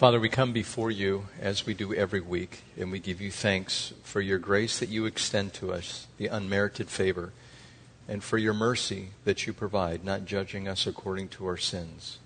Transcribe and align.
Father, 0.00 0.18
we 0.18 0.30
come 0.30 0.54
before 0.54 0.90
you 0.90 1.26
as 1.42 1.66
we 1.66 1.74
do 1.74 1.92
every 1.92 2.22
week, 2.22 2.62
and 2.78 2.90
we 2.90 2.98
give 2.98 3.20
you 3.20 3.30
thanks 3.30 3.92
for 4.02 4.22
your 4.22 4.38
grace 4.38 4.78
that 4.78 4.88
you 4.88 5.04
extend 5.04 5.52
to 5.52 5.74
us, 5.74 6.06
the 6.16 6.26
unmerited 6.26 6.88
favor, 6.88 7.34
and 8.08 8.24
for 8.24 8.38
your 8.38 8.54
mercy 8.54 9.10
that 9.24 9.46
you 9.46 9.52
provide, 9.52 10.02
not 10.02 10.24
judging 10.24 10.66
us 10.66 10.86
according 10.86 11.28
to 11.28 11.44
our 11.44 11.58
sins. 11.58 12.18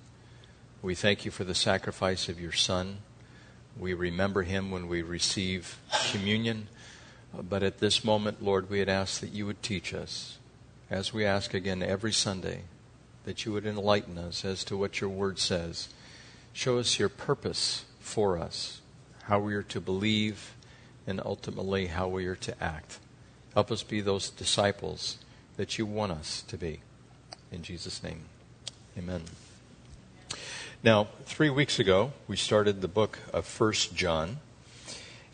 We 0.82 0.95
thank 0.95 1.24
you 1.24 1.32
for 1.32 1.42
the 1.42 1.52
sacrifice 1.52 2.29
of 2.29 2.40
your 2.40 2.52
Son. 2.52 2.98
We 3.77 3.93
remember 3.93 4.45
him 4.45 4.70
when 4.70 4.86
we 4.86 5.02
receive 5.02 5.77
communion. 6.12 6.68
But 7.36 7.64
at 7.64 7.79
this 7.79 8.04
moment, 8.04 8.41
Lord, 8.41 8.70
we 8.70 8.79
had 8.79 8.88
asked 8.88 9.20
that 9.20 9.32
you 9.32 9.46
would 9.46 9.64
teach 9.64 9.93
us, 9.93 10.38
as 10.91 11.12
we 11.12 11.25
ask 11.25 11.52
again 11.54 11.82
every 11.82 12.12
Sunday, 12.12 12.61
that 13.25 13.45
you 13.45 13.50
would 13.50 13.66
enlighten 13.66 14.16
us 14.16 14.45
as 14.45 14.62
to 14.62 14.77
what 14.77 15.00
your 15.00 15.11
word 15.11 15.41
says. 15.41 15.88
Show 16.57 16.79
us 16.79 17.00
your 17.00 17.09
purpose 17.09 17.84
for 17.98 18.39
us, 18.39 18.80
how 19.25 19.40
we 19.40 19.54
are 19.54 19.64
to 19.64 19.81
believe, 19.81 20.54
and 21.04 21.21
ultimately 21.22 21.89
how 21.89 22.07
we 22.07 22.27
are 22.27 22.36
to 22.36 22.63
act. 22.63 23.00
Help 23.54 23.72
us 23.72 23.82
be 23.82 24.00
those 24.00 24.30
disciples 24.30 25.18
that 25.57 25.79
you 25.79 25.85
want 25.85 26.13
us 26.13 26.43
to 26.43 26.57
be. 26.57 26.80
In 27.50 27.64
Jesus' 27.64 28.04
name, 28.04 28.21
amen. 28.96 29.25
Now, 30.85 31.08
three 31.25 31.50
weeks 31.50 31.80
ago, 31.80 32.12
we 32.28 32.36
started 32.36 32.80
the 32.80 32.89
book 32.89 33.19
of 33.33 33.47
First 33.47 33.97
John. 33.97 34.39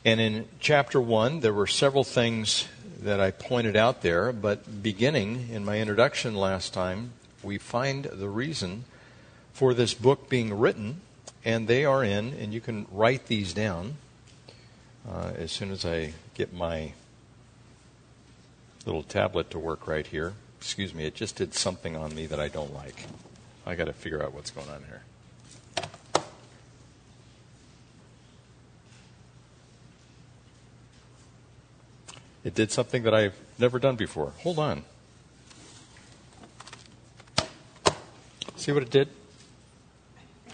And 0.06 0.22
in 0.22 0.48
chapter 0.58 0.98
1, 1.02 1.40
there 1.40 1.52
were 1.52 1.66
several 1.66 2.02
things 2.02 2.66
that 2.98 3.20
I 3.20 3.30
pointed 3.30 3.76
out 3.76 4.00
there, 4.00 4.32
but 4.32 4.82
beginning 4.82 5.50
in 5.52 5.66
my 5.66 5.80
introduction 5.80 6.34
last 6.34 6.72
time, 6.72 7.12
we 7.42 7.58
find 7.58 8.06
the 8.06 8.30
reason 8.30 8.84
for 9.52 9.74
this 9.74 9.92
book 9.92 10.30
being 10.30 10.58
written, 10.58 11.02
and 11.44 11.66
they 11.66 11.84
are 11.84 12.04
in, 12.04 12.34
and 12.34 12.52
you 12.52 12.60
can 12.60 12.86
write 12.90 13.26
these 13.26 13.54
down 13.54 13.96
uh, 15.08 15.32
as 15.36 15.50
soon 15.52 15.70
as 15.70 15.84
I 15.84 16.12
get 16.34 16.52
my 16.52 16.92
little 18.86 19.02
tablet 19.02 19.50
to 19.50 19.58
work 19.58 19.86
right 19.86 20.06
here. 20.06 20.34
Excuse 20.58 20.94
me, 20.94 21.04
it 21.04 21.14
just 21.14 21.36
did 21.36 21.54
something 21.54 21.96
on 21.96 22.14
me 22.14 22.26
that 22.26 22.38
I 22.40 22.48
don't 22.48 22.74
like. 22.74 23.06
I 23.66 23.74
got 23.74 23.86
to 23.86 23.92
figure 23.92 24.22
out 24.22 24.34
what's 24.34 24.50
going 24.50 24.68
on 24.68 24.82
here. 24.84 25.02
It 32.42 32.54
did 32.54 32.72
something 32.72 33.02
that 33.02 33.14
I've 33.14 33.34
never 33.58 33.78
done 33.78 33.96
before. 33.96 34.32
Hold 34.42 34.58
on. 34.58 34.84
See 38.56 38.72
what 38.72 38.82
it 38.82 38.90
did? 38.90 39.08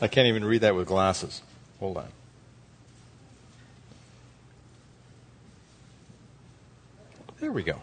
I 0.00 0.08
can't 0.08 0.26
even 0.28 0.44
read 0.44 0.60
that 0.60 0.74
with 0.74 0.86
glasses. 0.86 1.40
Hold 1.80 1.96
on. 1.96 2.08
There 7.40 7.52
we 7.52 7.62
go. 7.62 7.80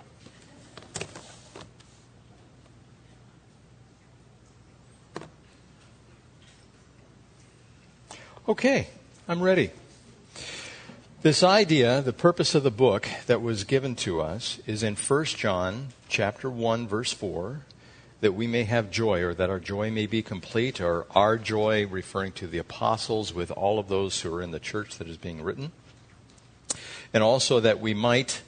Okay, 8.47 8.87
I'm 9.27 9.41
ready. 9.41 9.71
This 11.21 11.43
idea, 11.43 12.01
the 12.01 12.11
purpose 12.11 12.53
of 12.53 12.63
the 12.63 12.71
book 12.71 13.07
that 13.27 13.41
was 13.41 13.63
given 13.63 13.95
to 13.97 14.21
us 14.21 14.59
is 14.67 14.83
in 14.83 14.95
1 14.95 15.25
John 15.25 15.87
chapter 16.09 16.49
1 16.49 16.85
verse 16.85 17.13
4 17.13 17.61
that 18.23 18.31
we 18.31 18.47
may 18.47 18.63
have 18.63 18.89
joy 18.89 19.21
or 19.21 19.33
that 19.33 19.49
our 19.49 19.59
joy 19.59 19.91
may 19.91 20.05
be 20.05 20.21
complete 20.21 20.79
or 20.79 21.05
our 21.11 21.37
joy 21.37 21.85
referring 21.85 22.31
to 22.31 22.47
the 22.47 22.57
apostles 22.57 23.33
with 23.33 23.51
all 23.51 23.79
of 23.79 23.89
those 23.89 24.21
who 24.21 24.33
are 24.33 24.41
in 24.41 24.51
the 24.51 24.61
church 24.61 24.97
that 24.97 25.09
is 25.09 25.17
being 25.17 25.43
written. 25.43 25.73
And 27.13 27.21
also 27.21 27.59
that 27.59 27.81
we 27.81 27.93
might 27.93 28.41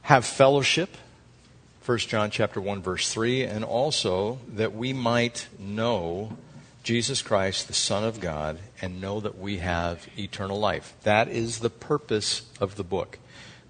have 0.00 0.24
fellowship 0.24 0.96
1 1.84 1.98
John 1.98 2.30
chapter 2.30 2.58
1 2.58 2.80
verse 2.80 3.12
3 3.12 3.44
and 3.44 3.64
also 3.64 4.38
that 4.48 4.74
we 4.74 4.94
might 4.94 5.48
know 5.58 6.38
Jesus 6.82 7.20
Christ, 7.20 7.68
the 7.68 7.74
Son 7.74 8.02
of 8.02 8.18
God, 8.18 8.58
and 8.80 8.98
know 8.98 9.20
that 9.20 9.38
we 9.38 9.58
have 9.58 10.08
eternal 10.18 10.58
life. 10.58 10.94
That 11.02 11.28
is 11.28 11.58
the 11.58 11.68
purpose 11.68 12.48
of 12.58 12.76
the 12.76 12.84
book. 12.84 13.18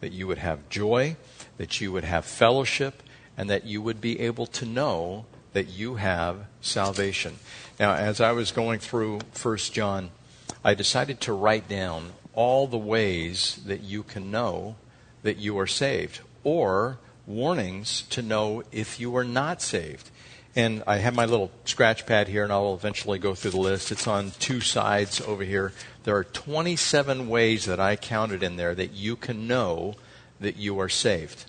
That 0.01 0.13
you 0.13 0.29
would 0.29 0.39
have 0.39 0.69
joy, 0.69 1.17
that 1.57 1.81
you 1.81 1.91
would 1.91 2.05
have 2.05 2.25
fellowship, 2.25 3.03
and 3.41 3.49
that 3.49 3.65
you 3.65 3.81
would 3.81 4.03
be 4.03 4.21
able 4.21 4.45
to 4.45 4.67
know 4.67 5.25
that 5.55 5.67
you 5.67 5.95
have 5.95 6.45
salvation. 6.61 7.39
Now, 7.79 7.95
as 7.95 8.21
I 8.21 8.33
was 8.33 8.53
going 8.53 8.81
through 8.81 9.21
1 9.43 9.57
John, 9.73 10.11
I 10.63 10.75
decided 10.75 11.23
to 11.23 11.33
write 11.33 11.67
down 11.67 12.13
all 12.35 12.67
the 12.67 12.77
ways 12.77 13.59
that 13.65 13.81
you 13.81 14.03
can 14.03 14.31
know 14.31 14.77
that 15.23 15.39
you 15.39 15.59
are 15.59 15.67
saved, 15.67 16.21
or 16.45 16.99
warnings 17.27 18.03
to 18.11 18.21
know 18.21 18.63
if 18.73 19.01
you 19.01 19.17
are 19.17 19.25
not 19.25 19.63
saved. 19.63 20.11
And 20.55 20.83
I 20.87 20.99
have 20.99 21.15
my 21.15 21.25
little 21.25 21.51
scratch 21.65 22.05
pad 22.05 22.29
here, 22.29 22.45
and 22.45 22.53
I'll 22.53 22.75
eventually 22.75 23.19
go 23.19 23.35
through 23.35 23.53
the 23.53 23.57
list. 23.61 23.91
It's 23.91 24.07
on 24.07 24.33
two 24.33 24.61
sides 24.61 25.19
over 25.19 25.45
here. 25.45 25.73
There 26.05 26.15
are 26.15 26.25
27 26.25 27.27
ways 27.27 27.65
that 27.65 27.81
I 27.81 27.97
counted 27.97 28.43
in 28.43 28.57
there 28.57 28.75
that 28.75 28.93
you 28.93 29.17
can 29.17 29.49
know 29.49 29.95
that 30.41 30.59
you 30.59 30.79
are 30.79 30.91
saved. 30.91 31.47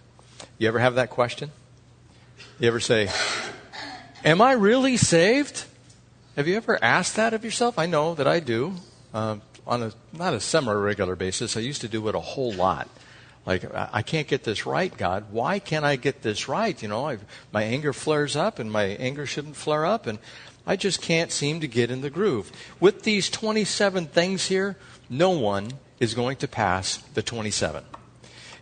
You 0.57 0.69
ever 0.69 0.79
have 0.79 0.95
that 0.95 1.09
question? 1.09 1.51
You 2.59 2.67
ever 2.67 2.79
say, 2.79 3.09
Am 4.23 4.41
I 4.41 4.53
really 4.53 4.97
saved? 4.97 5.65
Have 6.35 6.47
you 6.47 6.55
ever 6.55 6.81
asked 6.83 7.15
that 7.15 7.33
of 7.33 7.43
yourself? 7.43 7.79
I 7.79 7.87
know 7.87 8.13
that 8.15 8.27
I 8.27 8.39
do. 8.39 8.75
Uh, 9.13 9.37
on 9.67 9.83
a 9.83 9.91
not 10.13 10.33
a 10.33 10.39
semi 10.39 10.71
regular 10.73 11.15
basis. 11.15 11.55
I 11.55 11.59
used 11.61 11.81
to 11.81 11.87
do 11.87 12.07
it 12.07 12.15
a 12.15 12.19
whole 12.19 12.53
lot. 12.53 12.89
Like, 13.45 13.65
I 13.73 14.03
can't 14.03 14.27
get 14.27 14.43
this 14.43 14.67
right, 14.67 14.95
God. 14.95 15.25
Why 15.31 15.57
can't 15.57 15.83
I 15.83 15.95
get 15.95 16.21
this 16.21 16.47
right? 16.47 16.79
You 16.79 16.87
know, 16.87 17.05
I've, 17.05 17.25
my 17.51 17.63
anger 17.63 17.91
flares 17.91 18.35
up, 18.35 18.59
and 18.59 18.71
my 18.71 18.83
anger 18.83 19.25
shouldn't 19.25 19.55
flare 19.55 19.83
up, 19.83 20.05
and 20.05 20.19
I 20.67 20.75
just 20.75 21.01
can't 21.01 21.31
seem 21.31 21.59
to 21.61 21.67
get 21.67 21.89
in 21.89 22.01
the 22.01 22.11
groove. 22.11 22.51
With 22.79 23.01
these 23.01 23.31
27 23.31 24.07
things 24.07 24.45
here, 24.45 24.77
no 25.09 25.31
one 25.31 25.71
is 25.99 26.13
going 26.13 26.37
to 26.37 26.47
pass 26.47 26.97
the 27.15 27.23
27. 27.23 27.83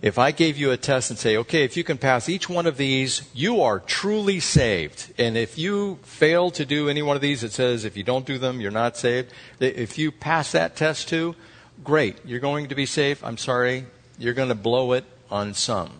If 0.01 0.17
I 0.17 0.31
gave 0.31 0.57
you 0.57 0.71
a 0.71 0.77
test 0.77 1.09
and 1.09 1.19
say, 1.19 1.35
okay, 1.37 1.63
if 1.65 1.75
you 1.75 1.83
can 1.83 1.97
pass 1.97 2.29
each 2.29 2.47
one 2.47 2.65
of 2.65 2.77
these, 2.77 3.29
you 3.33 3.61
are 3.61 3.79
truly 3.81 4.39
saved. 4.39 5.13
And 5.17 5.35
if 5.35 5.57
you 5.57 5.99
fail 6.03 6.51
to 6.51 6.65
do 6.65 6.87
any 6.87 7.01
one 7.01 7.17
of 7.17 7.21
these, 7.21 7.43
it 7.43 7.51
says 7.51 7.83
if 7.83 7.97
you 7.97 8.03
don't 8.03 8.25
do 8.25 8.37
them, 8.37 8.61
you're 8.61 8.71
not 8.71 8.95
saved. 8.95 9.33
If 9.59 9.97
you 9.97 10.11
pass 10.11 10.53
that 10.53 10.77
test 10.77 11.09
too, 11.09 11.35
great. 11.83 12.17
You're 12.25 12.39
going 12.39 12.69
to 12.69 12.75
be 12.75 12.85
saved. 12.85 13.23
I'm 13.25 13.37
sorry, 13.37 13.87
you're 14.17 14.33
going 14.33 14.49
to 14.49 14.55
blow 14.55 14.93
it 14.93 15.03
on 15.29 15.53
some. 15.53 15.91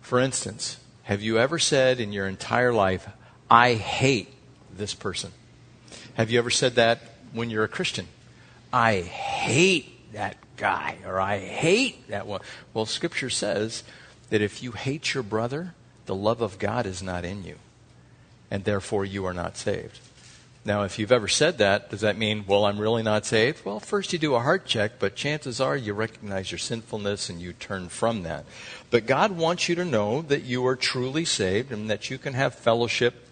For 0.00 0.18
instance, 0.18 0.78
have 1.02 1.20
you 1.20 1.38
ever 1.38 1.58
said 1.58 2.00
in 2.00 2.12
your 2.12 2.26
entire 2.26 2.72
life, 2.72 3.06
I 3.50 3.74
hate 3.74 4.32
this 4.74 4.94
person? 4.94 5.32
Have 6.14 6.30
you 6.30 6.38
ever 6.38 6.50
said 6.50 6.76
that 6.76 7.00
when 7.32 7.50
you're 7.50 7.64
a 7.64 7.68
Christian? 7.68 8.08
I 8.72 9.02
hate 9.02 10.12
that 10.14 10.36
guy 10.56 10.98
or 11.06 11.20
I 11.20 11.38
hate 11.38 12.08
that 12.08 12.26
one. 12.26 12.40
Well, 12.74 12.86
Scripture 12.86 13.30
says 13.30 13.82
that 14.30 14.42
if 14.42 14.62
you 14.62 14.72
hate 14.72 15.14
your 15.14 15.22
brother, 15.22 15.74
the 16.06 16.14
love 16.14 16.40
of 16.40 16.58
God 16.58 16.86
is 16.86 17.02
not 17.02 17.24
in 17.24 17.44
you, 17.44 17.56
and 18.50 18.64
therefore 18.64 19.04
you 19.04 19.24
are 19.24 19.34
not 19.34 19.56
saved. 19.56 20.00
Now, 20.64 20.82
if 20.82 20.98
you've 20.98 21.12
ever 21.12 21.28
said 21.28 21.58
that, 21.58 21.90
does 21.90 22.00
that 22.00 22.18
mean, 22.18 22.44
well, 22.48 22.64
I'm 22.64 22.80
really 22.80 23.04
not 23.04 23.24
saved? 23.24 23.64
Well, 23.64 23.78
first 23.78 24.12
you 24.12 24.18
do 24.18 24.34
a 24.34 24.40
heart 24.40 24.66
check, 24.66 24.98
but 24.98 25.14
chances 25.14 25.60
are 25.60 25.76
you 25.76 25.94
recognize 25.94 26.50
your 26.50 26.58
sinfulness 26.58 27.28
and 27.28 27.40
you 27.40 27.52
turn 27.52 27.88
from 27.88 28.24
that. 28.24 28.44
But 28.90 29.06
God 29.06 29.30
wants 29.30 29.68
you 29.68 29.76
to 29.76 29.84
know 29.84 30.22
that 30.22 30.42
you 30.42 30.66
are 30.66 30.74
truly 30.74 31.24
saved 31.24 31.70
and 31.70 31.88
that 31.88 32.10
you 32.10 32.18
can 32.18 32.32
have 32.32 32.52
fellowship. 32.56 33.28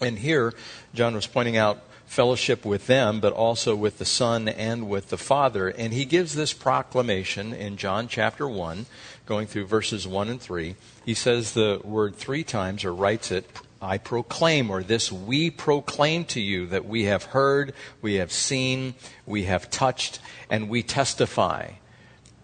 And 0.00 0.18
here, 0.18 0.54
John 0.94 1.14
was 1.14 1.26
pointing 1.26 1.58
out 1.58 1.82
fellowship 2.10 2.64
with 2.64 2.88
them, 2.88 3.20
but 3.20 3.32
also 3.32 3.76
with 3.76 3.98
the 3.98 4.04
Son 4.04 4.48
and 4.48 4.88
with 4.88 5.10
the 5.10 5.16
Father. 5.16 5.68
And 5.68 5.92
he 5.92 6.04
gives 6.04 6.34
this 6.34 6.52
proclamation 6.52 7.54
in 7.54 7.76
John 7.76 8.08
chapter 8.08 8.48
1, 8.48 8.86
going 9.26 9.46
through 9.46 9.66
verses 9.66 10.08
1 10.08 10.28
and 10.28 10.40
3. 10.40 10.74
He 11.06 11.14
says 11.14 11.52
the 11.52 11.80
word 11.84 12.16
three 12.16 12.42
times, 12.42 12.84
or 12.84 12.92
writes 12.92 13.30
it 13.30 13.48
I 13.80 13.96
proclaim, 13.96 14.70
or 14.70 14.82
this 14.82 15.12
we 15.12 15.50
proclaim 15.50 16.24
to 16.26 16.40
you 16.40 16.66
that 16.66 16.84
we 16.84 17.04
have 17.04 17.26
heard, 17.26 17.74
we 18.02 18.14
have 18.14 18.32
seen, 18.32 18.94
we 19.24 19.44
have 19.44 19.70
touched, 19.70 20.18
and 20.50 20.68
we 20.68 20.82
testify 20.82 21.74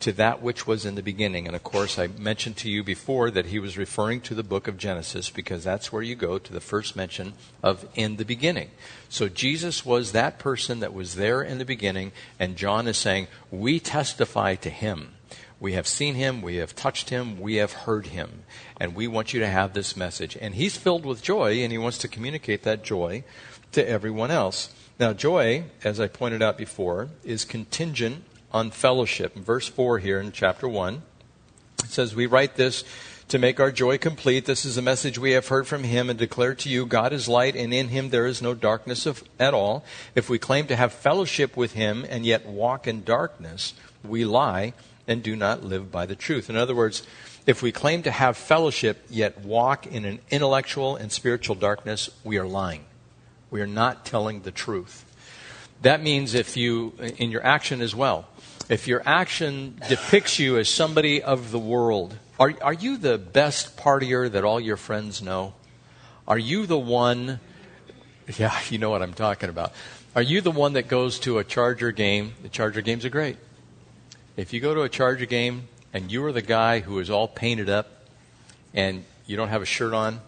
to 0.01 0.13
that 0.13 0.43
which 0.43 0.67
was 0.67 0.85
in 0.85 0.95
the 0.95 1.03
beginning. 1.03 1.47
And 1.47 1.57
of 1.57 1.63
course, 1.63 1.99
I 1.99 2.07
mentioned 2.07 2.57
to 2.59 2.71
you 2.71 2.85
before 2.85 3.31
that 3.31 3.47
he 3.47 3.59
was 3.59 3.79
referring 3.79 4.21
to 4.23 4.35
the 4.35 4.43
book 4.43 4.69
of 4.69 4.77
Genesis 4.77 5.31
because 5.31 5.65
that's 5.65 5.91
where 5.93 6.03
you 6.03 6.15
go 6.15 6.39
to 6.39 6.53
the 6.53 6.61
first 6.61 6.97
mention 6.97 7.33
of 7.63 7.89
in 7.95 8.17
the 8.17 8.25
beginning. 8.25 8.71
So 9.09 9.29
Jesus 9.29 9.87
was 9.87 10.13
that 10.13 10.39
person 10.39 10.81
that 10.81 10.93
was 10.93 11.15
there 11.15 11.43
in 11.43 11.59
the 11.59 11.65
beginning, 11.65 12.13
and 12.39 12.57
John 12.57 12.87
is 12.87 12.99
saying, 12.99 13.29
We 13.51 13.81
testify 13.81 14.57
to 14.57 14.71
him. 14.71 15.15
We 15.59 15.73
have 15.73 15.87
seen 15.87 16.17
him, 16.17 16.43
we 16.43 16.57
have 16.57 16.77
touched 16.77 17.09
him, 17.09 17.41
we 17.41 17.57
have 17.57 17.73
heard 17.73 18.09
him. 18.09 18.43
And 18.79 18.95
we 18.95 19.09
want 19.09 19.33
you 19.33 19.41
to 19.41 19.49
have 19.49 19.73
this 19.73 19.97
message. 19.97 20.37
And 20.39 20.55
he's 20.55 20.77
filled 20.77 21.07
with 21.07 21.23
joy, 21.23 21.63
and 21.63 21.73
he 21.73 21.79
wants 21.79 21.97
to 21.99 22.09
communicate 22.09 22.63
that 22.65 22.85
joy 22.85 23.25
to 23.73 23.89
everyone 23.89 24.31
else. 24.31 24.75
Now, 24.99 25.15
joy, 25.15 25.65
as 25.83 25.99
I 25.99 26.09
pointed 26.09 26.43
out 26.43 26.59
before, 26.59 27.09
is 27.25 27.47
contingent 27.47 28.25
on 28.53 28.71
fellowship. 28.71 29.37
In 29.37 29.43
verse 29.43 29.69
4 29.69 29.99
here 29.99 30.21
in 30.21 30.33
chapter 30.33 30.69
1, 30.69 31.03
it 31.85 31.91
says, 31.91 32.15
We 32.15 32.27
write 32.27 32.57
this 32.57 32.85
to 33.29 33.39
make 33.39 33.59
our 33.59 33.73
joy 33.73 33.99
complete. 33.99 34.45
This 34.45 34.65
is 34.65 34.77
a 34.77 34.83
message 34.83 35.19
we 35.19 35.33
have 35.33 35.49
heard 35.49 35.67
from 35.67 35.83
him 35.83 36.09
and 36.09 36.19
declare 36.19 36.55
to 36.55 36.69
you 36.69 36.87
God 36.87 37.13
is 37.13 37.29
light, 37.29 37.57
and 37.57 37.75
in 37.75 37.89
him 37.89 38.11
there 38.11 38.27
is 38.27 38.41
no 38.41 38.55
darkness 38.55 39.05
of, 39.05 39.25
at 39.39 39.55
all. 39.55 39.85
If 40.15 40.29
we 40.29 40.39
claim 40.39 40.67
to 40.69 40.77
have 40.77 40.93
fellowship 40.93 41.57
with 41.57 41.73
him 41.73 42.07
and 42.09 42.25
yet 42.25 42.47
walk 42.47 42.87
in 42.87 43.03
darkness, 43.03 43.75
we 44.05 44.25
lie 44.25 44.75
and 45.09 45.23
do 45.23 45.35
not 45.35 45.65
live 45.65 45.91
by 45.91 46.07
the 46.07 46.17
truth. 46.17 46.49
In 46.49 46.57
other 46.57 46.75
words, 46.75 47.03
if 47.47 47.63
we 47.63 47.73
claim 47.73 48.03
to 48.03 48.11
have 48.11 48.37
fellowship 48.37 49.05
yet 49.09 49.41
walk 49.45 49.87
in 49.87 50.05
an 50.05 50.21
intellectual 50.31 50.97
and 50.97 51.11
spiritual 51.13 51.55
darkness, 51.55 52.11
we 52.25 52.39
are 52.39 52.47
lying. 52.47 52.85
We 53.51 53.61
are 53.61 53.69
not 53.69 54.05
telling 54.05 54.43
the 54.43 54.51
truth. 54.51 55.05
That 55.83 56.03
means 56.03 56.35
if 56.35 56.57
you, 56.57 56.95
in 57.19 57.31
your 57.31 57.45
action 57.45 57.81
as 57.81 57.95
well, 57.95 58.27
if 58.69 58.89
your 58.89 59.03
action 59.07 59.81
depicts 59.89 60.39
you 60.39 60.59
as 60.59 60.69
somebody 60.69 61.23
of 61.23 61.51
the 61.51 61.59
world, 61.59 62.19
are, 62.39 62.55
are 62.63 62.73
you 62.73 62.97
the 62.97 63.19
best 63.19 63.77
partier 63.77 64.31
that 64.31 64.45
all 64.45 64.61
your 64.61 64.77
friends 64.77 65.23
know? 65.23 65.55
Are 66.27 66.39
you 66.39 66.67
the 66.67 66.79
one, 66.79 67.41
yeah, 68.37 68.59
you 68.69 68.79
know 68.79 68.91
what 68.91 69.03
I'm 69.03 69.15
talking 69.15 69.49
about. 69.49 69.73
Are 70.15 70.23
you 70.23 70.41
the 70.41 70.51
one 70.51 70.73
that 70.73 70.89
goes 70.89 71.19
to 71.21 71.39
a 71.39 71.45
Charger 71.45 71.93
game? 71.93 72.35
The 72.43 72.49
Charger 72.49 72.81
games 72.81 73.05
are 73.05 73.11
great. 73.11 73.37
If 74.37 74.53
you 74.53 74.61
go 74.61 74.75
to 74.75 74.83
a 74.83 74.89
Charger 74.89 75.27
game 75.27 75.69
and 75.93 76.11
you 76.11 76.25
are 76.25 76.33
the 76.33 76.43
guy 76.43 76.81
who 76.81 76.99
is 76.99 77.11
all 77.11 77.29
painted 77.29 77.71
up 77.71 77.89
and 78.75 79.05
you 79.27 79.37
don't 79.37 79.49
have 79.49 79.63
a 79.63 79.67
shirt 79.67 79.95
on 79.95 80.21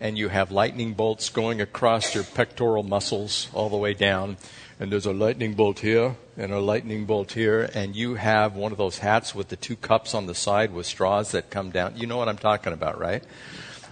and 0.00 0.16
you 0.16 0.28
have 0.28 0.50
lightning 0.52 0.94
bolts 0.94 1.28
going 1.30 1.60
across 1.60 2.14
your 2.14 2.24
pectoral 2.24 2.82
muscles 2.82 3.48
all 3.52 3.68
the 3.68 3.76
way 3.76 3.94
down, 3.94 4.36
and 4.82 4.90
there's 4.90 5.06
a 5.06 5.12
lightning 5.12 5.54
bolt 5.54 5.78
here 5.78 6.16
and 6.36 6.52
a 6.52 6.58
lightning 6.58 7.04
bolt 7.04 7.30
here, 7.30 7.70
and 7.72 7.94
you 7.94 8.16
have 8.16 8.56
one 8.56 8.72
of 8.72 8.78
those 8.78 8.98
hats 8.98 9.32
with 9.32 9.46
the 9.46 9.54
two 9.54 9.76
cups 9.76 10.12
on 10.12 10.26
the 10.26 10.34
side 10.34 10.72
with 10.72 10.86
straws 10.86 11.30
that 11.30 11.50
come 11.50 11.70
down. 11.70 11.96
You 11.96 12.08
know 12.08 12.16
what 12.16 12.28
I'm 12.28 12.36
talking 12.36 12.72
about, 12.72 12.98
right? 12.98 13.22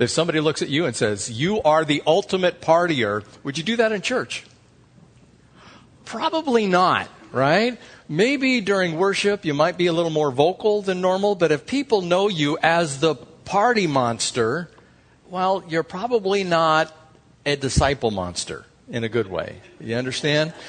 If 0.00 0.10
somebody 0.10 0.40
looks 0.40 0.62
at 0.62 0.68
you 0.68 0.86
and 0.86 0.96
says, 0.96 1.30
You 1.30 1.62
are 1.62 1.84
the 1.84 2.02
ultimate 2.08 2.60
partier, 2.60 3.24
would 3.44 3.56
you 3.56 3.62
do 3.62 3.76
that 3.76 3.92
in 3.92 4.00
church? 4.00 4.44
Probably 6.06 6.66
not, 6.66 7.08
right? 7.30 7.78
Maybe 8.08 8.60
during 8.60 8.96
worship 8.96 9.44
you 9.44 9.54
might 9.54 9.78
be 9.78 9.86
a 9.86 9.92
little 9.92 10.10
more 10.10 10.32
vocal 10.32 10.82
than 10.82 11.00
normal, 11.00 11.36
but 11.36 11.52
if 11.52 11.66
people 11.66 12.02
know 12.02 12.26
you 12.26 12.58
as 12.64 12.98
the 12.98 13.14
party 13.14 13.86
monster, 13.86 14.68
well, 15.28 15.62
you're 15.68 15.84
probably 15.84 16.42
not 16.42 16.92
a 17.46 17.54
disciple 17.54 18.10
monster 18.10 18.64
in 18.90 19.04
a 19.04 19.08
good 19.08 19.28
way. 19.28 19.60
You 19.80 19.96
understand? 19.96 20.52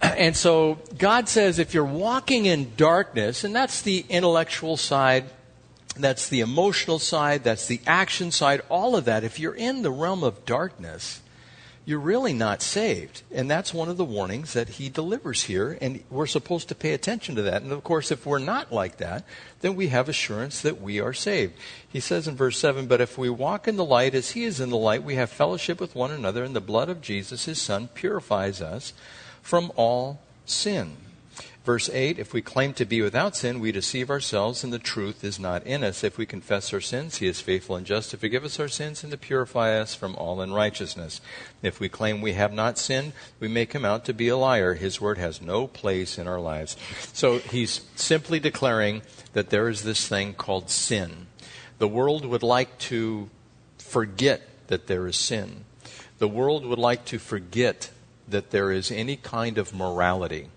And 0.00 0.36
so 0.36 0.78
God 0.96 1.28
says 1.28 1.58
if 1.58 1.74
you're 1.74 1.84
walking 1.84 2.46
in 2.46 2.76
darkness, 2.76 3.42
and 3.42 3.52
that's 3.52 3.82
the 3.82 4.04
intellectual 4.08 4.76
side, 4.76 5.24
that's 5.96 6.28
the 6.28 6.38
emotional 6.38 7.00
side, 7.00 7.42
that's 7.42 7.66
the 7.66 7.80
action 7.84 8.30
side, 8.30 8.62
all 8.68 8.94
of 8.94 9.06
that, 9.06 9.24
if 9.24 9.40
you're 9.40 9.56
in 9.56 9.82
the 9.82 9.90
realm 9.90 10.22
of 10.22 10.44
darkness, 10.44 11.20
you're 11.88 11.98
really 11.98 12.34
not 12.34 12.60
saved. 12.60 13.22
And 13.32 13.50
that's 13.50 13.72
one 13.72 13.88
of 13.88 13.96
the 13.96 14.04
warnings 14.04 14.52
that 14.52 14.68
he 14.68 14.90
delivers 14.90 15.44
here, 15.44 15.78
and 15.80 16.04
we're 16.10 16.26
supposed 16.26 16.68
to 16.68 16.74
pay 16.74 16.92
attention 16.92 17.34
to 17.36 17.42
that. 17.42 17.62
And 17.62 17.72
of 17.72 17.82
course, 17.82 18.10
if 18.10 18.26
we're 18.26 18.38
not 18.40 18.70
like 18.70 18.98
that, 18.98 19.24
then 19.62 19.74
we 19.74 19.88
have 19.88 20.06
assurance 20.06 20.60
that 20.60 20.82
we 20.82 21.00
are 21.00 21.14
saved. 21.14 21.54
He 21.88 21.98
says 21.98 22.28
in 22.28 22.36
verse 22.36 22.58
7 22.58 22.88
But 22.88 23.00
if 23.00 23.16
we 23.16 23.30
walk 23.30 23.66
in 23.66 23.76
the 23.76 23.86
light 23.86 24.14
as 24.14 24.32
he 24.32 24.44
is 24.44 24.60
in 24.60 24.68
the 24.68 24.76
light, 24.76 25.02
we 25.02 25.14
have 25.14 25.30
fellowship 25.30 25.80
with 25.80 25.94
one 25.94 26.10
another, 26.10 26.44
and 26.44 26.54
the 26.54 26.60
blood 26.60 26.90
of 26.90 27.00
Jesus, 27.00 27.46
his 27.46 27.58
son, 27.58 27.88
purifies 27.94 28.60
us 28.60 28.92
from 29.40 29.72
all 29.74 30.20
sin. 30.44 31.07
Verse 31.64 31.90
8 31.90 32.18
If 32.18 32.32
we 32.32 32.40
claim 32.40 32.72
to 32.74 32.84
be 32.84 33.02
without 33.02 33.36
sin, 33.36 33.60
we 33.60 33.72
deceive 33.72 34.10
ourselves, 34.10 34.64
and 34.64 34.72
the 34.72 34.78
truth 34.78 35.22
is 35.22 35.38
not 35.38 35.66
in 35.66 35.84
us. 35.84 36.02
If 36.02 36.16
we 36.16 36.26
confess 36.26 36.72
our 36.72 36.80
sins, 36.80 37.18
He 37.18 37.26
is 37.26 37.40
faithful 37.40 37.76
and 37.76 37.86
just 37.86 38.10
to 38.10 38.16
forgive 38.16 38.44
us 38.44 38.58
our 38.58 38.68
sins 38.68 39.02
and 39.02 39.10
to 39.12 39.18
purify 39.18 39.78
us 39.78 39.94
from 39.94 40.16
all 40.16 40.40
unrighteousness. 40.40 41.20
If 41.62 41.80
we 41.80 41.88
claim 41.88 42.20
we 42.20 42.32
have 42.32 42.52
not 42.52 42.78
sinned, 42.78 43.12
we 43.38 43.48
make 43.48 43.74
Him 43.74 43.84
out 43.84 44.04
to 44.06 44.14
be 44.14 44.28
a 44.28 44.36
liar. 44.36 44.74
His 44.74 45.00
word 45.00 45.18
has 45.18 45.42
no 45.42 45.66
place 45.66 46.18
in 46.18 46.26
our 46.26 46.40
lives. 46.40 46.76
So 47.12 47.38
He's 47.38 47.82
simply 47.96 48.40
declaring 48.40 49.02
that 49.32 49.50
there 49.50 49.68
is 49.68 49.82
this 49.82 50.08
thing 50.08 50.34
called 50.34 50.70
sin. 50.70 51.26
The 51.78 51.88
world 51.88 52.24
would 52.24 52.42
like 52.42 52.78
to 52.78 53.30
forget 53.76 54.42
that 54.68 54.86
there 54.86 55.06
is 55.06 55.16
sin. 55.16 55.64
The 56.18 56.28
world 56.28 56.64
would 56.64 56.78
like 56.78 57.04
to 57.06 57.18
forget 57.18 57.90
that 58.26 58.50
there 58.50 58.72
is 58.72 58.90
any 58.90 59.16
kind 59.16 59.58
of 59.58 59.74
morality. 59.74 60.48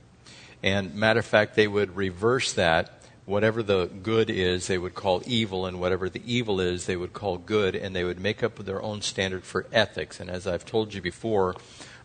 And 0.63 0.95
matter 0.95 1.19
of 1.19 1.25
fact, 1.25 1.55
they 1.55 1.67
would 1.67 1.95
reverse 1.95 2.53
that. 2.53 2.97
Whatever 3.25 3.63
the 3.63 3.85
good 3.85 4.29
is, 4.29 4.67
they 4.67 4.77
would 4.77 4.95
call 4.95 5.21
evil, 5.25 5.65
and 5.65 5.79
whatever 5.79 6.09
the 6.09 6.21
evil 6.25 6.59
is, 6.59 6.85
they 6.85 6.95
would 6.95 7.13
call 7.13 7.37
good, 7.37 7.75
and 7.75 7.95
they 7.95 8.03
would 8.03 8.19
make 8.19 8.43
up 8.43 8.55
their 8.57 8.81
own 8.81 9.01
standard 9.01 9.43
for 9.43 9.67
ethics. 9.71 10.19
And 10.19 10.29
as 10.29 10.47
I've 10.47 10.65
told 10.65 10.93
you 10.93 11.01
before, 11.01 11.55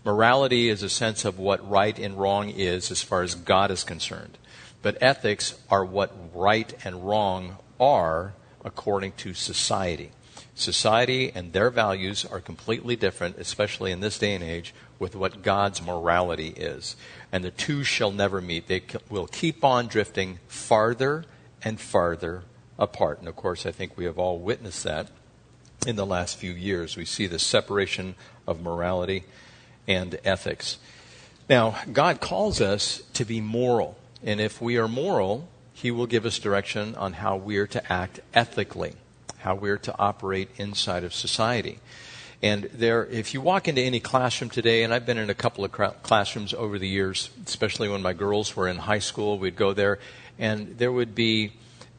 morality 0.04 0.68
is 0.68 0.82
a 0.82 0.88
sense 0.88 1.24
of 1.24 1.38
what 1.38 1.68
right 1.68 1.98
and 1.98 2.18
wrong 2.18 2.50
is 2.50 2.90
as 2.90 3.02
far 3.02 3.22
as 3.22 3.34
God 3.34 3.70
is 3.70 3.82
concerned. 3.82 4.38
But 4.82 4.98
ethics 5.00 5.58
are 5.70 5.84
what 5.84 6.14
right 6.34 6.72
and 6.84 7.06
wrong 7.06 7.56
are 7.80 8.34
according 8.64 9.12
to 9.12 9.34
society. 9.34 10.12
Society 10.54 11.32
and 11.34 11.52
their 11.52 11.70
values 11.70 12.24
are 12.24 12.40
completely 12.40 12.96
different, 12.96 13.36
especially 13.38 13.92
in 13.92 14.00
this 14.00 14.18
day 14.18 14.34
and 14.34 14.44
age, 14.44 14.74
with 14.98 15.14
what 15.14 15.42
God's 15.42 15.82
morality 15.82 16.48
is. 16.48 16.96
And 17.32 17.44
the 17.44 17.50
two 17.50 17.84
shall 17.84 18.10
never 18.10 18.40
meet. 18.40 18.68
They 18.68 18.82
will 19.10 19.26
keep 19.26 19.64
on 19.64 19.88
drifting 19.88 20.38
farther 20.48 21.24
and 21.62 21.80
farther 21.80 22.44
apart. 22.78 23.18
And 23.18 23.28
of 23.28 23.36
course, 23.36 23.66
I 23.66 23.70
think 23.70 23.96
we 23.96 24.04
have 24.04 24.18
all 24.18 24.38
witnessed 24.38 24.84
that 24.84 25.08
in 25.86 25.96
the 25.96 26.06
last 26.06 26.36
few 26.36 26.52
years. 26.52 26.96
We 26.96 27.04
see 27.04 27.26
the 27.26 27.38
separation 27.38 28.14
of 28.46 28.62
morality 28.62 29.24
and 29.86 30.18
ethics. 30.24 30.78
Now, 31.48 31.76
God 31.92 32.20
calls 32.20 32.60
us 32.60 33.02
to 33.14 33.24
be 33.24 33.40
moral. 33.40 33.96
And 34.24 34.40
if 34.40 34.60
we 34.60 34.78
are 34.78 34.88
moral, 34.88 35.48
He 35.72 35.90
will 35.90 36.06
give 36.06 36.26
us 36.26 36.38
direction 36.38 36.94
on 36.96 37.14
how 37.14 37.36
we 37.36 37.58
are 37.58 37.66
to 37.68 37.92
act 37.92 38.20
ethically, 38.34 38.94
how 39.38 39.54
we 39.54 39.70
are 39.70 39.78
to 39.78 39.96
operate 39.98 40.48
inside 40.56 41.04
of 41.04 41.14
society. 41.14 41.78
And 42.42 42.64
there, 42.64 43.06
if 43.06 43.32
you 43.32 43.40
walk 43.40 43.66
into 43.66 43.80
any 43.80 43.98
classroom 43.98 44.50
today, 44.50 44.82
and 44.82 44.92
I've 44.92 45.06
been 45.06 45.18
in 45.18 45.30
a 45.30 45.34
couple 45.34 45.64
of 45.64 45.72
classrooms 45.72 46.52
over 46.52 46.78
the 46.78 46.88
years, 46.88 47.30
especially 47.46 47.88
when 47.88 48.02
my 48.02 48.12
girls 48.12 48.54
were 48.54 48.68
in 48.68 48.76
high 48.76 48.98
school, 48.98 49.38
we'd 49.38 49.56
go 49.56 49.72
there, 49.72 49.98
and 50.38 50.76
there 50.78 50.92
would 50.92 51.14
be 51.14 51.52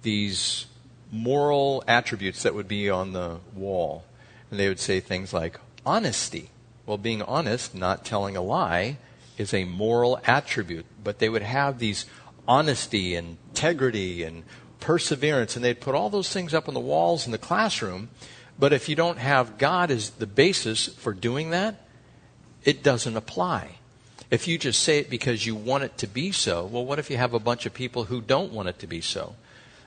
these 0.04 0.68
moral 1.12 1.84
attributes 1.88 2.44
that 2.44 2.54
would 2.54 2.68
be 2.68 2.90
on 2.90 3.14
the 3.14 3.40
wall. 3.56 4.06
And 4.52 4.60
they 4.60 4.68
would 4.68 4.80
say 4.80 5.00
things 5.00 5.34
like 5.34 5.60
honesty. 5.86 6.50
Well, 6.86 6.98
being 6.98 7.22
honest, 7.22 7.74
not 7.74 8.06
telling 8.06 8.38
a 8.38 8.42
lie, 8.42 8.98
is 9.38 9.54
a 9.54 9.66
moral 9.66 10.20
attribute. 10.26 10.86
But 11.04 11.20
they 11.20 11.30
would 11.30 11.42
have 11.42 11.80
these 11.80 12.06
honesty 12.48 13.16
integrity 13.16 14.24
and 14.24 14.44
perseverance, 14.80 15.56
and 15.56 15.66
they'd 15.66 15.82
put 15.82 15.96
all 15.96 16.10
those 16.10 16.32
things 16.32 16.54
up 16.54 16.68
on 16.68 16.74
the 16.74 16.80
walls 16.80 17.26
in 17.26 17.32
the 17.32 17.38
classroom. 17.38 18.10
But 18.60 18.74
if 18.74 18.90
you 18.90 18.96
don't 18.96 19.20
have 19.20 19.58
God 19.58 19.92
as 19.92 20.12
the 20.12 20.28
basis 20.28 20.88
for 20.88 21.14
doing 21.14 21.52
that, 21.52 21.76
it 22.64 22.84
doesn't 22.84 23.16
apply. 23.16 23.78
If 24.30 24.48
you 24.48 24.58
just 24.58 24.84
say 24.84 25.00
it 25.00 25.10
because 25.10 25.46
you 25.46 25.56
want 25.56 25.84
it 25.84 25.98
to 26.00 26.08
be 26.08 26.32
so, 26.32 26.66
well, 26.66 26.86
what 26.86 27.00
if 27.00 27.10
you 27.10 27.18
have 27.18 27.34
a 27.34 27.40
bunch 27.40 27.66
of 27.66 27.74
people 27.74 28.06
who 28.06 28.20
don't 28.20 28.52
want 28.52 28.68
it 28.68 28.80
to 28.80 28.88
be 28.88 29.00
so? 29.00 29.36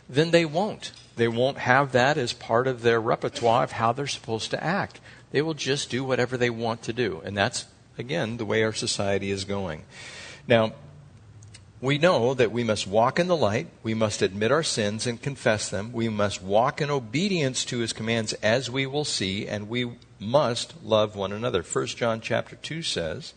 Then 0.09 0.31
they 0.31 0.45
won't. 0.45 0.93
They 1.17 1.29
won't 1.29 1.59
have 1.59 1.93
that 1.93 2.17
as 2.17 2.33
part 2.33 2.67
of 2.67 2.83
their 2.83 3.00
repertoire 3.00 3.65
of 3.65 3.73
how 3.73 3.93
they're 3.93 4.07
supposed 4.07 4.50
to 4.50 4.65
act. 4.65 5.00
They 5.31 5.43
will 5.43 5.55
just 5.55 5.91
do 5.91 6.03
whatever 6.05 6.37
they 6.37 6.50
want 6.50 6.83
to 6.83 6.93
do. 6.93 7.21
And 7.25 7.37
that's, 7.37 7.67
again, 7.99 8.39
the 8.39 8.45
way 8.45 8.62
our 8.62 8.73
society 8.73 9.31
is 9.31 9.45
going. 9.45 9.85
Now, 10.49 10.73
we 11.81 11.97
know 11.97 12.35
that 12.35 12.53
we 12.53 12.63
must 12.63 12.87
walk 12.87 13.19
in 13.19 13.27
the 13.27 13.37
light, 13.37 13.69
we 13.83 13.95
must 13.95 14.21
admit 14.21 14.53
our 14.53 14.63
sins 14.63 15.07
and 15.07 15.23
confess 15.23 15.71
them, 15.71 15.93
we 15.93 16.09
must 16.09 16.43
walk 16.43 16.81
in 16.81 16.91
obedience 16.91 17.65
to 17.65 17.79
his 17.79 17.93
commands 17.93 18.35
as 18.35 18.71
we 18.71 18.87
will 18.87 19.05
see, 19.05 19.47
and 19.47 19.69
we 19.69 19.93
must 20.19 20.75
love 20.85 21.17
one 21.17 21.33
another. 21.33 21.63
1 21.63 21.87
John 21.87 22.21
chapter 22.21 22.57
2 22.57 22.83
says, 22.83 23.33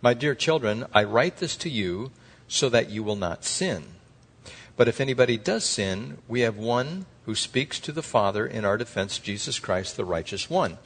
My 0.00 0.14
dear 0.14 0.36
children, 0.36 0.86
I 0.94 1.02
write 1.02 1.38
this 1.38 1.56
to 1.56 1.68
you 1.68 2.12
so 2.46 2.68
that 2.68 2.90
you 2.90 3.02
will 3.02 3.16
not 3.16 3.44
sin. 3.44 3.84
But 4.76 4.86
if 4.86 5.00
anybody 5.00 5.36
does 5.36 5.64
sin, 5.64 6.18
we 6.28 6.40
have 6.40 6.56
one 6.56 7.06
who 7.26 7.34
speaks 7.34 7.80
to 7.80 7.90
the 7.90 8.02
Father 8.02 8.46
in 8.46 8.64
our 8.64 8.76
defense, 8.76 9.18
Jesus 9.18 9.58
Christ, 9.58 9.96
the 9.96 10.04
righteous 10.04 10.48
one. 10.48 10.78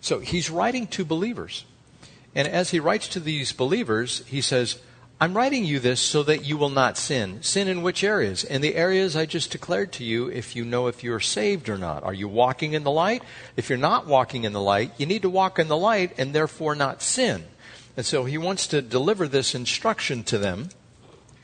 So 0.00 0.20
he's 0.20 0.48
writing 0.48 0.86
to 0.88 1.04
believers. 1.04 1.64
And 2.32 2.46
as 2.46 2.70
he 2.70 2.78
writes 2.78 3.08
to 3.08 3.20
these 3.20 3.52
believers, 3.52 4.24
he 4.26 4.40
says, 4.40 4.78
I'm 5.22 5.36
writing 5.36 5.66
you 5.66 5.80
this 5.80 6.00
so 6.00 6.22
that 6.22 6.46
you 6.46 6.56
will 6.56 6.70
not 6.70 6.96
sin. 6.96 7.42
Sin 7.42 7.68
in 7.68 7.82
which 7.82 8.02
areas? 8.02 8.42
In 8.42 8.62
the 8.62 8.74
areas 8.74 9.16
I 9.16 9.26
just 9.26 9.50
declared 9.50 9.92
to 9.92 10.04
you 10.04 10.28
if 10.28 10.56
you 10.56 10.64
know 10.64 10.86
if 10.86 11.04
you're 11.04 11.20
saved 11.20 11.68
or 11.68 11.76
not. 11.76 12.04
Are 12.04 12.14
you 12.14 12.26
walking 12.26 12.72
in 12.72 12.84
the 12.84 12.90
light? 12.90 13.22
If 13.54 13.68
you're 13.68 13.76
not 13.76 14.06
walking 14.06 14.44
in 14.44 14.54
the 14.54 14.62
light, 14.62 14.92
you 14.96 15.04
need 15.04 15.20
to 15.20 15.28
walk 15.28 15.58
in 15.58 15.68
the 15.68 15.76
light 15.76 16.14
and 16.16 16.34
therefore 16.34 16.74
not 16.74 17.02
sin. 17.02 17.44
And 17.98 18.06
so 18.06 18.24
he 18.24 18.38
wants 18.38 18.66
to 18.68 18.80
deliver 18.80 19.28
this 19.28 19.54
instruction 19.54 20.24
to 20.24 20.38
them. 20.38 20.70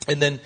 And 0.07 0.19
then 0.23 0.39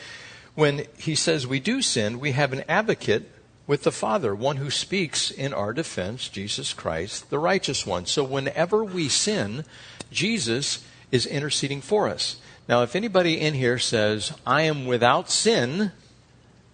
when 0.56 0.88
he 0.98 1.16
says 1.16 1.48
we 1.48 1.62
do 1.62 1.82
sin, 1.82 2.20
we 2.20 2.34
have 2.34 2.52
an 2.52 2.66
advocate 2.68 3.32
with 3.66 3.84
the 3.84 3.94
Father, 3.94 4.36
one 4.36 4.58
who 4.58 4.70
speaks 4.70 5.32
in 5.32 5.54
our 5.54 5.72
defense, 5.72 6.28
Jesus 6.28 6.74
Christ, 6.74 7.30
the 7.30 7.40
righteous 7.40 7.86
one. 7.88 8.08
So 8.08 8.26
whenever 8.26 8.84
we 8.84 9.08
sin, 9.08 9.64
Jesus 10.12 10.84
is 11.14 11.26
interceding 11.26 11.80
for 11.80 12.10
us. 12.10 12.41
Now, 12.68 12.84
if 12.84 12.96
anybody 12.96 13.40
in 13.40 13.54
here 13.54 13.80
says, 13.80 14.34
I 14.46 14.64
am 14.64 14.86
without 14.86 15.30
sin, 15.30 15.92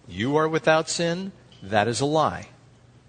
you 0.06 0.36
are 0.36 0.48
without 0.48 0.88
sin, 0.88 1.32
that 1.62 1.88
is 1.88 2.00
a 2.00 2.06
lie. 2.06 2.48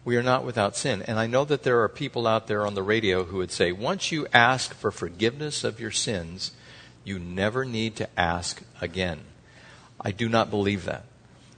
We 0.05 0.17
are 0.17 0.23
not 0.23 0.43
without 0.43 0.75
sin. 0.75 1.03
And 1.03 1.19
I 1.19 1.27
know 1.27 1.45
that 1.45 1.63
there 1.63 1.81
are 1.81 1.89
people 1.89 2.25
out 2.25 2.47
there 2.47 2.65
on 2.65 2.73
the 2.73 2.81
radio 2.81 3.25
who 3.25 3.37
would 3.37 3.51
say, 3.51 3.71
once 3.71 4.11
you 4.11 4.27
ask 4.33 4.73
for 4.73 4.91
forgiveness 4.91 5.63
of 5.63 5.79
your 5.79 5.91
sins, 5.91 6.51
you 7.03 7.19
never 7.19 7.65
need 7.65 7.95
to 7.97 8.09
ask 8.19 8.63
again. 8.81 9.19
I 10.01 10.11
do 10.11 10.29
not 10.29 10.49
believe 10.49 10.85
that. 10.85 11.03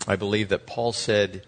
I 0.08 0.16
believe 0.16 0.50
that 0.50 0.66
Paul 0.66 0.92
said 0.92 1.46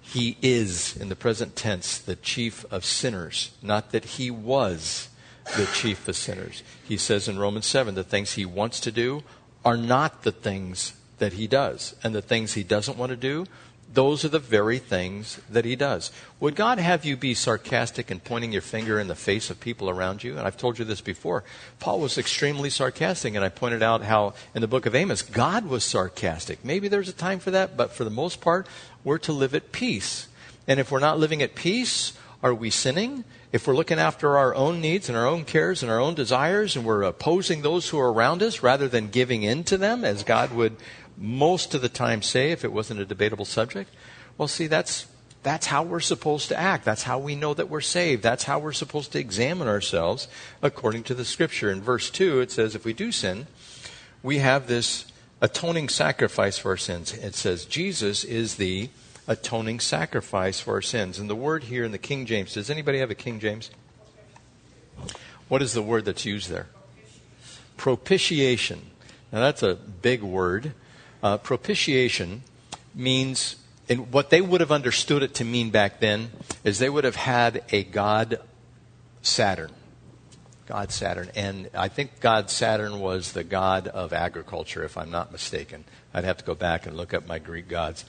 he 0.00 0.36
is, 0.42 0.96
in 0.96 1.08
the 1.08 1.16
present 1.16 1.56
tense, 1.56 1.98
the 1.98 2.16
chief 2.16 2.64
of 2.70 2.84
sinners, 2.84 3.52
not 3.62 3.92
that 3.92 4.04
he 4.04 4.30
was 4.30 5.08
the 5.56 5.68
chief 5.72 6.06
of 6.08 6.16
sinners. 6.16 6.62
He 6.86 6.96
says 6.96 7.28
in 7.28 7.38
Romans 7.38 7.66
7 7.66 7.94
the 7.94 8.04
things 8.04 8.32
he 8.32 8.46
wants 8.46 8.80
to 8.80 8.92
do 8.92 9.22
are 9.64 9.76
not 9.76 10.22
the 10.22 10.32
things 10.32 10.94
that 11.18 11.34
he 11.34 11.46
does, 11.46 11.94
and 12.02 12.14
the 12.14 12.22
things 12.22 12.54
he 12.54 12.64
doesn't 12.64 12.98
want 12.98 13.10
to 13.10 13.16
do 13.16 13.46
those 13.94 14.24
are 14.24 14.28
the 14.28 14.40
very 14.40 14.78
things 14.78 15.40
that 15.48 15.64
he 15.64 15.76
does. 15.76 16.10
Would 16.40 16.56
God 16.56 16.78
have 16.78 17.04
you 17.04 17.16
be 17.16 17.32
sarcastic 17.32 18.10
and 18.10 18.22
pointing 18.22 18.52
your 18.52 18.62
finger 18.62 18.98
in 18.98 19.06
the 19.06 19.14
face 19.14 19.50
of 19.50 19.60
people 19.60 19.88
around 19.88 20.24
you? 20.24 20.36
And 20.36 20.46
I've 20.46 20.56
told 20.56 20.78
you 20.78 20.84
this 20.84 21.00
before. 21.00 21.44
Paul 21.78 22.00
was 22.00 22.18
extremely 22.18 22.70
sarcastic, 22.70 23.34
and 23.34 23.44
I 23.44 23.48
pointed 23.48 23.82
out 23.82 24.02
how 24.02 24.34
in 24.54 24.62
the 24.62 24.68
book 24.68 24.86
of 24.86 24.96
Amos, 24.96 25.22
God 25.22 25.66
was 25.66 25.84
sarcastic. 25.84 26.64
Maybe 26.64 26.88
there's 26.88 27.08
a 27.08 27.12
time 27.12 27.38
for 27.38 27.52
that, 27.52 27.76
but 27.76 27.92
for 27.92 28.04
the 28.04 28.10
most 28.10 28.40
part, 28.40 28.66
we're 29.04 29.18
to 29.18 29.32
live 29.32 29.54
at 29.54 29.70
peace. 29.70 30.28
And 30.66 30.80
if 30.80 30.90
we're 30.90 30.98
not 30.98 31.20
living 31.20 31.40
at 31.40 31.54
peace, 31.54 32.14
are 32.42 32.54
we 32.54 32.70
sinning? 32.70 33.24
If 33.54 33.68
we're 33.68 33.76
looking 33.76 34.00
after 34.00 34.36
our 34.36 34.52
own 34.52 34.80
needs 34.80 35.08
and 35.08 35.16
our 35.16 35.28
own 35.28 35.44
cares 35.44 35.84
and 35.84 35.92
our 35.92 36.00
own 36.00 36.16
desires, 36.16 36.74
and 36.74 36.84
we're 36.84 37.04
opposing 37.04 37.62
those 37.62 37.88
who 37.88 38.00
are 38.00 38.12
around 38.12 38.42
us 38.42 38.64
rather 38.64 38.88
than 38.88 39.10
giving 39.10 39.44
in 39.44 39.62
to 39.64 39.76
them, 39.76 40.04
as 40.04 40.24
God 40.24 40.50
would 40.50 40.74
most 41.16 41.72
of 41.72 41.80
the 41.80 41.88
time 41.88 42.20
say 42.20 42.50
if 42.50 42.64
it 42.64 42.72
wasn't 42.72 42.98
a 42.98 43.04
debatable 43.04 43.44
subject? 43.44 43.94
Well, 44.36 44.48
see, 44.48 44.66
that's, 44.66 45.06
that's 45.44 45.66
how 45.66 45.84
we're 45.84 46.00
supposed 46.00 46.48
to 46.48 46.58
act. 46.58 46.84
That's 46.84 47.04
how 47.04 47.20
we 47.20 47.36
know 47.36 47.54
that 47.54 47.70
we're 47.70 47.80
saved. 47.80 48.24
That's 48.24 48.42
how 48.42 48.58
we're 48.58 48.72
supposed 48.72 49.12
to 49.12 49.20
examine 49.20 49.68
ourselves 49.68 50.26
according 50.60 51.04
to 51.04 51.14
the 51.14 51.24
scripture. 51.24 51.70
In 51.70 51.80
verse 51.80 52.10
2, 52.10 52.40
it 52.40 52.50
says, 52.50 52.74
if 52.74 52.84
we 52.84 52.92
do 52.92 53.12
sin, 53.12 53.46
we 54.20 54.38
have 54.38 54.66
this 54.66 55.04
atoning 55.40 55.90
sacrifice 55.90 56.58
for 56.58 56.70
our 56.70 56.76
sins. 56.76 57.12
It 57.12 57.36
says, 57.36 57.66
Jesus 57.66 58.24
is 58.24 58.56
the 58.56 58.90
atoning 59.26 59.80
sacrifice 59.80 60.60
for 60.60 60.74
our 60.74 60.82
sins. 60.82 61.18
And 61.18 61.28
the 61.30 61.36
word 61.36 61.64
here 61.64 61.84
in 61.84 61.92
the 61.92 61.98
King 61.98 62.26
James, 62.26 62.54
does 62.54 62.70
anybody 62.70 62.98
have 62.98 63.10
a 63.10 63.14
King 63.14 63.40
James? 63.40 63.70
What 65.48 65.62
is 65.62 65.72
the 65.72 65.82
word 65.82 66.04
that's 66.04 66.24
used 66.24 66.50
there? 66.50 66.66
Propitiation. 67.76 68.90
Now 69.32 69.40
that's 69.40 69.62
a 69.62 69.74
big 69.74 70.22
word. 70.22 70.72
Uh, 71.22 71.38
propitiation 71.38 72.42
means, 72.94 73.56
and 73.88 74.12
what 74.12 74.30
they 74.30 74.40
would 74.40 74.60
have 74.60 74.72
understood 74.72 75.22
it 75.22 75.34
to 75.34 75.44
mean 75.44 75.70
back 75.70 76.00
then 76.00 76.30
is 76.62 76.78
they 76.78 76.90
would 76.90 77.04
have 77.04 77.16
had 77.16 77.64
a 77.70 77.82
god 77.84 78.40
Saturn. 79.22 79.72
God 80.66 80.92
Saturn. 80.92 81.30
And 81.34 81.70
I 81.74 81.88
think 81.88 82.20
God 82.20 82.50
Saturn 82.50 83.00
was 83.00 83.32
the 83.32 83.44
god 83.44 83.88
of 83.88 84.12
agriculture, 84.12 84.84
if 84.84 84.96
I'm 84.96 85.10
not 85.10 85.32
mistaken. 85.32 85.84
I'd 86.12 86.24
have 86.24 86.38
to 86.38 86.44
go 86.44 86.54
back 86.54 86.86
and 86.86 86.96
look 86.96 87.12
up 87.12 87.26
my 87.26 87.38
Greek 87.38 87.68
gods. 87.68 88.04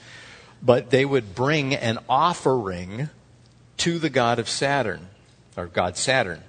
But 0.66 0.90
they 0.90 1.04
would 1.04 1.34
bring 1.34 1.74
an 1.74 1.98
offering 2.08 3.08
to 3.78 3.98
the 4.00 4.10
god 4.10 4.40
of 4.40 4.48
Saturn, 4.48 5.08
or 5.56 5.66
God 5.66 5.96
Saturn, 5.96 6.42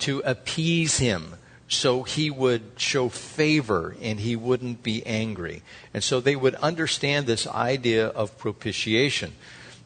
to 0.00 0.20
appease 0.24 0.98
him, 0.98 1.36
so 1.68 2.02
he 2.02 2.30
would 2.30 2.62
show 2.76 3.08
favor 3.08 3.94
and 4.02 4.18
he 4.18 4.34
wouldn't 4.34 4.82
be 4.82 5.06
angry. 5.06 5.62
And 5.94 6.02
so 6.02 6.20
they 6.20 6.34
would 6.34 6.56
understand 6.56 7.26
this 7.26 7.46
idea 7.46 8.08
of 8.08 8.36
propitiation. 8.38 9.32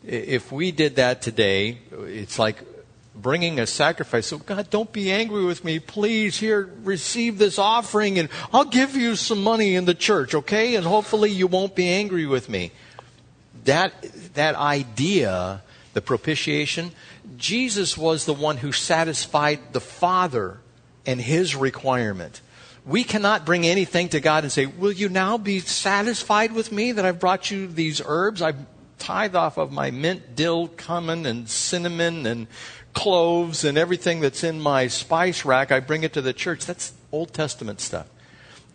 If 0.02 0.50
we 0.50 0.72
did 0.72 0.96
that 0.96 1.20
today, 1.20 1.78
it's 1.92 2.38
like 2.38 2.62
bringing 3.14 3.60
a 3.60 3.66
sacrifice. 3.66 4.28
So, 4.28 4.38
God, 4.38 4.70
don't 4.70 4.92
be 4.92 5.12
angry 5.12 5.44
with 5.44 5.62
me. 5.62 5.78
Please, 5.78 6.38
here, 6.38 6.70
receive 6.82 7.38
this 7.38 7.58
offering 7.58 8.18
and 8.18 8.30
I'll 8.52 8.64
give 8.64 8.96
you 8.96 9.14
some 9.14 9.42
money 9.42 9.74
in 9.74 9.84
the 9.84 9.94
church, 9.94 10.34
okay? 10.34 10.76
And 10.76 10.86
hopefully 10.86 11.30
you 11.30 11.46
won't 11.46 11.74
be 11.74 11.88
angry 11.88 12.24
with 12.24 12.48
me. 12.48 12.72
That, 13.64 13.92
that 14.35 14.54
idea, 14.56 15.62
the 15.94 16.00
propitiation, 16.02 16.92
Jesus 17.37 17.97
was 17.97 18.26
the 18.26 18.35
one 18.35 18.59
who 18.59 18.73
satisfied 18.73 19.61
the 19.73 19.80
Father 19.80 20.59
and 21.06 21.21
His 21.21 21.56
requirement. 21.56 22.40
We 22.87 23.04
cannot 23.04 23.47
bring 23.47 23.64
anything 23.64 24.11
to 24.11 24.21
God 24.21 24.44
and 24.44 24.52
say, 24.52 24.66
Will 24.66 24.92
you 24.92 25.09
now 25.09 25.38
be 25.38 25.61
satisfied 25.61 26.52
with 26.52 26.71
me 26.71 26.92
that 26.92 27.04
I've 27.04 27.21
brought 27.21 27.50
you 27.50 27.66
these 27.66 28.02
herbs? 28.04 28.42
I've 28.42 28.59
tithe 29.04 29.37
off 29.37 29.59
of 29.59 29.71
my 29.71 29.90
mint, 29.90 30.35
dill, 30.35 30.68
cumin, 30.68 31.26
and 31.26 31.49
cinnamon, 31.49 32.26
and 32.26 32.47
cloves, 32.94 33.64
and 33.64 33.76
everything 33.76 34.21
that's 34.21 34.42
in 34.42 34.61
my 34.61 34.87
spice 34.87 35.44
rack. 35.44 35.71
I 35.71 35.80
bring 35.80 36.04
it 36.04 36.14
to 36.14 36.23
the 36.23 36.33
church. 36.33 36.64
That's 36.64 36.92
Old 37.12 37.35
Testament 37.35 37.80
stuff. 37.80 38.06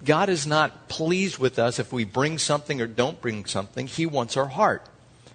God 0.03 0.29
is 0.29 0.48
not 0.48 0.88
pleased 0.88 1.38
with 1.38 1.60
us 1.60 1.79
if 1.79 1.91
we 1.91 2.03
bring 2.06 2.38
something 2.38 2.82
or 2.82 2.88
don't 2.88 3.22
bring 3.22 3.46
something. 3.46 3.88
He 3.88 4.06
wants 4.06 4.38
our 4.38 4.48
heart. 4.48 4.86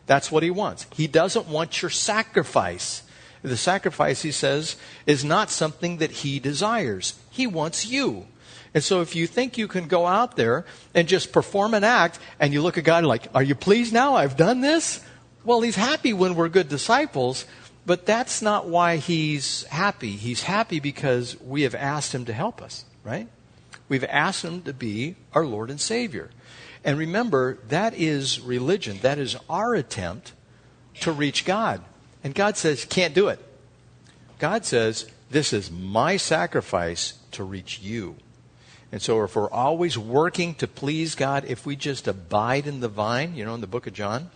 That's 0.07 0.31
what 0.31 0.43
He 0.43 0.51
wants. 0.51 0.87
He 0.95 1.07
doesn't 1.07 1.49
want 1.49 1.83
your 1.83 1.91
sacrifice. 1.91 3.03
The 3.45 3.59
sacrifice, 3.59 4.23
he 4.23 4.33
says, 4.33 4.77
is 5.05 5.23
not 5.23 5.51
something 5.51 5.99
that 5.99 6.11
he 6.11 6.39
desires. 6.39 7.13
He 7.31 7.47
wants 7.47 7.87
you. 7.87 8.27
And 8.73 8.83
so 8.83 9.03
if 9.03 9.15
you 9.15 9.27
think 9.27 9.59
you 9.59 9.69
can 9.69 9.87
go 9.87 10.07
out 10.07 10.37
there 10.37 10.65
and 10.95 11.07
just 11.07 11.31
perform 11.31 11.75
an 11.75 11.85
act 11.85 12.19
and 12.41 12.55
you 12.55 12.63
look 12.63 12.79
at 12.79 12.85
God 12.85 13.05
like, 13.05 13.29
are 13.35 13.43
you 13.43 13.55
pleased 13.55 13.93
now? 13.93 14.15
I've 14.15 14.39
done 14.39 14.63
this? 14.63 15.05
Well, 15.45 15.61
he's 15.61 15.77
happy 15.77 16.15
when 16.15 16.37
we're 16.37 16.49
good 16.49 16.71
disciples, 16.71 17.45
but 17.85 18.07
that's 18.07 18.41
not 18.41 18.67
why 18.67 18.97
he's 18.97 19.65
happy. 19.65 20.13
He's 20.13 20.43
happy 20.43 20.81
because 20.81 21.39
we 21.39 21.63
have 21.63 21.75
asked 21.75 22.15
him 22.15 22.25
to 22.25 22.33
help 22.33 22.63
us, 22.63 22.87
right? 23.05 23.29
We've 23.89 24.05
asked 24.05 24.45
him 24.45 24.63
to 24.63 24.73
be 24.73 25.17
our 25.33 25.45
Lord 25.45 25.71
and 25.71 25.81
Savior. 25.81 26.31
And 26.85 26.99
remember, 26.99 27.59
that 27.69 27.95
is 27.95 28.41
religion. 28.41 28.99
That 29.03 29.19
is 29.19 29.37
our 29.49 29.75
attempt 29.75 30.33
to 31.01 31.13
reach 31.13 31.45
God. 31.45 31.83
And 32.23 32.35
God 32.35 32.57
says, 32.57 32.85
can't 32.85 33.15
do 33.15 33.29
it. 33.29 33.39
God 34.39 34.65
says, 34.65 35.07
this 35.31 35.53
is 35.53 35.71
my 35.71 36.17
sacrifice 36.17 37.15
to 37.33 37.45
reach 37.45 37.81
you. 37.81 38.17
And 38.93 39.03
so 39.03 39.23
if 39.25 39.35
we're 39.35 39.51
always 39.51 39.99
working 39.99 40.55
to 40.57 40.69
please 40.69 41.15
God, 41.15 41.45
if 41.49 41.67
we 41.67 41.75
just 41.75 42.07
abide 42.07 42.67
in 42.67 42.81
the 42.81 42.89
vine, 42.89 43.35
you 43.35 43.45
know, 43.45 43.55
in 43.55 43.61
the 43.61 43.67
book 43.67 43.87
of 43.87 43.93
John, 43.93 44.31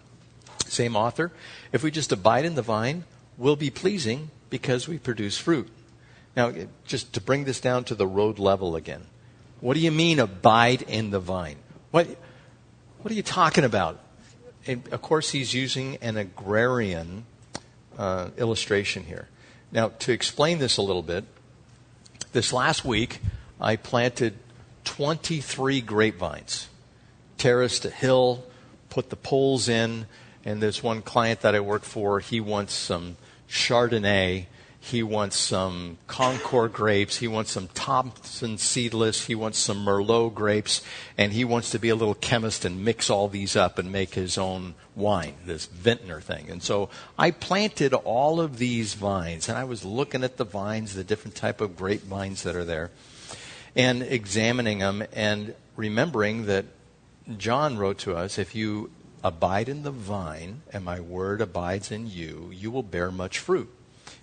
same 0.67 0.97
author, 0.97 1.31
if 1.73 1.83
we 1.83 1.91
just 1.91 2.13
abide 2.13 2.45
in 2.45 2.55
the 2.55 2.63
vine, 2.63 3.05
we'll 3.37 3.57
be 3.57 3.71
pleasing 3.71 4.31
because 4.51 4.89
we 4.89 4.99
produce 4.99 5.39
fruit. 5.39 5.69
Now, 6.35 6.53
just 6.87 7.13
to 7.13 7.21
bring 7.21 7.45
this 7.45 7.61
down 7.61 7.85
to 7.85 7.95
the 7.95 8.07
road 8.07 8.39
level 8.39 8.75
again. 8.75 9.05
What 9.61 9.75
do 9.75 9.81
you 9.81 9.91
mean 9.91 10.21
abide 10.21 10.83
in 10.83 11.11
the 11.11 11.21
vine? 11.21 11.57
What, 11.91 12.07
what 13.01 13.11
are 13.11 13.15
you 13.15 13.23
talking 13.23 13.65
about? 13.65 14.01
And 14.67 14.87
of 14.93 15.03
course, 15.03 15.31
he's 15.31 15.55
using 15.55 15.97
an 15.97 16.17
agrarian 16.17 17.25
uh, 17.97 18.29
illustration 18.37 19.05
here. 19.05 19.29
Now, 19.73 19.89
to 20.01 20.13
explain 20.13 20.59
this 20.59 20.77
a 20.77 20.83
little 20.83 21.03
bit, 21.03 21.25
this 22.33 22.53
last 22.53 22.85
week 22.85 23.21
I 23.61 23.77
planted 23.77 24.35
23 24.85 25.81
grapevines, 25.81 26.69
terraced 27.37 27.85
a 27.85 27.91
hill, 27.91 28.45
put 28.91 29.11
the 29.11 29.17
poles 29.17 29.69
in, 29.69 30.07
and 30.45 30.63
there's 30.63 30.83
one 30.83 31.03
client 31.03 31.41
that 31.41 31.55
I 31.55 31.61
work 31.61 31.83
for, 31.83 32.21
he 32.21 32.41
wants 32.41 32.75
some 32.75 33.17
Chardonnay 33.49 34.47
he 34.81 35.03
wants 35.03 35.37
some 35.37 35.99
Concord 36.07 36.73
grapes. 36.73 37.17
He 37.19 37.29
wants 37.29 37.51
some 37.51 37.69
Thompson 37.69 38.59
seedless. 38.59 39.27
He 39.27 39.35
wants 39.35 39.59
some 39.59 39.85
Merlot 39.85 40.35
grapes. 40.35 40.83
And 41.17 41.33
he 41.33 41.45
wants 41.45 41.71
to 41.71 41.79
be 41.79 41.89
a 41.89 41.97
little 41.97 42.15
chemist 42.15 42.65
and 42.65 42.85
mix 42.85 43.11
all 43.11 43.29
these 43.29 43.57
up 43.57 43.79
and 43.79 43.91
make 43.91 44.15
his 44.15 44.39
own 44.39 44.75
wine, 44.95 45.35
this 45.45 45.67
vintner 45.67 46.21
thing. 46.21 46.49
And 46.49 46.63
so 46.63 46.91
I 47.19 47.33
planted 47.33 47.93
all 47.93 48.41
of 48.41 48.59
these 48.59 48.95
vines. 48.95 49.49
And 49.49 49.59
I 49.59 49.65
was 49.65 49.85
looking 49.85 50.23
at 50.23 50.37
the 50.37 50.45
vines, 50.45 50.95
the 50.95 51.05
different 51.05 51.35
type 51.35 51.61
of 51.61 51.77
grape 51.77 52.03
vines 52.03 52.45
that 52.45 52.55
are 52.55 52.65
there, 52.65 52.91
and 53.75 54.03
examining 54.03 54.79
them 54.79 55.05
and 55.13 55.55
remembering 55.77 56.47
that 56.47 56.65
John 57.37 57.77
wrote 57.77 57.99
to 58.01 58.17
us 58.17 58.39
if 58.39 58.55
you 58.55 58.91
abide 59.23 59.69
in 59.69 59.83
the 59.83 59.91
vine 59.91 60.63
and 60.73 60.85
my 60.85 61.01
word 61.01 61.41
abides 61.41 61.91
in 61.91 62.07
you, 62.09 62.51
you 62.55 62.71
will 62.71 62.83
bear 62.83 63.11
much 63.11 63.39
fruit. 63.39 63.69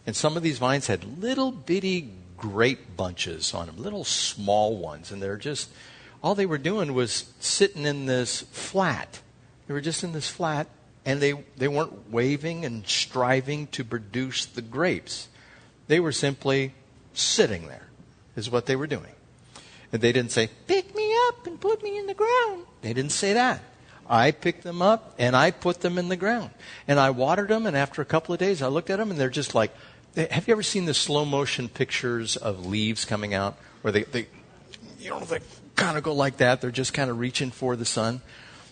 And 0.06 0.16
some 0.16 0.38
of 0.38 0.44
these 0.44 0.60
vines 0.60 0.88
had 0.88 1.20
little 1.20 1.52
bitty 1.52 2.12
grape 2.38 2.96
bunches 2.96 3.54
on 3.54 3.68
them, 3.68 3.78
little 3.78 4.04
small 4.04 4.78
ones. 4.78 5.12
And 5.12 5.22
they're 5.22 5.38
just, 5.38 5.70
all 6.24 6.36
they 6.36 6.46
were 6.46 6.58
doing 6.58 6.94
was 6.94 7.26
sitting 7.40 7.86
in 7.86 8.06
this 8.06 8.42
flat. 8.52 9.22
They 9.68 9.74
were 9.74 9.82
just 9.82 10.04
in 10.04 10.12
this 10.12 10.30
flat, 10.30 10.68
and 11.06 11.22
they, 11.22 11.34
they 11.58 11.68
weren't 11.68 12.12
waving 12.12 12.66
and 12.66 12.88
striving 12.88 13.68
to 13.68 13.84
produce 13.84 14.46
the 14.46 14.62
grapes. 14.62 15.28
They 15.88 16.00
were 16.00 16.12
simply 16.12 16.74
sitting 17.14 17.68
there, 17.68 17.88
is 18.36 18.50
what 18.50 18.66
they 18.68 18.76
were 18.76 18.88
doing. 18.88 19.12
And 19.92 20.02
they 20.02 20.12
didn't 20.12 20.32
say, 20.32 20.50
Pick 20.68 20.96
me 20.96 21.16
up 21.28 21.48
and 21.48 21.60
put 21.60 21.82
me 21.82 21.98
in 21.98 22.06
the 22.06 22.14
ground. 22.14 22.66
They 22.82 22.94
didn't 22.94 23.12
say 23.12 23.34
that. 23.34 23.62
I 24.08 24.32
picked 24.32 24.64
them 24.64 24.84
up 24.84 25.16
and 25.18 25.36
I 25.36 25.50
put 25.50 25.82
them 25.82 25.98
in 25.98 26.10
the 26.10 26.16
ground. 26.16 26.52
And 26.88 27.00
I 27.00 27.10
watered 27.10 27.48
them, 27.48 27.66
and 27.66 27.76
after 27.76 28.02
a 28.02 28.06
couple 28.06 28.34
of 28.34 28.40
days, 28.40 28.62
I 28.62 28.68
looked 28.68 28.90
at 28.90 28.98
them 28.98 29.10
and 29.10 29.20
they're 29.20 29.30
just 29.30 29.56
like, 29.56 29.72
have 30.16 30.48
you 30.48 30.54
ever 30.54 30.64
seen 30.64 30.86
the 30.86 30.94
slow 30.94 31.26
motion 31.26 31.68
pictures 31.68 32.38
of 32.38 32.66
leaves 32.66 33.06
coming 33.06 33.34
out 33.34 33.58
where 33.82 33.92
they, 33.92 34.04
they 34.04 34.28
you 35.00 35.10
know, 35.10 35.20
they 35.20 35.40
kind 35.76 35.98
of 35.98 36.04
go 36.04 36.14
like 36.14 36.38
that? 36.38 36.62
They're 36.62 36.72
just 36.72 36.94
kind 36.94 37.10
of 37.10 37.20
reaching 37.20 37.52
for 37.52 37.76
the 37.76 37.86
sun. 37.86 38.22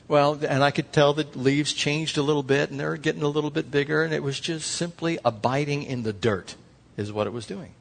Well, 0.08 0.40
and 0.48 0.64
I 0.64 0.72
could 0.72 0.92
tell 0.92 1.14
the 1.14 1.28
leaves 1.36 1.74
changed 1.74 2.18
a 2.18 2.22
little 2.22 2.44
bit 2.44 2.70
and 2.70 2.80
they're 2.80 2.98
getting 2.98 3.24
a 3.24 3.28
little 3.28 3.50
bit 3.50 3.72
bigger, 3.72 4.04
and 4.04 4.14
it 4.14 4.22
was 4.22 4.40
just 4.40 4.70
simply 4.70 5.18
abiding 5.24 5.84
in 5.84 6.04
the 6.04 6.14
dirt, 6.14 6.56
is 6.98 7.12
what 7.12 7.28
it 7.28 7.34
was 7.34 7.46
doing. 7.46 7.74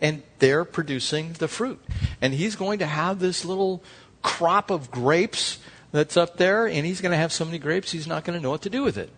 And 0.00 0.22
they're 0.38 0.64
producing 0.64 1.34
the 1.34 1.48
fruit. 1.48 1.80
And 2.20 2.34
he's 2.34 2.56
going 2.56 2.78
to 2.80 2.86
have 2.86 3.18
this 3.18 3.44
little 3.44 3.82
crop 4.22 4.70
of 4.70 4.90
grapes 4.90 5.58
that's 5.92 6.16
up 6.16 6.36
there, 6.36 6.66
and 6.66 6.86
he's 6.86 7.00
going 7.00 7.12
to 7.12 7.18
have 7.18 7.32
so 7.32 7.44
many 7.44 7.58
grapes, 7.58 7.92
he's 7.92 8.06
not 8.06 8.24
going 8.24 8.38
to 8.38 8.42
know 8.42 8.50
what 8.50 8.62
to 8.62 8.70
do 8.70 8.82
with 8.82 8.96
it. 8.96 9.10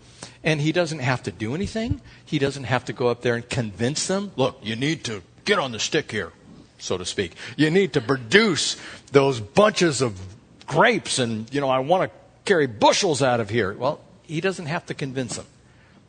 And 0.44 0.60
he 0.60 0.72
doesn't 0.72 0.98
have 0.98 1.22
to 1.24 1.30
do 1.30 1.54
anything. 1.54 2.00
He 2.24 2.38
doesn't 2.38 2.64
have 2.64 2.84
to 2.86 2.92
go 2.92 3.08
up 3.08 3.22
there 3.22 3.36
and 3.36 3.48
convince 3.48 4.06
them, 4.08 4.32
look, 4.36 4.58
you 4.62 4.74
need 4.74 5.04
to 5.04 5.22
get 5.44 5.58
on 5.58 5.72
the 5.72 5.78
stick 5.78 6.10
here, 6.10 6.32
so 6.78 6.98
to 6.98 7.04
speak. 7.04 7.34
You 7.56 7.70
need 7.70 7.92
to 7.92 8.00
produce 8.00 8.76
those 9.12 9.40
bunches 9.40 10.02
of 10.02 10.20
grapes, 10.66 11.18
and, 11.18 11.52
you 11.54 11.60
know, 11.60 11.68
I 11.68 11.78
want 11.78 12.10
to 12.10 12.18
carry 12.44 12.66
bushels 12.66 13.22
out 13.22 13.38
of 13.38 13.50
here. 13.50 13.72
Well, 13.72 14.00
he 14.22 14.40
doesn't 14.40 14.66
have 14.66 14.86
to 14.86 14.94
convince 14.94 15.36
them. 15.36 15.46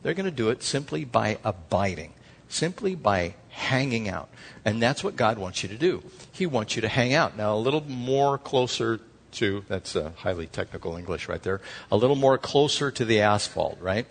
They're 0.02 0.14
going 0.14 0.26
to 0.26 0.32
do 0.32 0.50
it 0.50 0.64
simply 0.64 1.06
by 1.06 1.38
abiding, 1.44 2.14
simply 2.50 2.96
by 2.96 3.36
hanging 3.50 4.10
out. 4.10 4.30
And 4.66 4.82
that's 4.82 5.04
what 5.04 5.16
God 5.16 5.38
wants 5.38 5.62
you 5.62 5.70
to 5.70 5.78
do. 5.78 6.04
He 6.32 6.46
wants 6.46 6.76
you 6.76 6.82
to 6.82 6.88
hang 6.88 7.14
out. 7.14 7.38
Now, 7.38 7.54
a 7.54 7.58
little 7.58 7.84
more 7.84 8.38
closer 8.38 9.00
to, 9.34 9.66
that's 9.68 9.96
a 9.96 10.12
highly 10.18 10.48
technical 10.48 10.96
English 10.96 11.28
right 11.28 11.42
there, 11.44 11.62
a 11.92 11.98
little 11.98 12.16
more 12.16 12.38
closer 12.38 12.92
to 12.92 13.06
the 13.06 13.22
asphalt, 13.22 13.78
right? 13.82 14.06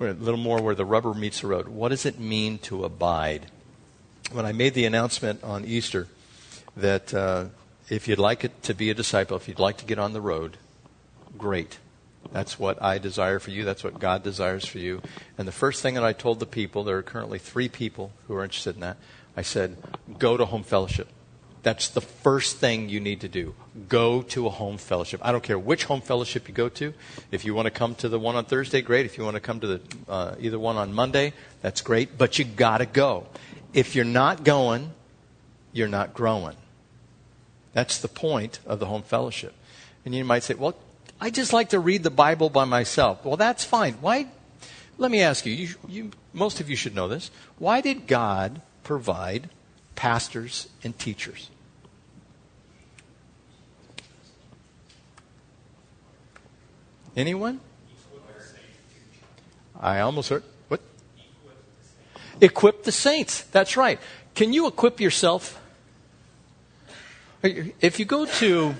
A 0.00 0.12
little 0.12 0.40
more 0.40 0.60
where 0.60 0.74
the 0.74 0.84
rubber 0.84 1.14
meets 1.14 1.40
the 1.40 1.46
road. 1.46 1.68
What 1.68 1.88
does 1.88 2.04
it 2.04 2.18
mean 2.18 2.58
to 2.58 2.84
abide? 2.84 3.46
When 4.32 4.44
I 4.44 4.52
made 4.52 4.74
the 4.74 4.84
announcement 4.84 5.42
on 5.42 5.64
Easter 5.64 6.08
that 6.76 7.14
uh, 7.14 7.46
if 7.88 8.08
you'd 8.08 8.18
like 8.18 8.44
it 8.44 8.62
to 8.64 8.74
be 8.74 8.90
a 8.90 8.94
disciple, 8.94 9.36
if 9.36 9.48
you'd 9.48 9.58
like 9.58 9.78
to 9.78 9.84
get 9.84 9.98
on 9.98 10.12
the 10.12 10.20
road, 10.20 10.58
great. 11.38 11.78
That's 12.32 12.58
what 12.58 12.82
I 12.82 12.98
desire 12.98 13.38
for 13.38 13.50
you. 13.50 13.64
That's 13.64 13.84
what 13.84 13.98
God 14.00 14.22
desires 14.22 14.66
for 14.66 14.78
you. 14.78 15.00
And 15.38 15.46
the 15.46 15.52
first 15.52 15.80
thing 15.82 15.94
that 15.94 16.04
I 16.04 16.12
told 16.12 16.40
the 16.40 16.46
people, 16.46 16.84
there 16.84 16.98
are 16.98 17.02
currently 17.02 17.38
three 17.38 17.68
people 17.68 18.12
who 18.26 18.34
are 18.34 18.44
interested 18.44 18.74
in 18.74 18.80
that, 18.80 18.96
I 19.36 19.42
said, 19.42 19.76
go 20.18 20.36
to 20.36 20.44
home 20.44 20.64
fellowship. 20.64 21.08
That's 21.66 21.88
the 21.88 22.00
first 22.00 22.58
thing 22.58 22.90
you 22.90 23.00
need 23.00 23.22
to 23.22 23.28
do. 23.28 23.52
Go 23.88 24.22
to 24.22 24.46
a 24.46 24.50
home 24.50 24.78
fellowship. 24.78 25.20
I 25.24 25.32
don't 25.32 25.42
care 25.42 25.58
which 25.58 25.82
home 25.82 26.00
fellowship 26.00 26.46
you 26.46 26.54
go 26.54 26.68
to. 26.68 26.94
If 27.32 27.44
you 27.44 27.56
want 27.56 27.66
to 27.66 27.72
come 27.72 27.96
to 27.96 28.08
the 28.08 28.20
one 28.20 28.36
on 28.36 28.44
Thursday, 28.44 28.82
great. 28.82 29.04
If 29.04 29.18
you 29.18 29.24
want 29.24 29.34
to 29.34 29.40
come 29.40 29.58
to 29.58 29.66
the 29.66 29.80
uh, 30.08 30.36
either 30.38 30.60
one 30.60 30.76
on 30.76 30.92
Monday, 30.92 31.32
that's 31.62 31.80
great. 31.80 32.16
But 32.16 32.38
you 32.38 32.44
got 32.44 32.78
to 32.78 32.86
go. 32.86 33.26
If 33.74 33.96
you're 33.96 34.04
not 34.04 34.44
going, 34.44 34.92
you're 35.72 35.88
not 35.88 36.14
growing. 36.14 36.54
That's 37.72 37.98
the 37.98 38.06
point 38.06 38.60
of 38.64 38.78
the 38.78 38.86
home 38.86 39.02
fellowship. 39.02 39.52
And 40.04 40.14
you 40.14 40.24
might 40.24 40.44
say, 40.44 40.54
"Well, 40.54 40.76
I 41.20 41.30
just 41.30 41.52
like 41.52 41.70
to 41.70 41.80
read 41.80 42.04
the 42.04 42.10
Bible 42.10 42.48
by 42.48 42.64
myself." 42.64 43.24
Well, 43.24 43.36
that's 43.36 43.64
fine. 43.64 43.94
Why? 43.94 44.28
Let 44.98 45.10
me 45.10 45.20
ask 45.20 45.44
you, 45.44 45.52
you, 45.52 45.68
you 45.88 46.10
most 46.32 46.60
of 46.60 46.70
you 46.70 46.76
should 46.76 46.94
know 46.94 47.08
this. 47.08 47.32
Why 47.58 47.80
did 47.80 48.06
God 48.06 48.62
provide 48.84 49.50
pastors 49.96 50.68
and 50.84 50.96
teachers? 50.96 51.50
Anyone? 57.16 57.60
I 59.80 60.00
almost 60.00 60.28
heard. 60.28 60.42
What? 60.68 60.80
Equip 62.40 62.84
the 62.84 62.92
saints. 62.92 63.42
That's 63.42 63.76
right. 63.76 63.98
Can 64.34 64.52
you 64.52 64.66
equip 64.66 65.00
yourself? 65.00 65.60
If 67.42 67.98
you 67.98 68.04
go 68.04 68.26
to 68.26 68.74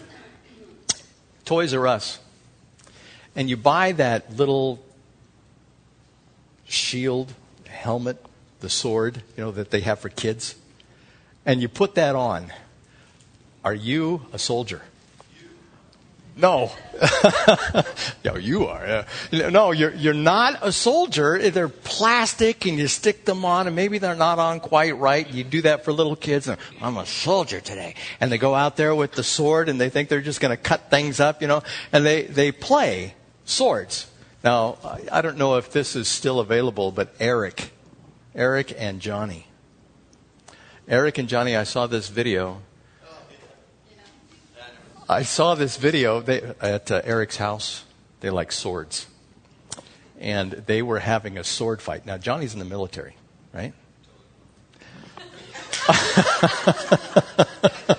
Toys 1.44 1.72
R 1.72 1.86
Us 1.86 2.18
and 3.34 3.48
you 3.48 3.56
buy 3.56 3.92
that 3.92 4.36
little 4.36 4.82
shield, 6.66 7.32
helmet, 7.68 8.22
the 8.60 8.68
sword, 8.68 9.22
you 9.36 9.44
know, 9.44 9.50
that 9.52 9.70
they 9.70 9.80
have 9.80 10.00
for 10.00 10.08
kids, 10.08 10.56
and 11.44 11.62
you 11.62 11.68
put 11.68 11.94
that 11.94 12.14
on, 12.16 12.52
are 13.64 13.74
you 13.74 14.26
a 14.32 14.38
soldier? 14.38 14.82
No. 16.38 16.70
yeah, 18.22 18.36
you 18.38 18.66
are. 18.66 19.06
Yeah. 19.32 19.48
No, 19.48 19.72
you're, 19.72 19.94
you're 19.94 20.12
not 20.12 20.58
a 20.60 20.70
soldier. 20.70 21.50
They're 21.50 21.70
plastic 21.70 22.66
and 22.66 22.78
you 22.78 22.88
stick 22.88 23.24
them 23.24 23.46
on 23.46 23.66
and 23.66 23.74
maybe 23.74 23.96
they're 23.96 24.14
not 24.14 24.38
on 24.38 24.60
quite 24.60 24.98
right. 24.98 25.26
You 25.28 25.44
do 25.44 25.62
that 25.62 25.82
for 25.82 25.92
little 25.92 26.14
kids. 26.14 26.46
And, 26.46 26.58
I'm 26.82 26.98
a 26.98 27.06
soldier 27.06 27.60
today. 27.60 27.94
And 28.20 28.30
they 28.30 28.36
go 28.36 28.54
out 28.54 28.76
there 28.76 28.94
with 28.94 29.12
the 29.12 29.22
sword 29.22 29.70
and 29.70 29.80
they 29.80 29.88
think 29.88 30.10
they're 30.10 30.20
just 30.20 30.40
going 30.42 30.54
to 30.54 30.62
cut 30.62 30.90
things 30.90 31.20
up, 31.20 31.40
you 31.40 31.48
know, 31.48 31.62
and 31.90 32.04
they, 32.04 32.24
they 32.24 32.52
play 32.52 33.14
swords. 33.46 34.10
Now, 34.44 34.76
I 35.10 35.22
don't 35.22 35.38
know 35.38 35.56
if 35.56 35.72
this 35.72 35.96
is 35.96 36.06
still 36.06 36.38
available, 36.38 36.92
but 36.92 37.14
Eric, 37.18 37.70
Eric 38.34 38.74
and 38.76 39.00
Johnny. 39.00 39.46
Eric 40.86 41.16
and 41.16 41.30
Johnny, 41.30 41.56
I 41.56 41.64
saw 41.64 41.86
this 41.86 42.10
video 42.10 42.60
I 45.08 45.22
saw 45.22 45.54
this 45.54 45.76
video 45.76 46.20
they, 46.20 46.42
at 46.60 46.90
uh, 46.90 47.00
Eric's 47.04 47.36
house. 47.36 47.84
They 48.20 48.30
like 48.30 48.50
swords. 48.50 49.06
And 50.18 50.52
they 50.52 50.82
were 50.82 50.98
having 50.98 51.38
a 51.38 51.44
sword 51.44 51.80
fight. 51.80 52.06
Now, 52.06 52.18
Johnny's 52.18 52.54
in 52.54 52.58
the 52.58 52.64
military, 52.64 53.14
right? 53.52 53.72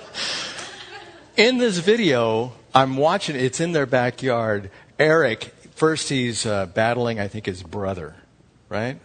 in 1.36 1.58
this 1.58 1.78
video, 1.78 2.52
I'm 2.74 2.96
watching, 2.96 3.36
it's 3.36 3.60
in 3.60 3.72
their 3.72 3.86
backyard. 3.86 4.70
Eric, 4.98 5.44
first 5.76 6.10
he's 6.10 6.44
uh, 6.44 6.66
battling, 6.66 7.20
I 7.20 7.28
think, 7.28 7.46
his 7.46 7.62
brother, 7.62 8.16
right? 8.68 8.98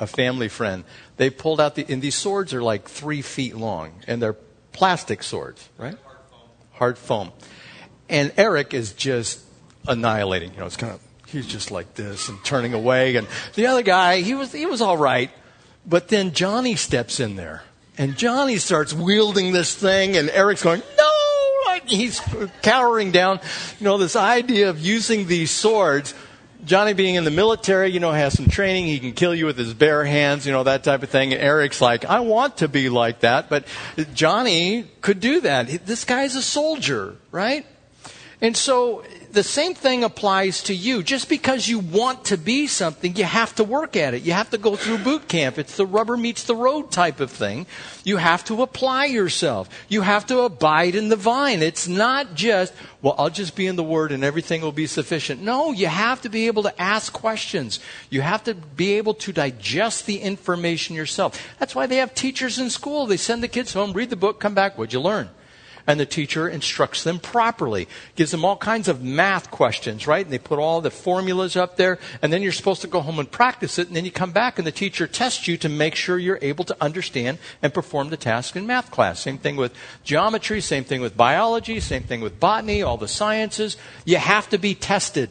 a 0.00 0.06
family 0.06 0.48
friend. 0.48 0.84
They 1.16 1.30
pulled 1.30 1.60
out 1.60 1.74
the, 1.74 1.84
and 1.88 2.00
these 2.00 2.14
swords 2.14 2.54
are 2.54 2.62
like 2.62 2.88
three 2.88 3.22
feet 3.22 3.56
long, 3.56 3.92
and 4.06 4.22
they're 4.22 4.36
plastic 4.72 5.22
swords, 5.22 5.68
right? 5.76 5.96
Hard 6.78 6.98
foam. 6.98 7.32
And 8.08 8.32
Eric 8.36 8.72
is 8.72 8.92
just 8.92 9.40
annihilating. 9.86 10.52
You 10.54 10.60
know, 10.60 10.66
it's 10.66 10.76
kind 10.76 10.92
of 10.92 11.00
he's 11.26 11.46
just 11.46 11.70
like 11.70 11.94
this 11.94 12.28
and 12.28 12.42
turning 12.44 12.74
away. 12.74 13.16
And 13.16 13.26
the 13.54 13.66
other 13.66 13.82
guy, 13.82 14.20
he 14.20 14.34
was 14.34 14.52
he 14.52 14.66
was 14.66 14.80
all 14.80 14.96
right, 14.96 15.30
but 15.86 16.08
then 16.08 16.32
Johnny 16.32 16.76
steps 16.76 17.20
in 17.20 17.36
there, 17.36 17.62
and 17.96 18.16
Johnny 18.16 18.56
starts 18.58 18.92
wielding 18.92 19.52
this 19.52 19.74
thing, 19.74 20.16
and 20.16 20.30
Eric's 20.30 20.62
going 20.62 20.82
no. 20.96 21.04
He's 21.86 22.20
cowering 22.60 23.12
down. 23.12 23.40
You 23.78 23.84
know, 23.84 23.98
this 23.98 24.16
idea 24.16 24.68
of 24.68 24.78
using 24.78 25.26
these 25.26 25.50
swords 25.50 26.12
Johnny 26.64 26.92
being 26.92 27.14
in 27.14 27.24
the 27.24 27.30
military, 27.30 27.90
you 27.90 28.00
know, 28.00 28.12
has 28.12 28.34
some 28.34 28.48
training. 28.48 28.86
He 28.86 28.98
can 28.98 29.12
kill 29.12 29.34
you 29.34 29.46
with 29.46 29.56
his 29.56 29.74
bare 29.74 30.04
hands, 30.04 30.46
you 30.46 30.52
know, 30.52 30.64
that 30.64 30.84
type 30.84 31.02
of 31.02 31.08
thing. 31.08 31.32
And 31.32 31.40
Eric's 31.40 31.80
like, 31.80 32.04
I 32.04 32.20
want 32.20 32.58
to 32.58 32.68
be 32.68 32.88
like 32.88 33.20
that. 33.20 33.48
But 33.48 33.64
Johnny 34.14 34.84
could 35.00 35.20
do 35.20 35.40
that. 35.42 35.68
This 35.86 36.04
guy's 36.04 36.34
a 36.34 36.42
soldier, 36.42 37.16
right? 37.30 37.64
And 38.40 38.56
so 38.56 39.04
the 39.32 39.42
same 39.42 39.74
thing 39.74 40.04
applies 40.04 40.62
to 40.64 40.74
you. 40.74 41.02
Just 41.02 41.28
because 41.28 41.68
you 41.68 41.78
want 41.78 42.26
to 42.26 42.36
be 42.36 42.66
something, 42.66 43.14
you 43.16 43.24
have 43.24 43.54
to 43.56 43.64
work 43.64 43.96
at 43.96 44.14
it. 44.14 44.22
You 44.22 44.32
have 44.32 44.50
to 44.50 44.58
go 44.58 44.76
through 44.76 44.98
boot 44.98 45.28
camp. 45.28 45.58
It's 45.58 45.76
the 45.76 45.86
rubber 45.86 46.16
meets 46.16 46.44
the 46.44 46.56
road 46.56 46.90
type 46.90 47.20
of 47.20 47.30
thing. 47.30 47.66
You 48.04 48.16
have 48.16 48.44
to 48.46 48.62
apply 48.62 49.06
yourself. 49.06 49.68
You 49.88 50.02
have 50.02 50.26
to 50.26 50.40
abide 50.40 50.94
in 50.94 51.08
the 51.08 51.16
vine. 51.16 51.62
It's 51.62 51.86
not 51.86 52.34
just, 52.34 52.72
well, 53.02 53.14
I'll 53.18 53.30
just 53.30 53.54
be 53.54 53.66
in 53.66 53.76
the 53.76 53.82
Word 53.82 54.12
and 54.12 54.24
everything 54.24 54.62
will 54.62 54.72
be 54.72 54.86
sufficient. 54.86 55.42
No, 55.42 55.72
you 55.72 55.86
have 55.86 56.22
to 56.22 56.28
be 56.28 56.46
able 56.46 56.62
to 56.64 56.80
ask 56.80 57.12
questions. 57.12 57.80
You 58.10 58.22
have 58.22 58.44
to 58.44 58.54
be 58.54 58.94
able 58.94 59.14
to 59.14 59.32
digest 59.32 60.06
the 60.06 60.18
information 60.18 60.96
yourself. 60.96 61.40
That's 61.58 61.74
why 61.74 61.86
they 61.86 61.96
have 61.96 62.14
teachers 62.14 62.58
in 62.58 62.70
school. 62.70 63.06
They 63.06 63.16
send 63.16 63.42
the 63.42 63.48
kids 63.48 63.72
home, 63.72 63.92
read 63.92 64.10
the 64.10 64.16
book, 64.16 64.40
come 64.40 64.54
back. 64.54 64.78
What'd 64.78 64.92
you 64.92 65.00
learn? 65.00 65.30
And 65.88 65.98
the 65.98 66.06
teacher 66.06 66.46
instructs 66.46 67.02
them 67.02 67.18
properly. 67.18 67.88
Gives 68.14 68.30
them 68.30 68.44
all 68.44 68.58
kinds 68.58 68.88
of 68.88 69.02
math 69.02 69.50
questions, 69.50 70.06
right? 70.06 70.24
And 70.24 70.30
they 70.32 70.38
put 70.38 70.58
all 70.58 70.82
the 70.82 70.90
formulas 70.90 71.56
up 71.56 71.78
there, 71.78 71.98
and 72.20 72.30
then 72.30 72.42
you're 72.42 72.52
supposed 72.52 72.82
to 72.82 72.86
go 72.86 73.00
home 73.00 73.18
and 73.18 73.28
practice 73.28 73.78
it, 73.78 73.88
and 73.88 73.96
then 73.96 74.04
you 74.04 74.12
come 74.12 74.30
back 74.30 74.58
and 74.58 74.66
the 74.66 74.70
teacher 74.70 75.06
tests 75.06 75.48
you 75.48 75.56
to 75.56 75.68
make 75.68 75.94
sure 75.94 76.18
you're 76.18 76.38
able 76.42 76.64
to 76.66 76.76
understand 76.78 77.38
and 77.62 77.72
perform 77.72 78.10
the 78.10 78.18
task 78.18 78.54
in 78.54 78.66
math 78.66 78.90
class. 78.90 79.18
Same 79.18 79.38
thing 79.38 79.56
with 79.56 79.72
geometry, 80.04 80.60
same 80.60 80.84
thing 80.84 81.00
with 81.00 81.16
biology, 81.16 81.80
same 81.80 82.02
thing 82.02 82.20
with 82.20 82.38
botany, 82.38 82.82
all 82.82 82.98
the 82.98 83.08
sciences. 83.08 83.78
You 84.04 84.18
have 84.18 84.50
to 84.50 84.58
be 84.58 84.74
tested. 84.74 85.30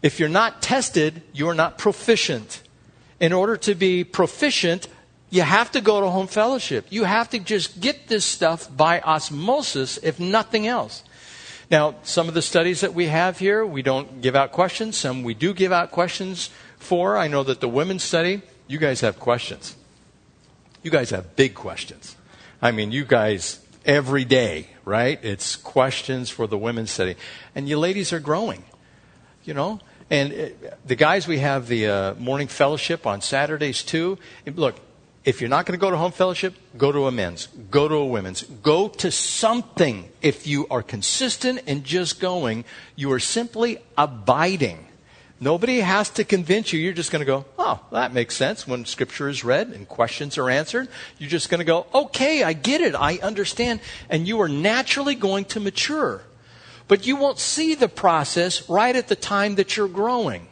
If 0.00 0.18
you're 0.18 0.30
not 0.30 0.62
tested, 0.62 1.20
you're 1.34 1.52
not 1.52 1.76
proficient. 1.76 2.62
In 3.20 3.34
order 3.34 3.58
to 3.58 3.74
be 3.74 4.04
proficient, 4.04 4.88
you 5.30 5.42
have 5.42 5.72
to 5.72 5.80
go 5.80 6.00
to 6.00 6.08
home 6.08 6.26
fellowship. 6.26 6.86
You 6.90 7.04
have 7.04 7.30
to 7.30 7.38
just 7.38 7.80
get 7.80 8.08
this 8.08 8.24
stuff 8.24 8.74
by 8.74 9.00
osmosis, 9.00 9.98
if 10.02 10.20
nothing 10.20 10.66
else. 10.66 11.02
Now, 11.70 11.96
some 12.04 12.28
of 12.28 12.34
the 12.34 12.42
studies 12.42 12.82
that 12.82 12.94
we 12.94 13.06
have 13.06 13.38
here, 13.38 13.66
we 13.66 13.82
don't 13.82 14.20
give 14.20 14.36
out 14.36 14.52
questions. 14.52 14.96
Some 14.96 15.24
we 15.24 15.34
do 15.34 15.52
give 15.52 15.72
out 15.72 15.90
questions 15.90 16.50
for. 16.78 17.16
I 17.16 17.26
know 17.26 17.42
that 17.42 17.60
the 17.60 17.68
women's 17.68 18.04
study, 18.04 18.42
you 18.68 18.78
guys 18.78 19.00
have 19.00 19.18
questions. 19.18 19.74
You 20.84 20.92
guys 20.92 21.10
have 21.10 21.34
big 21.34 21.54
questions. 21.54 22.14
I 22.62 22.70
mean, 22.70 22.92
you 22.92 23.04
guys, 23.04 23.58
every 23.84 24.24
day, 24.24 24.68
right? 24.84 25.18
It's 25.24 25.56
questions 25.56 26.30
for 26.30 26.46
the 26.46 26.56
women's 26.56 26.92
study. 26.92 27.16
And 27.56 27.68
you 27.68 27.78
ladies 27.78 28.12
are 28.12 28.20
growing, 28.20 28.62
you 29.44 29.52
know? 29.52 29.80
And 30.08 30.32
uh, 30.32 30.70
the 30.84 30.94
guys, 30.94 31.26
we 31.26 31.38
have 31.38 31.66
the 31.66 31.88
uh, 31.88 32.14
morning 32.14 32.46
fellowship 32.46 33.08
on 33.08 33.20
Saturdays 33.20 33.82
too. 33.82 34.18
Look, 34.46 34.76
if 35.26 35.40
you're 35.40 35.50
not 35.50 35.66
going 35.66 35.76
to 35.76 35.82
go 35.82 35.90
to 35.90 35.96
home 35.96 36.12
fellowship, 36.12 36.54
go 36.78 36.92
to 36.92 37.08
a 37.08 37.10
men's, 37.10 37.48
go 37.68 37.88
to 37.88 37.96
a 37.96 38.06
women's, 38.06 38.44
go 38.44 38.88
to 38.88 39.10
something. 39.10 40.08
If 40.22 40.46
you 40.46 40.68
are 40.68 40.84
consistent 40.84 41.58
in 41.66 41.82
just 41.82 42.20
going, 42.20 42.64
you 42.94 43.10
are 43.10 43.18
simply 43.18 43.78
abiding. 43.98 44.86
Nobody 45.40 45.80
has 45.80 46.10
to 46.10 46.24
convince 46.24 46.72
you. 46.72 46.78
You're 46.78 46.92
just 46.92 47.10
going 47.10 47.20
to 47.20 47.26
go, 47.26 47.44
oh, 47.58 47.84
that 47.90 48.14
makes 48.14 48.36
sense. 48.36 48.68
When 48.68 48.84
scripture 48.84 49.28
is 49.28 49.42
read 49.42 49.68
and 49.68 49.88
questions 49.88 50.38
are 50.38 50.48
answered, 50.48 50.88
you're 51.18 51.28
just 51.28 51.50
going 51.50 51.58
to 51.58 51.64
go, 51.64 51.86
okay, 51.92 52.44
I 52.44 52.52
get 52.52 52.80
it. 52.80 52.94
I 52.94 53.16
understand. 53.16 53.80
And 54.08 54.28
you 54.28 54.40
are 54.42 54.48
naturally 54.48 55.16
going 55.16 55.44
to 55.46 55.60
mature. 55.60 56.22
But 56.86 57.04
you 57.04 57.16
won't 57.16 57.40
see 57.40 57.74
the 57.74 57.88
process 57.88 58.70
right 58.70 58.94
at 58.94 59.08
the 59.08 59.16
time 59.16 59.56
that 59.56 59.76
you're 59.76 59.88
growing. 59.88 60.46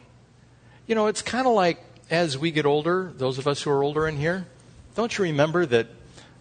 You 0.85 0.95
know, 0.95 1.07
it's 1.07 1.21
kind 1.21 1.47
of 1.47 1.53
like 1.53 1.81
as 2.11 2.37
we 2.37 2.51
get 2.51 2.65
older, 2.65 3.13
those 3.15 3.37
of 3.37 3.47
us 3.47 3.61
who 3.61 3.71
are 3.71 3.81
older 3.81 4.05
in 4.05 4.17
here, 4.17 4.45
don't 4.95 5.17
you 5.17 5.25
remember 5.25 5.65
that 5.65 5.87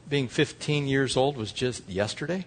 being 0.08 0.28
15 0.28 0.86
years 0.86 1.16
old 1.16 1.36
was 1.36 1.52
just 1.52 1.88
yesterday? 1.88 2.46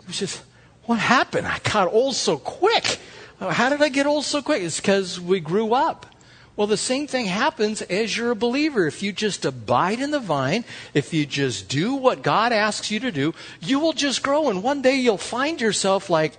It 0.00 0.06
was 0.06 0.18
just, 0.18 0.42
what 0.84 0.98
happened? 0.98 1.46
I 1.46 1.58
got 1.58 1.92
old 1.92 2.14
so 2.14 2.38
quick. 2.38 2.98
Uh, 3.40 3.50
how 3.50 3.68
did 3.68 3.82
I 3.82 3.88
get 3.88 4.06
old 4.06 4.24
so 4.24 4.40
quick? 4.40 4.62
It's 4.62 4.80
because 4.80 5.20
we 5.20 5.40
grew 5.40 5.74
up. 5.74 6.06
Well, 6.54 6.66
the 6.66 6.78
same 6.78 7.06
thing 7.06 7.26
happens 7.26 7.82
as 7.82 8.16
you're 8.16 8.30
a 8.30 8.36
believer. 8.36 8.86
If 8.86 9.02
you 9.02 9.12
just 9.12 9.44
abide 9.44 10.00
in 10.00 10.10
the 10.10 10.20
vine, 10.20 10.64
if 10.94 11.12
you 11.12 11.26
just 11.26 11.68
do 11.68 11.94
what 11.94 12.22
God 12.22 12.52
asks 12.52 12.90
you 12.90 12.98
to 13.00 13.12
do, 13.12 13.34
you 13.60 13.78
will 13.78 13.92
just 13.92 14.22
grow. 14.22 14.48
And 14.48 14.62
one 14.62 14.80
day 14.80 14.96
you'll 14.96 15.18
find 15.18 15.60
yourself 15.60 16.08
like 16.08 16.32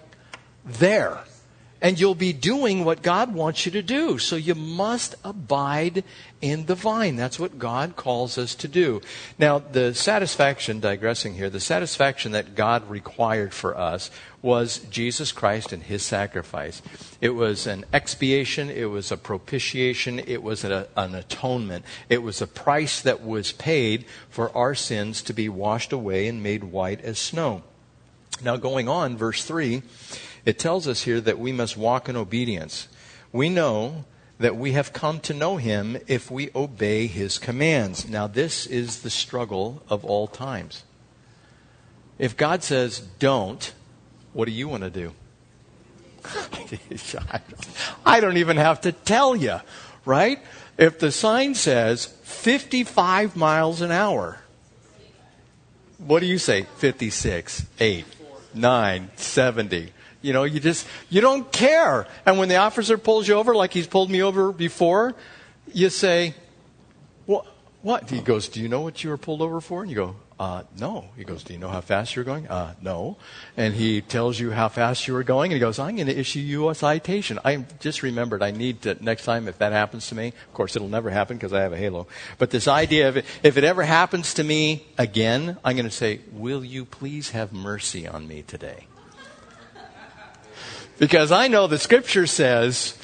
there 0.65 1.19
and 1.81 1.99
you'll 1.99 2.15
be 2.15 2.33
doing 2.33 2.83
what 2.83 3.01
God 3.01 3.33
wants 3.33 3.65
you 3.65 3.71
to 3.73 3.81
do. 3.81 4.17
So 4.17 4.35
you 4.35 4.55
must 4.55 5.15
abide 5.23 6.03
in 6.41 6.65
the 6.65 6.75
vine. 6.75 7.15
That's 7.15 7.39
what 7.39 7.59
God 7.59 7.95
calls 7.95 8.37
us 8.37 8.55
to 8.55 8.67
do. 8.67 9.01
Now, 9.37 9.59
the 9.59 9.93
satisfaction, 9.93 10.79
digressing 10.79 11.35
here, 11.35 11.49
the 11.49 11.59
satisfaction 11.59 12.31
that 12.31 12.55
God 12.55 12.89
required 12.89 13.53
for 13.53 13.77
us 13.77 14.09
was 14.41 14.79
Jesus 14.89 15.31
Christ 15.31 15.73
and 15.73 15.83
his 15.83 16.03
sacrifice. 16.03 16.81
It 17.21 17.31
was 17.31 17.67
an 17.67 17.85
expiation, 17.93 18.69
it 18.69 18.85
was 18.85 19.11
a 19.11 19.17
propitiation, 19.17 20.19
it 20.19 20.41
was 20.41 20.63
a, 20.63 20.87
an 20.95 21.15
atonement. 21.15 21.85
It 22.09 22.23
was 22.23 22.41
a 22.41 22.47
price 22.47 23.01
that 23.01 23.23
was 23.23 23.51
paid 23.51 24.05
for 24.29 24.55
our 24.55 24.75
sins 24.75 25.21
to 25.23 25.33
be 25.33 25.49
washed 25.49 25.91
away 25.91 26.27
and 26.27 26.41
made 26.41 26.63
white 26.63 27.01
as 27.01 27.19
snow. 27.19 27.63
Now, 28.43 28.55
going 28.57 28.87
on, 28.87 29.17
verse 29.17 29.43
3 29.43 29.81
it 30.47 30.57
tells 30.57 30.88
us 30.88 31.01
here 31.01 31.19
that 31.19 31.38
we 31.38 31.51
must 31.51 31.75
walk 31.75 32.07
in 32.07 32.15
obedience. 32.15 32.88
We 33.33 33.49
know 33.49 34.05
that 34.39 34.55
we 34.55 34.71
have 34.71 34.93
come 34.93 35.19
to 35.19 35.33
know 35.33 35.57
him 35.57 35.97
if 36.07 36.31
we 36.31 36.51
obey 36.55 37.07
his 37.07 37.38
commands. 37.38 38.07
Now, 38.07 38.27
this 38.27 38.65
is 38.65 39.01
the 39.01 39.10
struggle 39.10 39.83
of 39.89 40.05
all 40.05 40.25
times. 40.25 40.86
If 42.17 42.38
God 42.38 42.63
says, 42.63 43.01
don't, 43.19 43.73
what 44.31 44.45
do 44.45 44.53
you 44.53 44.69
want 44.69 44.83
to 44.83 44.89
do? 44.89 45.12
I 48.05 48.21
don't 48.21 48.38
even 48.38 48.55
have 48.55 48.79
to 48.81 48.93
tell 48.93 49.36
you, 49.36 49.60
right? 50.05 50.39
If 50.77 50.97
the 50.97 51.12
sign 51.12 51.55
says 51.55 52.05
55 52.05 53.36
miles 53.36 53.81
an 53.81 53.91
hour, 53.91 54.39
what 55.97 56.21
do 56.21 56.25
you 56.25 56.38
say? 56.38 56.67
56, 56.77 57.65
8, 57.81 58.05
9, 58.53 59.10
70. 59.17 59.91
You 60.21 60.34
know, 60.34 60.43
you 60.43 60.60
just, 60.60 60.88
you 61.10 61.21
don't 61.21 61.51
care. 61.51 62.08
And 62.25 62.38
when 62.38 62.49
the 62.49 62.58
officer 62.58 62.97
pulls 62.97 63.27
you 63.27 63.36
over, 63.36 63.56
like 63.56 63.73
he's 63.73 63.88
pulled 63.88 64.10
me 64.10 64.21
over 64.21 64.51
before, 64.51 65.15
you 65.73 65.89
say, 65.89 66.34
what? 67.25 67.45
What? 67.82 68.10
He 68.10 68.21
goes, 68.21 68.49
do 68.49 68.62
you 68.62 68.67
know 68.67 68.82
what 68.82 69.03
you 69.03 69.12
were 69.12 69.17
pulled 69.17 69.41
over 69.41 69.62
for? 69.62 69.82
And 69.82 69.89
you 69.89 69.95
go, 69.95 70.15
uh, 70.39 70.63
no. 70.77 71.06
He 71.15 71.23
goes, 71.23 71.43
do 71.43 71.53
you 71.53 71.60
know 71.60 71.69
how 71.69 71.82
fast 71.82 72.15
you're 72.15 72.25
going? 72.25 72.47
Uh, 72.47 72.73
no. 72.82 73.17
And 73.56 73.73
he 73.73 74.01
tells 74.01 74.39
you 74.39 74.51
how 74.51 74.67
fast 74.67 75.08
you 75.08 75.13
were 75.13 75.23
going, 75.23 75.51
and 75.51 75.56
he 75.56 75.60
goes, 75.60 75.80
I'm 75.80 75.95
going 75.95 76.08
to 76.08 76.17
issue 76.17 76.39
you 76.39 76.69
a 76.69 76.75
citation. 76.75 77.39
I 77.43 77.65
just 77.80 78.03
remembered 78.03 78.43
I 78.43 78.51
need 78.51 78.82
to, 78.84 79.03
next 79.03 79.25
time 79.25 79.47
if 79.47 79.58
that 79.60 79.71
happens 79.71 80.08
to 80.10 80.15
me, 80.15 80.27
of 80.27 80.53
course 80.53 80.75
it'll 80.75 80.89
never 80.89 81.10
happen 81.10 81.38
because 81.38 81.53
I 81.53 81.62
have 81.62 81.73
a 81.73 81.77
halo, 81.77 82.08
but 82.38 82.51
this 82.51 82.67
idea 82.67 83.10
of 83.10 83.17
if 83.17 83.58
it 83.58 83.63
ever 83.63 83.84
happens 83.84 84.34
to 84.36 84.43
me 84.43 84.86
again, 84.97 85.58
I'm 85.63 85.75
going 85.75 85.89
to 85.89 85.91
say, 85.91 86.21
will 86.32 86.63
you 86.63 86.86
please 86.86 87.32
have 87.32 87.53
mercy 87.53 88.08
on 88.08 88.27
me 88.27 88.43
today? 88.43 88.88
Because 90.99 91.31
I 91.31 91.47
know 91.47 91.67
the 91.67 91.77
scripture 91.77 92.25
says, 92.25 92.97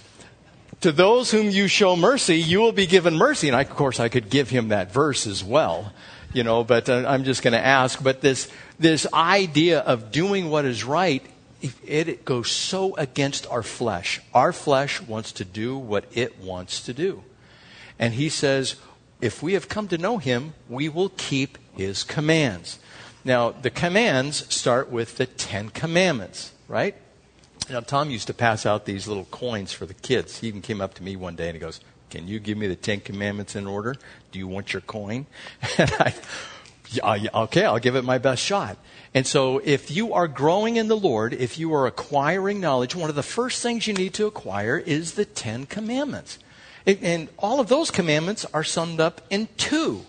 to 0.82 0.92
those 0.92 1.32
whom 1.32 1.50
you 1.50 1.68
show 1.68 1.96
mercy, 1.96 2.36
you 2.36 2.60
will 2.60 2.72
be 2.72 2.88
given 2.88 3.16
mercy. 3.16 3.48
And 3.48 3.56
I, 3.56 3.62
of 3.62 3.70
course, 3.70 4.00
I 4.00 4.10
could 4.10 4.30
give 4.30 4.50
him 4.50 4.70
that 4.70 4.92
verse 4.92 5.28
as 5.28 5.44
well, 5.44 5.94
you 6.34 6.44
know, 6.44 6.64
but 6.64 6.90
uh, 6.90 7.06
I'm 7.08 7.24
just 7.24 7.44
going 7.44 7.54
to 7.54 7.66
ask. 7.66 8.04
But 8.04 8.22
this, 8.22 8.50
this 8.80 9.06
idea 9.14 9.80
of 9.80 10.12
doing 10.12 10.50
what 10.50 10.66
is 10.66 10.84
right, 10.84 11.24
it, 11.62 11.74
it 11.86 12.26
goes 12.26 12.52
so 12.52 12.96
against 12.96 13.48
our 13.48 13.64
flesh. 13.64 14.20
Our 14.34 14.52
flesh 14.52 15.00
wants 15.00 15.32
to 15.34 15.46
do 15.46 15.78
what 15.78 16.06
it 16.14 16.40
wants 16.40 16.82
to 16.82 16.94
do. 16.94 17.24
And 18.00 18.16
he 18.16 18.28
says, 18.28 18.76
if 19.22 19.42
we 19.42 19.54
have 19.54 19.70
come 19.70 19.88
to 19.88 19.98
know 19.98 20.18
him, 20.18 20.54
we 20.68 20.90
will 20.90 21.10
keep 21.16 21.58
his 21.78 22.04
commands. 22.04 22.80
Now, 23.24 23.52
the 23.52 23.70
commands 23.70 24.54
start 24.54 24.90
with 24.90 25.16
the 25.16 25.28
Ten 25.28 25.70
Commandments, 25.70 26.52
right? 26.68 26.96
Know, 27.70 27.82
Tom 27.82 28.10
used 28.10 28.28
to 28.28 28.34
pass 28.34 28.66
out 28.66 28.86
these 28.86 29.08
little 29.08 29.26
coins 29.26 29.72
for 29.72 29.86
the 29.86 29.94
kids. 29.94 30.40
He 30.40 30.48
even 30.48 30.62
came 30.62 30.82
up 30.82 30.94
to 30.96 31.04
me 31.04 31.16
one 31.16 31.36
day 31.36 31.48
and 31.48 31.56
he 31.56 31.60
goes, 31.60 31.80
Can 32.10 32.28
you 32.28 32.40
give 32.40 32.58
me 32.58 32.68
the 32.68 32.76
Ten 32.76 33.00
Commandments 33.00 33.56
in 33.56 33.68
order? 33.68 33.96
Do 34.32 34.40
you 34.40 34.48
want 34.48 34.74
your 34.74 34.82
coin? 34.82 35.26
And 35.78 35.92
I, 36.00 36.14
yeah, 36.92 37.30
okay, 37.34 37.66
I'll 37.66 37.80
give 37.80 37.96
it 37.96 38.04
my 38.04 38.18
best 38.18 38.44
shot. 38.44 38.78
And 39.14 39.26
so, 39.26 39.60
if 39.60 39.92
you 39.92 40.14
are 40.14 40.28
growing 40.28 40.76
in 40.76 40.88
the 40.88 40.98
Lord, 40.98 41.34
if 41.34 41.58
you 41.58 41.74
are 41.74 41.88
acquiring 41.88 42.60
knowledge, 42.60 42.96
one 42.96 43.10
of 43.10 43.16
the 43.16 43.24
first 43.24 43.62
things 43.62 43.88
you 43.88 43.94
need 43.94 44.14
to 44.16 44.26
acquire 44.26 44.78
is 44.78 45.14
the 45.14 45.26
Ten 45.26 45.66
Commandments. 45.66 46.40
And 46.86 47.30
all 47.40 47.60
of 47.60 47.70
those 47.70 47.92
commandments 47.92 48.46
are 48.54 48.64
summed 48.64 49.00
up 49.00 49.22
in 49.30 49.48
two 49.56 50.06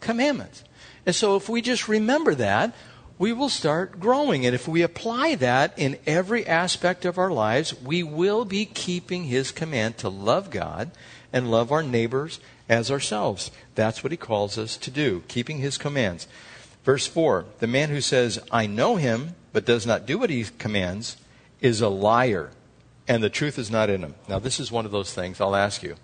commandments. 0.00 0.64
And 1.04 1.14
so, 1.14 1.36
if 1.36 1.48
we 1.48 1.60
just 1.60 1.88
remember 1.88 2.34
that, 2.36 2.74
we 3.18 3.32
will 3.32 3.48
start 3.48 3.98
growing. 3.98 4.44
And 4.44 4.54
if 4.54 4.68
we 4.68 4.82
apply 4.82 5.36
that 5.36 5.72
in 5.76 5.98
every 6.06 6.46
aspect 6.46 7.04
of 7.04 7.18
our 7.18 7.30
lives, 7.30 7.74
we 7.80 8.02
will 8.02 8.44
be 8.44 8.66
keeping 8.66 9.24
His 9.24 9.52
command 9.52 9.98
to 9.98 10.08
love 10.08 10.50
God 10.50 10.90
and 11.32 11.50
love 11.50 11.72
our 11.72 11.82
neighbors 11.82 12.40
as 12.68 12.90
ourselves. 12.90 13.50
That's 13.74 14.02
what 14.02 14.12
He 14.12 14.16
calls 14.16 14.58
us 14.58 14.76
to 14.78 14.90
do, 14.90 15.22
keeping 15.28 15.58
His 15.58 15.78
commands. 15.78 16.26
Verse 16.84 17.06
4 17.06 17.46
The 17.60 17.66
man 17.66 17.88
who 17.88 18.00
says, 18.00 18.38
I 18.50 18.66
know 18.66 18.96
Him, 18.96 19.34
but 19.52 19.64
does 19.64 19.86
not 19.86 20.06
do 20.06 20.18
what 20.18 20.30
He 20.30 20.44
commands, 20.58 21.16
is 21.60 21.80
a 21.80 21.88
liar, 21.88 22.50
and 23.08 23.22
the 23.22 23.30
truth 23.30 23.58
is 23.58 23.70
not 23.70 23.90
in 23.90 24.02
him. 24.02 24.14
Now, 24.28 24.38
this 24.38 24.60
is 24.60 24.70
one 24.70 24.84
of 24.84 24.92
those 24.92 25.12
things 25.12 25.40
I'll 25.40 25.56
ask 25.56 25.82
you. 25.82 25.96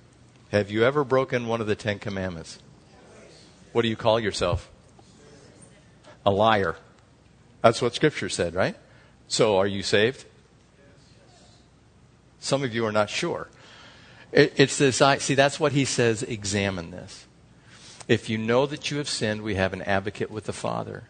Have 0.50 0.70
you 0.70 0.84
ever 0.84 1.04
broken 1.04 1.46
one 1.46 1.60
of 1.60 1.66
the 1.66 1.74
Ten 1.74 1.98
Commandments? 1.98 2.58
What 3.72 3.82
do 3.82 3.88
you 3.88 3.96
call 3.96 4.20
yourself? 4.20 4.70
A 6.24 6.30
liar. 6.30 6.76
That's 7.62 7.80
what 7.80 7.94
Scripture 7.94 8.28
said, 8.28 8.54
right? 8.54 8.76
So 9.28 9.56
are 9.56 9.66
you 9.66 9.82
saved? 9.82 10.24
Some 12.40 12.64
of 12.64 12.74
you 12.74 12.84
are 12.84 12.92
not 12.92 13.08
sure. 13.08 13.48
It, 14.32 14.52
it's 14.56 14.78
this, 14.78 15.00
I, 15.00 15.18
see, 15.18 15.34
that's 15.34 15.60
what 15.60 15.72
he 15.72 15.84
says, 15.84 16.22
examine 16.22 16.90
this. 16.90 17.26
If 18.08 18.28
you 18.28 18.36
know 18.36 18.66
that 18.66 18.90
you 18.90 18.98
have 18.98 19.08
sinned, 19.08 19.42
we 19.42 19.54
have 19.54 19.72
an 19.72 19.82
advocate 19.82 20.30
with 20.30 20.44
the 20.44 20.52
Father, 20.52 21.04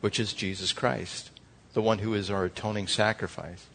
which 0.00 0.20
is 0.20 0.32
Jesus 0.32 0.72
Christ. 0.72 1.30
the 1.78 1.82
one 1.82 2.00
who 2.00 2.12
is 2.14 2.28
our 2.28 2.46
atoning 2.46 2.88
sacrifice. 2.88 3.66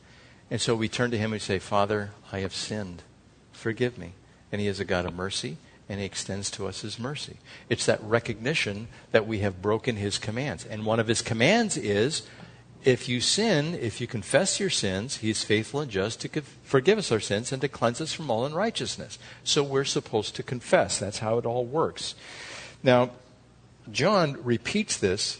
And 0.51 0.59
so 0.59 0.75
we 0.75 0.89
turn 0.89 1.11
to 1.11 1.17
him 1.17 1.31
and 1.31 1.41
say, 1.41 1.57
Father, 1.57 2.11
I 2.33 2.39
have 2.39 2.53
sinned. 2.53 3.01
Forgive 3.53 3.97
me. 3.97 4.11
And 4.51 4.59
he 4.59 4.67
is 4.67 4.81
a 4.81 4.85
God 4.85 5.05
of 5.05 5.15
mercy, 5.15 5.55
and 5.89 5.99
he 5.99 6.05
extends 6.05 6.49
to 6.51 6.67
us 6.67 6.81
his 6.81 6.99
mercy. 6.99 7.37
It's 7.69 7.85
that 7.85 8.03
recognition 8.03 8.87
that 9.11 9.27
we 9.27 9.39
have 9.39 9.61
broken 9.61 9.95
his 9.95 10.17
commands. 10.17 10.65
And 10.65 10.85
one 10.85 10.99
of 10.99 11.07
his 11.07 11.21
commands 11.21 11.77
is 11.77 12.23
if 12.83 13.07
you 13.07 13.21
sin, 13.21 13.75
if 13.75 14.01
you 14.01 14.07
confess 14.07 14.59
your 14.59 14.69
sins, 14.69 15.17
he 15.17 15.29
is 15.29 15.43
faithful 15.43 15.79
and 15.79 15.91
just 15.91 16.21
to 16.21 16.41
forgive 16.63 16.97
us 16.97 17.11
our 17.11 17.19
sins 17.19 17.51
and 17.51 17.61
to 17.61 17.67
cleanse 17.67 18.01
us 18.01 18.13
from 18.13 18.29
all 18.29 18.45
unrighteousness. 18.45 19.19
So 19.43 19.63
we're 19.63 19.85
supposed 19.85 20.35
to 20.35 20.43
confess. 20.43 20.99
That's 20.99 21.19
how 21.19 21.37
it 21.37 21.45
all 21.45 21.65
works. 21.65 22.15
Now, 22.81 23.11
John 23.91 24.37
repeats 24.43 24.97
this 24.97 25.39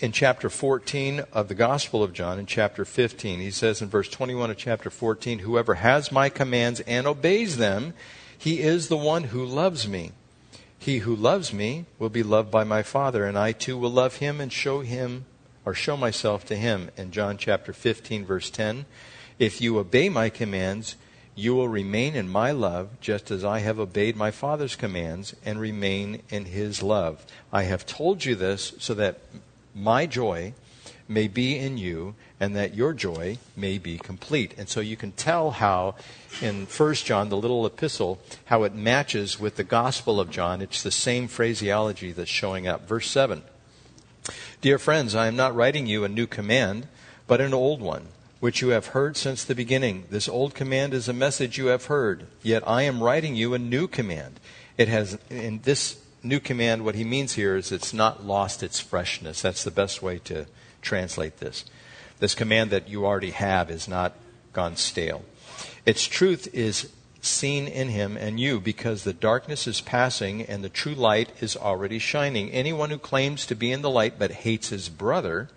in 0.00 0.12
chapter 0.12 0.48
14 0.48 1.24
of 1.32 1.48
the 1.48 1.54
Gospel 1.54 2.02
of 2.02 2.12
John, 2.12 2.38
in 2.38 2.46
chapter 2.46 2.84
15. 2.84 3.40
He 3.40 3.50
says 3.50 3.82
in 3.82 3.88
verse 3.88 4.08
21 4.08 4.50
of 4.50 4.56
chapter 4.56 4.88
14, 4.88 5.40
Whoever 5.40 5.74
has 5.74 6.10
my 6.10 6.28
commands 6.28 6.80
and 6.80 7.06
obeys 7.06 7.58
them, 7.58 7.92
he 8.40 8.60
is 8.60 8.88
the 8.88 8.96
one 8.96 9.24
who 9.24 9.44
loves 9.44 9.86
me. 9.86 10.12
He 10.78 11.00
who 11.00 11.14
loves 11.14 11.52
me 11.52 11.84
will 11.98 12.08
be 12.08 12.22
loved 12.22 12.50
by 12.50 12.64
my 12.64 12.82
Father, 12.82 13.26
and 13.26 13.38
I 13.38 13.52
too 13.52 13.76
will 13.76 13.90
love 13.90 14.16
him 14.16 14.40
and 14.40 14.50
show 14.50 14.80
him 14.80 15.26
or 15.66 15.74
show 15.74 15.94
myself 15.94 16.46
to 16.46 16.56
him. 16.56 16.90
In 16.96 17.10
John 17.10 17.36
chapter 17.36 17.74
15, 17.74 18.24
verse 18.24 18.48
10, 18.48 18.86
if 19.38 19.60
you 19.60 19.78
obey 19.78 20.08
my 20.08 20.30
commands, 20.30 20.96
you 21.34 21.54
will 21.54 21.68
remain 21.68 22.14
in 22.14 22.30
my 22.30 22.50
love, 22.50 22.98
just 23.02 23.30
as 23.30 23.44
I 23.44 23.58
have 23.58 23.78
obeyed 23.78 24.16
my 24.16 24.30
Father's 24.30 24.74
commands 24.74 25.36
and 25.44 25.60
remain 25.60 26.22
in 26.30 26.46
his 26.46 26.82
love. 26.82 27.26
I 27.52 27.64
have 27.64 27.84
told 27.84 28.24
you 28.24 28.34
this 28.36 28.72
so 28.78 28.94
that 28.94 29.20
my 29.74 30.06
joy 30.06 30.54
may 31.06 31.28
be 31.28 31.58
in 31.58 31.76
you 31.76 32.14
and 32.40 32.56
that 32.56 32.74
your 32.74 32.94
joy 32.94 33.36
may 33.54 33.76
be 33.76 33.98
complete. 33.98 34.54
And 34.56 34.68
so 34.68 34.80
you 34.80 34.96
can 34.96 35.12
tell 35.12 35.50
how 35.50 35.94
in 36.40 36.64
1 36.64 36.94
John, 36.94 37.28
the 37.28 37.36
little 37.36 37.66
epistle, 37.66 38.18
how 38.46 38.62
it 38.62 38.74
matches 38.74 39.38
with 39.38 39.56
the 39.56 39.64
Gospel 39.64 40.18
of 40.18 40.30
John. 40.30 40.62
It's 40.62 40.82
the 40.82 40.90
same 40.90 41.28
phraseology 41.28 42.12
that's 42.12 42.30
showing 42.30 42.66
up. 42.66 42.88
Verse 42.88 43.08
7 43.08 43.42
Dear 44.60 44.78
friends, 44.78 45.14
I 45.14 45.26
am 45.26 45.36
not 45.36 45.54
writing 45.54 45.86
you 45.86 46.04
a 46.04 46.08
new 46.08 46.26
command, 46.26 46.86
but 47.26 47.40
an 47.40 47.54
old 47.54 47.80
one, 47.80 48.08
which 48.40 48.62
you 48.62 48.68
have 48.68 48.86
heard 48.86 49.16
since 49.16 49.44
the 49.44 49.54
beginning. 49.54 50.04
This 50.10 50.28
old 50.28 50.54
command 50.54 50.94
is 50.94 51.08
a 51.08 51.12
message 51.12 51.58
you 51.58 51.66
have 51.66 51.86
heard, 51.86 52.26
yet 52.42 52.66
I 52.66 52.82
am 52.82 53.02
writing 53.02 53.34
you 53.36 53.54
a 53.54 53.58
new 53.58 53.86
command. 53.86 54.40
It 54.78 54.88
has, 54.88 55.18
in 55.28 55.60
this 55.62 56.00
new 56.22 56.40
command, 56.40 56.84
what 56.84 56.94
he 56.94 57.04
means 57.04 57.34
here 57.34 57.56
is 57.56 57.72
it's 57.72 57.92
not 57.92 58.26
lost 58.26 58.62
its 58.62 58.80
freshness. 58.80 59.42
That's 59.42 59.64
the 59.64 59.70
best 59.70 60.02
way 60.02 60.18
to 60.20 60.46
translate 60.82 61.38
this. 61.38 61.64
This 62.20 62.34
command 62.34 62.70
that 62.70 62.88
you 62.88 63.04
already 63.04 63.30
have 63.30 63.70
is 63.70 63.88
not 63.88 64.12
gone 64.52 64.76
stale. 64.76 65.24
Its 65.84 66.06
truth 66.06 66.48
is 66.54 66.90
seen 67.22 67.66
in 67.66 67.88
him 67.88 68.16
and 68.16 68.38
you 68.38 68.60
because 68.60 69.04
the 69.04 69.12
darkness 69.12 69.66
is 69.66 69.80
passing 69.80 70.42
and 70.42 70.62
the 70.62 70.68
true 70.68 70.94
light 70.94 71.30
is 71.40 71.56
already 71.56 71.98
shining. 71.98 72.50
Anyone 72.50 72.90
who 72.90 72.98
claims 72.98 73.44
to 73.46 73.54
be 73.54 73.72
in 73.72 73.82
the 73.82 73.90
light 73.90 74.18
but 74.18 74.30
hates 74.30 74.68
his 74.68 74.88
brother 74.88 75.48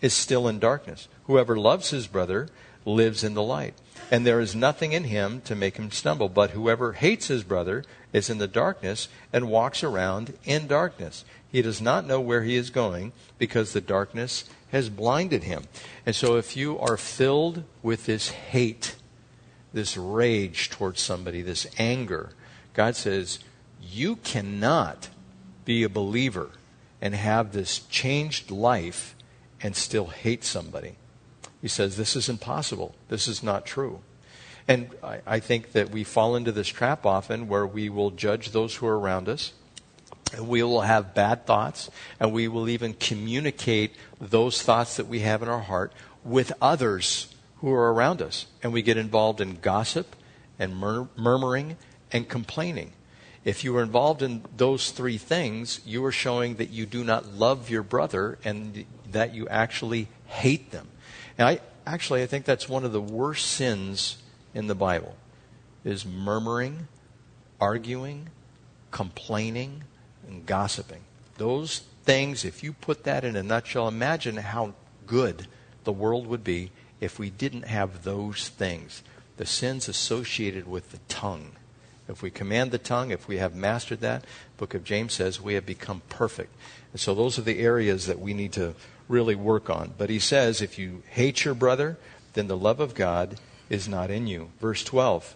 is 0.00 0.14
still 0.14 0.48
in 0.48 0.58
darkness. 0.58 1.08
Whoever 1.24 1.56
loves 1.56 1.90
his 1.90 2.06
brother 2.06 2.48
lives 2.84 3.22
in 3.22 3.34
the 3.34 3.42
light. 3.42 3.74
And 4.10 4.24
there 4.24 4.40
is 4.40 4.54
nothing 4.54 4.92
in 4.92 5.04
him 5.04 5.40
to 5.42 5.54
make 5.54 5.76
him 5.76 5.90
stumble. 5.90 6.28
But 6.28 6.50
whoever 6.50 6.92
hates 6.92 7.26
his 7.26 7.44
brother 7.44 7.84
is 8.12 8.30
in 8.30 8.38
the 8.38 8.48
darkness 8.48 9.08
and 9.32 9.50
walks 9.50 9.84
around 9.84 10.34
in 10.44 10.66
darkness. 10.66 11.24
He 11.50 11.62
does 11.62 11.80
not 11.80 12.06
know 12.06 12.20
where 12.20 12.42
he 12.42 12.56
is 12.56 12.70
going 12.70 13.12
because 13.38 13.72
the 13.72 13.80
darkness 13.80 14.44
has 14.70 14.90
blinded 14.90 15.44
him. 15.44 15.64
And 16.04 16.14
so 16.14 16.36
if 16.36 16.56
you 16.56 16.78
are 16.78 16.96
filled 16.96 17.64
with 17.82 18.06
this 18.06 18.30
hate, 18.30 18.96
this 19.72 19.96
rage 19.96 20.70
towards 20.70 21.00
somebody, 21.00 21.42
this 21.42 21.66
anger. 21.78 22.30
God 22.74 22.96
says, 22.96 23.38
you 23.80 24.16
cannot 24.16 25.08
be 25.64 25.82
a 25.82 25.88
believer 25.88 26.50
and 27.00 27.14
have 27.14 27.52
this 27.52 27.80
changed 27.80 28.50
life 28.50 29.14
and 29.62 29.74
still 29.74 30.06
hate 30.06 30.44
somebody. 30.44 30.96
He 31.60 31.68
says, 31.68 31.96
this 31.96 32.14
is 32.14 32.28
impossible. 32.28 32.94
This 33.08 33.26
is 33.26 33.42
not 33.42 33.66
true. 33.66 34.00
And 34.66 34.90
I, 35.02 35.20
I, 35.26 35.40
think 35.40 35.72
that 35.72 35.90
we 35.90 36.04
fall 36.04 36.36
into 36.36 36.52
this 36.52 36.68
trap 36.68 37.06
often 37.06 37.48
where 37.48 37.66
we 37.66 37.88
will 37.88 38.10
judge 38.10 38.50
those 38.50 38.76
who 38.76 38.86
are 38.86 38.98
around 38.98 39.28
us. 39.28 39.54
And 40.34 40.48
we 40.48 40.62
will 40.62 40.82
have 40.82 41.14
bad 41.14 41.46
thoughts, 41.46 41.90
and 42.20 42.32
we 42.32 42.48
will 42.48 42.68
even 42.68 42.94
communicate 42.94 43.94
those 44.20 44.62
thoughts 44.62 44.96
that 44.96 45.06
we 45.06 45.20
have 45.20 45.42
in 45.42 45.48
our 45.48 45.60
heart 45.60 45.92
with 46.24 46.52
others 46.60 47.34
who 47.56 47.72
are 47.72 47.92
around 47.92 48.22
us. 48.22 48.46
And 48.62 48.72
we 48.72 48.82
get 48.82 48.96
involved 48.96 49.40
in 49.40 49.60
gossip 49.60 50.14
and 50.58 50.76
mur- 50.76 51.08
murmuring 51.16 51.76
and 52.12 52.28
complaining. 52.28 52.92
If 53.44 53.64
you 53.64 53.76
are 53.76 53.82
involved 53.82 54.22
in 54.22 54.44
those 54.56 54.90
three 54.90 55.16
things, 55.16 55.80
you 55.86 56.04
are 56.04 56.12
showing 56.12 56.56
that 56.56 56.70
you 56.70 56.86
do 56.86 57.04
not 57.04 57.32
love 57.32 57.70
your 57.70 57.82
brother 57.82 58.38
and 58.44 58.84
that 59.10 59.34
you 59.34 59.48
actually 59.48 60.08
hate 60.26 60.70
them. 60.70 60.88
And 61.38 61.48
I 61.48 61.60
actually 61.86 62.22
I 62.22 62.26
think 62.26 62.44
that's 62.44 62.68
one 62.68 62.84
of 62.84 62.92
the 62.92 63.00
worst 63.00 63.46
sins 63.46 64.18
in 64.54 64.66
the 64.66 64.74
Bible 64.74 65.16
is 65.84 66.04
murmuring, 66.04 66.88
arguing, 67.60 68.28
complaining, 68.90 69.84
and 70.28 70.46
gossiping. 70.46 71.00
Those 71.38 71.80
things, 72.04 72.44
if 72.44 72.62
you 72.62 72.72
put 72.72 73.04
that 73.04 73.24
in 73.24 73.36
a 73.36 73.42
nutshell, 73.42 73.88
imagine 73.88 74.36
how 74.36 74.74
good 75.06 75.46
the 75.84 75.92
world 75.92 76.26
would 76.26 76.44
be 76.44 76.70
if 77.00 77.18
we 77.18 77.30
didn't 77.30 77.64
have 77.64 78.04
those 78.04 78.48
things, 78.48 79.02
the 79.36 79.46
sins 79.46 79.88
associated 79.88 80.68
with 80.68 80.90
the 80.90 80.98
tongue. 81.08 81.52
If 82.08 82.22
we 82.22 82.30
command 82.30 82.70
the 82.70 82.78
tongue, 82.78 83.10
if 83.10 83.28
we 83.28 83.36
have 83.36 83.54
mastered 83.54 84.00
that, 84.00 84.24
book 84.56 84.74
of 84.74 84.84
James 84.84 85.12
says 85.12 85.40
we 85.40 85.54
have 85.54 85.66
become 85.66 86.02
perfect. 86.08 86.54
And 86.92 87.00
so 87.00 87.14
those 87.14 87.38
are 87.38 87.42
the 87.42 87.60
areas 87.60 88.06
that 88.06 88.18
we 88.18 88.34
need 88.34 88.52
to 88.54 88.74
really 89.08 89.34
work 89.34 89.68
on. 89.68 89.92
But 89.98 90.10
he 90.10 90.18
says 90.18 90.60
if 90.60 90.78
you 90.78 91.02
hate 91.10 91.44
your 91.44 91.54
brother, 91.54 91.98
then 92.32 92.48
the 92.48 92.56
love 92.56 92.80
of 92.80 92.94
God 92.94 93.38
is 93.68 93.88
not 93.88 94.10
in 94.10 94.26
you. 94.26 94.50
Verse 94.60 94.82
12. 94.82 95.34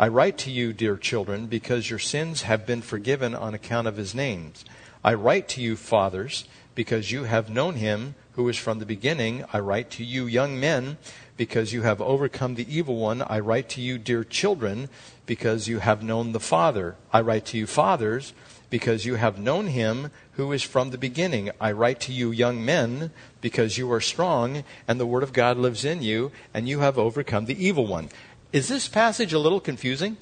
I 0.00 0.08
write 0.08 0.38
to 0.38 0.50
you, 0.50 0.72
dear 0.72 0.96
children, 0.96 1.46
because 1.46 1.90
your 1.90 1.98
sins 1.98 2.40
have 2.40 2.64
been 2.64 2.80
forgiven 2.80 3.34
on 3.34 3.52
account 3.52 3.86
of 3.86 3.98
his 3.98 4.14
names. 4.14 4.64
I 5.04 5.12
write 5.12 5.46
to 5.50 5.60
you, 5.60 5.76
fathers, 5.76 6.48
because 6.74 7.12
you 7.12 7.24
have 7.24 7.50
known 7.50 7.74
him 7.74 8.14
who 8.32 8.48
is 8.48 8.56
from 8.56 8.78
the 8.78 8.86
beginning. 8.86 9.44
I 9.52 9.58
write 9.58 9.90
to 9.90 10.02
you, 10.02 10.24
young 10.24 10.58
men, 10.58 10.96
because 11.36 11.74
you 11.74 11.82
have 11.82 12.00
overcome 12.00 12.54
the 12.54 12.74
evil 12.74 12.96
one. 12.96 13.20
I 13.20 13.40
write 13.40 13.68
to 13.70 13.82
you, 13.82 13.98
dear 13.98 14.24
children, 14.24 14.88
because 15.26 15.68
you 15.68 15.80
have 15.80 16.02
known 16.02 16.32
the 16.32 16.40
Father. 16.40 16.96
I 17.12 17.20
write 17.20 17.44
to 17.46 17.58
you, 17.58 17.66
fathers, 17.66 18.32
because 18.70 19.04
you 19.04 19.16
have 19.16 19.38
known 19.38 19.66
him 19.66 20.10
who 20.32 20.52
is 20.52 20.62
from 20.62 20.90
the 20.90 20.96
beginning. 20.96 21.50
I 21.60 21.72
write 21.72 22.00
to 22.02 22.12
you, 22.12 22.30
young 22.30 22.64
men, 22.64 23.10
because 23.42 23.76
you 23.76 23.92
are 23.92 24.00
strong, 24.00 24.64
and 24.88 24.98
the 24.98 25.06
word 25.06 25.22
of 25.22 25.34
God 25.34 25.58
lives 25.58 25.84
in 25.84 26.02
you, 26.02 26.32
and 26.54 26.66
you 26.66 26.80
have 26.80 26.96
overcome 26.96 27.44
the 27.44 27.62
evil 27.62 27.86
one. 27.86 28.08
Is 28.52 28.68
this 28.68 28.88
passage 28.88 29.32
a 29.32 29.38
little 29.38 29.60
confusing? 29.60 30.16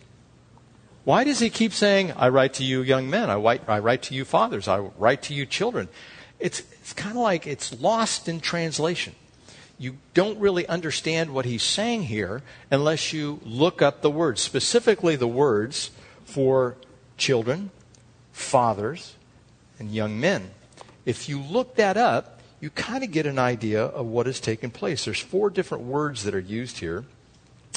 Why 1.05 1.25
does 1.25 1.39
he 1.39 1.49
keep 1.49 1.73
saying, 1.73 2.13
I 2.13 2.29
write 2.29 2.55
to 2.55 2.65
you, 2.65 2.83
young 2.83 3.09
men, 3.09 3.31
I 3.31 3.37
write, 3.37 3.63
I 3.67 3.79
write 3.79 4.03
to 4.05 4.15
you, 4.15 4.27
fathers, 4.27 4.69
I 4.69 4.79
write 4.79 5.23
to 5.23 5.35
you, 5.35 5.47
children? 5.47 5.89
It's, 6.39 6.61
it's 6.81 6.93
kind 6.93 7.17
of 7.17 7.23
like 7.23 7.47
it's 7.47 7.81
lost 7.81 8.29
in 8.29 8.41
translation. 8.41 9.15
You 9.79 9.97
don't 10.13 10.39
really 10.39 10.67
understand 10.67 11.33
what 11.33 11.47
he's 11.47 11.63
saying 11.63 12.03
here 12.05 12.43
unless 12.71 13.13
you 13.13 13.41
look 13.45 13.81
up 13.81 14.03
the 14.03 14.11
words, 14.11 14.43
specifically 14.43 15.17
the 15.17 15.29
words 15.29 15.91
for 16.25 16.77
children, 17.17 17.71
fathers, 18.33 19.15
and 19.79 19.91
young 19.91 20.21
men. 20.21 20.51
If 21.07 21.29
you 21.29 21.41
look 21.41 21.77
that 21.77 21.97
up, 21.97 22.41
you 22.61 22.69
kind 22.71 23.03
of 23.03 23.13
get 23.13 23.25
an 23.25 23.39
idea 23.39 23.83
of 23.83 24.05
what 24.05 24.27
has 24.27 24.41
taken 24.41 24.71
place. 24.71 25.07
There's 25.07 25.21
four 25.21 25.49
different 25.49 25.85
words 25.85 26.25
that 26.25 26.35
are 26.35 26.41
used 26.41 26.79
here, 26.79 27.05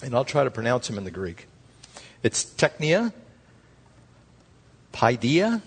and 0.03 0.15
I'll 0.15 0.25
try 0.25 0.43
to 0.43 0.51
pronounce 0.51 0.87
them 0.87 0.97
in 0.97 1.03
the 1.03 1.11
Greek. 1.11 1.47
It's 2.23 2.43
teknia, 2.43 3.13
paideia, 4.93 5.61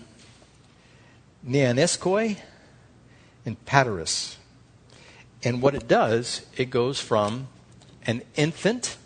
neaniskoi, 1.47 2.37
and 3.45 3.65
paterus. 3.65 4.37
And 5.43 5.61
what 5.61 5.75
it 5.75 5.87
does, 5.87 6.45
it 6.57 6.69
goes 6.69 6.99
from 6.99 7.47
an 8.05 8.21
infant 8.35 8.97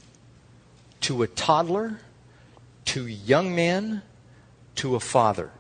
to 1.02 1.24
a 1.24 1.28
toddler 1.28 2.00
to 2.86 3.06
a 3.06 3.10
young 3.10 3.56
man 3.56 4.02
to 4.76 4.96
a 4.96 5.00
father. 5.00 5.52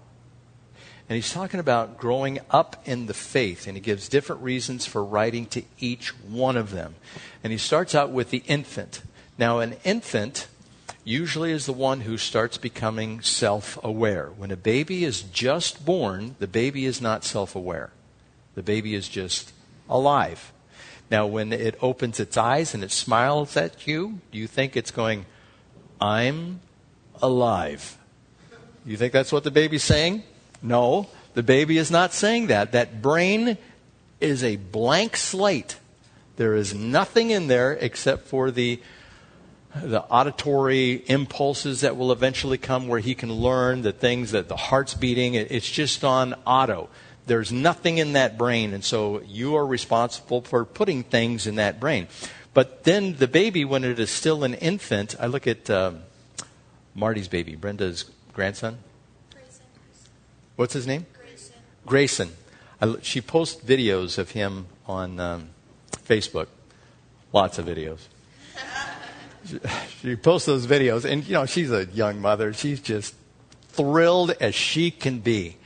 And 1.08 1.15
he's 1.15 1.34
talking 1.34 1.60
about 1.60 1.98
growing 1.98 2.39
up 2.52 2.84
in 2.86 3.08
the 3.08 3.13
faith, 3.13 3.67
and 3.67 3.76
he 3.76 3.82
gives 3.82 4.08
different 4.08 4.43
reasons 4.43 4.86
for 4.86 5.04
writing 5.04 5.48
to 5.48 5.63
each 5.80 6.10
one 6.24 6.56
of 6.56 6.72
them. 6.72 6.95
And 7.43 7.52
he 7.52 7.58
starts 7.58 7.95
out 7.95 8.12
with 8.12 8.30
the 8.30 8.43
infant. 8.48 9.02
Now, 9.39 9.60
an 9.60 9.78
infant 9.86 10.49
usually 11.06 11.54
is 11.54 11.65
the 11.65 11.71
one 11.71 12.02
who 12.02 12.17
starts 12.17 12.58
becoming 12.58 13.21
self 13.21 13.80
aware. 13.82 14.32
When 14.36 14.52
a 14.52 14.58
baby 14.58 15.06
is 15.06 15.21
just 15.21 15.86
born, 15.86 16.36
the 16.39 16.47
baby 16.47 16.86
is 16.86 16.99
not 16.99 17.23
self 17.23 17.56
aware. 17.56 17.91
The 18.56 18.63
baby 18.63 18.95
is 18.95 19.08
just 19.08 19.54
alive. 19.89 20.52
Now, 21.10 21.25
when 21.25 21.54
it 21.54 21.78
opens 21.82 22.19
its 22.19 22.36
eyes 22.36 22.73
and 22.73 22.84
it 22.84 22.91
smiles 22.91 23.56
at 23.56 23.88
you, 23.88 24.19
do 24.34 24.38
you 24.38 24.45
think 24.45 24.75
it's 24.75 24.91
going, 24.91 25.25
I'm 26.02 26.60
alive? 27.21 27.97
You 28.86 28.97
think 28.97 29.13
that's 29.13 29.32
what 29.32 29.45
the 29.45 29.52
baby's 29.52 29.84
saying? 29.84 30.23
No, 30.62 31.08
the 31.34 31.43
baby 31.43 31.78
is 31.78 31.89
not 31.89 32.12
saying 32.12 32.47
that. 32.47 32.73
That 32.73 33.02
brain 33.02 33.58
is 34.19 34.43
a 34.43 34.58
blank 34.58 35.15
slate. 35.15 35.78
There 36.36 36.56
is 36.56 36.73
nothing 36.73 37.30
in 37.30 37.47
there 37.47 37.71
except 37.71 38.28
for 38.28 38.52
the 38.52 38.82
the 39.84 40.02
auditory 40.04 41.04
impulses 41.08 41.82
that 41.82 41.98
will 41.98 42.12
eventually 42.12 42.58
come 42.58 42.88
where 42.88 43.00
he 43.00 43.15
can 43.15 43.32
learn 43.32 43.82
the 43.82 43.92
things 43.92 44.32
that 44.32 44.48
the 44.48 44.56
heart's 44.56 44.94
beating. 44.94 45.34
It's 45.34 45.70
just 45.70 46.04
on 46.04 46.36
auto. 46.46 46.89
There's 47.26 47.52
nothing 47.52 48.00
in 48.00 48.13
that 48.13 48.38
brain, 48.38 48.74
and 48.74 48.84
so 48.84 49.22
you 49.22 49.56
are 49.56 49.65
responsible 49.65 50.42
for 50.42 50.65
putting 50.65 51.04
things 51.04 51.46
in 51.46 51.56
that 51.56 51.80
brain. 51.80 52.08
But 52.54 52.84
then 52.84 53.15
the 53.18 53.28
baby, 53.28 53.65
when 53.65 53.84
it 53.84 54.00
is 54.00 54.10
still 54.10 54.44
an 54.44 54.56
infant, 54.56 55.15
I 55.20 55.28
look 55.28 55.46
at 55.46 55.70
um, 55.70 56.02
Marty's 56.96 57.28
baby, 57.28 57.56
Brenda's 57.56 58.06
grandson. 58.34 58.80
Grayson. 59.32 59.62
What's 60.56 60.74
his 60.74 60.88
name? 60.88 61.06
Grayson. 61.13 61.56
Grayson. 61.86 62.32
I, 62.82 62.96
she 63.02 63.22
posts 63.22 63.63
videos 63.63 64.18
of 64.18 64.32
him 64.32 64.65
on 64.88 65.20
um, 65.20 65.50
Facebook. 65.92 66.48
Lots 67.32 67.60
of 67.60 67.65
videos. 67.68 68.00
she, 70.02 70.15
posts 70.15 70.45
those 70.45 70.67
videos, 70.67 71.06
and 71.06 71.25
you 71.25 71.34
know 71.34 71.45
she's 71.45 71.71
a 71.71 71.86
young 71.86 72.21
mother. 72.21 72.54
She's 72.54 72.82
just 72.82 73.15
thrilled 73.69 74.32
as 74.39 74.56
she 74.56 74.91
can 74.91 75.19
be 75.19 75.58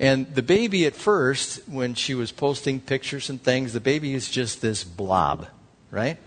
and 0.00 0.32
the 0.32 0.42
baby 0.42 0.86
at 0.86 0.94
first, 0.94 1.68
when 1.68 1.94
she 1.94 2.14
was 2.14 2.30
posting 2.30 2.80
pictures 2.80 3.30
and 3.30 3.42
things, 3.42 3.72
the 3.72 3.80
baby 3.80 4.14
is 4.14 4.30
just 4.30 4.62
this 4.62 4.84
blob, 4.84 5.48
right? 5.90 6.18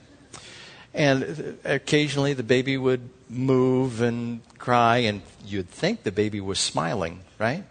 And 0.94 1.58
occasionally 1.64 2.34
the 2.34 2.44
baby 2.44 2.78
would 2.78 3.10
move 3.30 4.02
and 4.02 4.42
cry, 4.58 4.98
and 4.98 5.22
you'd 5.46 5.70
think 5.70 6.04
the 6.04 6.12
baby 6.12 6.42
was 6.42 6.60
smiling, 6.60 7.22
right? 7.40 7.64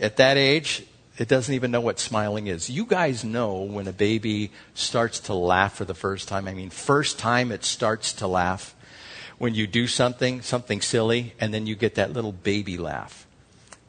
At 0.00 0.18
that 0.18 0.36
age, 0.36 0.84
it 1.18 1.28
doesn't 1.28 1.54
even 1.54 1.70
know 1.70 1.80
what 1.80 1.98
smiling 1.98 2.46
is. 2.46 2.70
You 2.70 2.86
guys 2.86 3.24
know 3.24 3.62
when 3.62 3.86
a 3.86 3.92
baby 3.92 4.50
starts 4.74 5.20
to 5.20 5.34
laugh 5.34 5.74
for 5.74 5.84
the 5.84 5.94
first 5.94 6.28
time. 6.28 6.48
I 6.48 6.54
mean, 6.54 6.70
first 6.70 7.18
time 7.18 7.52
it 7.52 7.64
starts 7.64 8.12
to 8.14 8.26
laugh. 8.26 8.74
When 9.38 9.54
you 9.54 9.66
do 9.66 9.86
something, 9.86 10.40
something 10.42 10.80
silly, 10.80 11.34
and 11.40 11.52
then 11.52 11.66
you 11.66 11.74
get 11.74 11.96
that 11.96 12.12
little 12.12 12.32
baby 12.32 12.78
laugh 12.78 13.26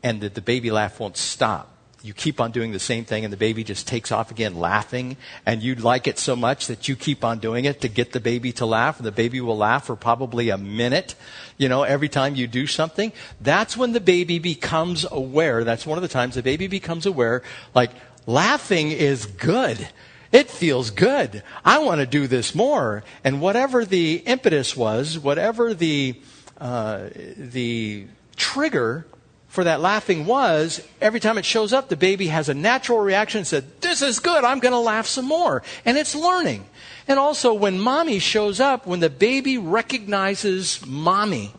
and 0.03 0.19
the, 0.19 0.29
the 0.29 0.41
baby 0.41 0.69
laugh 0.69 0.99
won't 0.99 1.17
stop. 1.17 1.69
You 2.05 2.13
keep 2.13 2.41
on 2.41 2.51
doing 2.51 2.73
the 2.73 2.79
same 2.79 3.05
thing, 3.05 3.23
and 3.23 3.31
the 3.31 3.37
baby 3.37 3.63
just 3.63 3.87
takes 3.87 4.11
off 4.11 4.29
again 4.29 4.55
laughing, 4.55 5.15
and 5.45 5.63
you 5.63 5.73
like 5.75 6.05
it 6.05 6.19
so 6.19 6.35
much 6.35 6.67
that 6.67 6.89
you 6.89 6.97
keep 6.97 7.23
on 7.23 7.39
doing 7.39 7.63
it 7.63 7.79
to 7.79 7.87
get 7.87 8.11
the 8.11 8.19
baby 8.19 8.51
to 8.53 8.65
laugh, 8.65 8.97
and 8.97 9.05
the 9.05 9.11
baby 9.11 9.39
will 9.39 9.55
laugh 9.55 9.85
for 9.85 9.95
probably 9.95 10.49
a 10.49 10.57
minute, 10.57 11.15
you 11.57 11.69
know, 11.69 11.83
every 11.83 12.09
time 12.09 12.35
you 12.35 12.45
do 12.45 12.67
something. 12.67 13.13
That's 13.39 13.77
when 13.77 13.93
the 13.93 14.01
baby 14.01 14.37
becomes 14.37 15.05
aware. 15.09 15.63
That's 15.63 15.85
one 15.85 15.97
of 15.97 16.01
the 16.01 16.09
times 16.09 16.35
the 16.35 16.43
baby 16.43 16.67
becomes 16.67 17.05
aware, 17.05 17.41
like, 17.73 17.91
laughing 18.27 18.91
is 18.91 19.25
good. 19.25 19.87
It 20.33 20.49
feels 20.49 20.89
good. 20.89 21.41
I 21.63 21.79
want 21.79 22.01
to 22.01 22.05
do 22.05 22.27
this 22.27 22.53
more. 22.53 23.05
And 23.23 23.39
whatever 23.39 23.85
the 23.85 24.15
impetus 24.25 24.75
was, 24.75 25.17
whatever 25.17 25.73
the, 25.73 26.19
uh, 26.59 27.09
the 27.37 28.07
trigger 28.35 29.05
for 29.53 29.65
that 29.65 29.81
laughing 29.81 30.25
was 30.25 30.81
every 30.99 31.19
time 31.19 31.37
it 31.37 31.45
shows 31.45 31.73
up, 31.73 31.87
the 31.87 31.95
baby 31.95 32.25
has 32.25 32.49
a 32.49 32.55
natural 32.55 32.97
reaction 32.97 33.37
and 33.37 33.47
said, 33.47 33.81
This 33.81 34.01
is 34.01 34.17
good, 34.17 34.43
I'm 34.43 34.57
going 34.57 34.71
to 34.71 34.79
laugh 34.79 35.05
some 35.05 35.25
more. 35.25 35.61
And 35.85 35.95
it's 35.95 36.15
learning. 36.15 36.65
And 37.07 37.19
also, 37.19 37.53
when 37.53 37.79
mommy 37.79 38.17
shows 38.17 38.59
up, 38.59 38.87
when 38.87 38.99
the 38.99 39.11
baby 39.11 39.59
recognizes 39.59 40.83
mommy, 40.87 41.53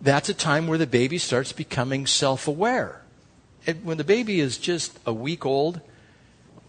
that's 0.00 0.28
a 0.28 0.34
time 0.34 0.68
where 0.68 0.78
the 0.78 0.86
baby 0.86 1.18
starts 1.18 1.50
becoming 1.50 2.06
self 2.06 2.46
aware. 2.46 3.02
When 3.82 3.98
the 3.98 4.04
baby 4.04 4.38
is 4.38 4.56
just 4.56 4.96
a 5.04 5.12
week 5.12 5.44
old, 5.44 5.80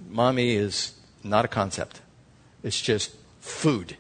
mommy 0.09 0.55
is 0.55 0.93
not 1.23 1.45
a 1.45 1.47
concept. 1.47 2.01
It's 2.63 2.81
just 2.81 3.15
food. 3.39 3.97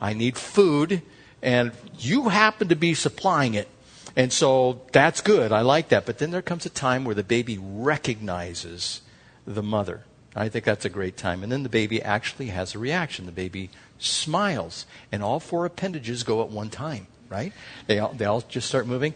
I 0.00 0.14
need 0.14 0.38
food, 0.38 1.02
and 1.42 1.72
you 1.98 2.30
happen 2.30 2.68
to 2.68 2.76
be 2.76 2.94
supplying 2.94 3.52
it. 3.52 3.68
And 4.16 4.32
so 4.32 4.80
that's 4.92 5.20
good. 5.20 5.52
I 5.52 5.60
like 5.60 5.90
that. 5.90 6.06
But 6.06 6.18
then 6.18 6.30
there 6.30 6.42
comes 6.42 6.64
a 6.64 6.70
time 6.70 7.04
where 7.04 7.14
the 7.14 7.22
baby 7.22 7.58
recognizes 7.60 9.02
the 9.46 9.62
mother. 9.62 10.04
I 10.34 10.48
think 10.48 10.64
that's 10.64 10.84
a 10.84 10.90
great 10.90 11.16
time. 11.16 11.42
And 11.42 11.52
then 11.52 11.62
the 11.62 11.68
baby 11.68 12.02
actually 12.02 12.48
has 12.48 12.74
a 12.74 12.78
reaction. 12.78 13.26
The 13.26 13.32
baby 13.32 13.70
smiles, 13.98 14.86
and 15.10 15.22
all 15.22 15.40
four 15.40 15.64
appendages 15.64 16.22
go 16.22 16.42
at 16.42 16.50
one 16.50 16.68
time, 16.68 17.06
right? 17.28 17.52
They 17.86 17.98
all, 17.98 18.12
they 18.12 18.26
all 18.26 18.42
just 18.42 18.68
start 18.68 18.86
moving. 18.86 19.14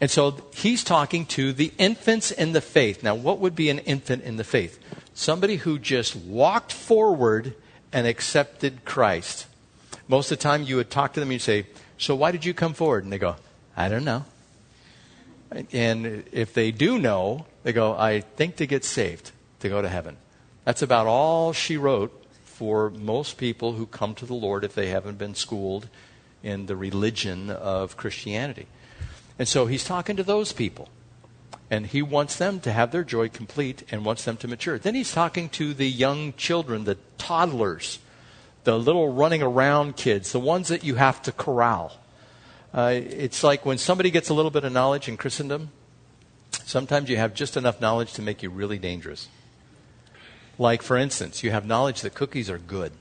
And 0.00 0.10
so 0.10 0.36
he's 0.54 0.82
talking 0.82 1.26
to 1.26 1.52
the 1.52 1.72
infants 1.76 2.30
in 2.30 2.52
the 2.52 2.62
faith. 2.62 3.02
Now, 3.02 3.14
what 3.14 3.38
would 3.38 3.54
be 3.54 3.68
an 3.68 3.80
infant 3.80 4.22
in 4.22 4.36
the 4.36 4.44
faith? 4.44 4.78
Somebody 5.14 5.56
who 5.56 5.78
just 5.78 6.16
walked 6.16 6.72
forward 6.72 7.54
and 7.92 8.06
accepted 8.06 8.84
Christ. 8.84 9.46
Most 10.08 10.32
of 10.32 10.38
the 10.38 10.42
time, 10.42 10.62
you 10.62 10.76
would 10.76 10.90
talk 10.90 11.12
to 11.12 11.20
them 11.20 11.28
and 11.28 11.34
you'd 11.34 11.42
say, 11.42 11.66
So 11.98 12.14
why 12.16 12.32
did 12.32 12.44
you 12.44 12.54
come 12.54 12.72
forward? 12.72 13.04
And 13.04 13.12
they 13.12 13.18
go, 13.18 13.36
I 13.76 13.88
don't 13.88 14.04
know. 14.04 14.24
And 15.72 16.24
if 16.32 16.54
they 16.54 16.70
do 16.70 16.98
know, 16.98 17.46
they 17.62 17.72
go, 17.72 17.94
I 17.94 18.20
think 18.20 18.56
to 18.56 18.66
get 18.66 18.84
saved, 18.84 19.32
to 19.60 19.68
go 19.68 19.82
to 19.82 19.88
heaven. 19.88 20.16
That's 20.64 20.82
about 20.82 21.06
all 21.06 21.52
she 21.52 21.76
wrote 21.76 22.24
for 22.44 22.90
most 22.90 23.36
people 23.36 23.72
who 23.72 23.86
come 23.86 24.14
to 24.14 24.26
the 24.26 24.34
Lord 24.34 24.64
if 24.64 24.74
they 24.74 24.88
haven't 24.88 25.18
been 25.18 25.34
schooled 25.34 25.88
in 26.42 26.66
the 26.66 26.76
religion 26.76 27.50
of 27.50 27.96
Christianity. 27.96 28.66
And 29.38 29.48
so 29.48 29.66
he's 29.66 29.84
talking 29.84 30.16
to 30.16 30.22
those 30.22 30.52
people. 30.52 30.88
And 31.70 31.86
he 31.86 32.02
wants 32.02 32.36
them 32.36 32.60
to 32.60 32.72
have 32.72 32.92
their 32.92 33.04
joy 33.04 33.28
complete 33.28 33.82
and 33.90 34.04
wants 34.04 34.24
them 34.24 34.36
to 34.38 34.48
mature. 34.48 34.78
Then 34.78 34.94
he's 34.94 35.12
talking 35.12 35.48
to 35.50 35.72
the 35.72 35.88
young 35.88 36.34
children, 36.34 36.84
the 36.84 36.98
toddlers, 37.16 37.98
the 38.64 38.78
little 38.78 39.12
running 39.12 39.42
around 39.42 39.96
kids, 39.96 40.32
the 40.32 40.38
ones 40.38 40.68
that 40.68 40.84
you 40.84 40.96
have 40.96 41.22
to 41.22 41.32
corral. 41.32 41.98
Uh, 42.74 42.92
it's 42.94 43.44
like 43.44 43.66
when 43.66 43.76
somebody 43.78 44.10
gets 44.10 44.30
a 44.30 44.34
little 44.34 44.50
bit 44.50 44.64
of 44.64 44.72
knowledge 44.72 45.08
in 45.08 45.16
Christendom, 45.16 45.70
sometimes 46.64 47.10
you 47.10 47.16
have 47.18 47.34
just 47.34 47.56
enough 47.56 47.80
knowledge 47.80 48.14
to 48.14 48.22
make 48.22 48.42
you 48.42 48.50
really 48.50 48.78
dangerous. 48.78 49.28
Like, 50.58 50.82
for 50.82 50.96
instance, 50.96 51.42
you 51.42 51.50
have 51.50 51.66
knowledge 51.66 52.00
that 52.00 52.14
cookies 52.14 52.48
are 52.48 52.58
good. 52.58 52.92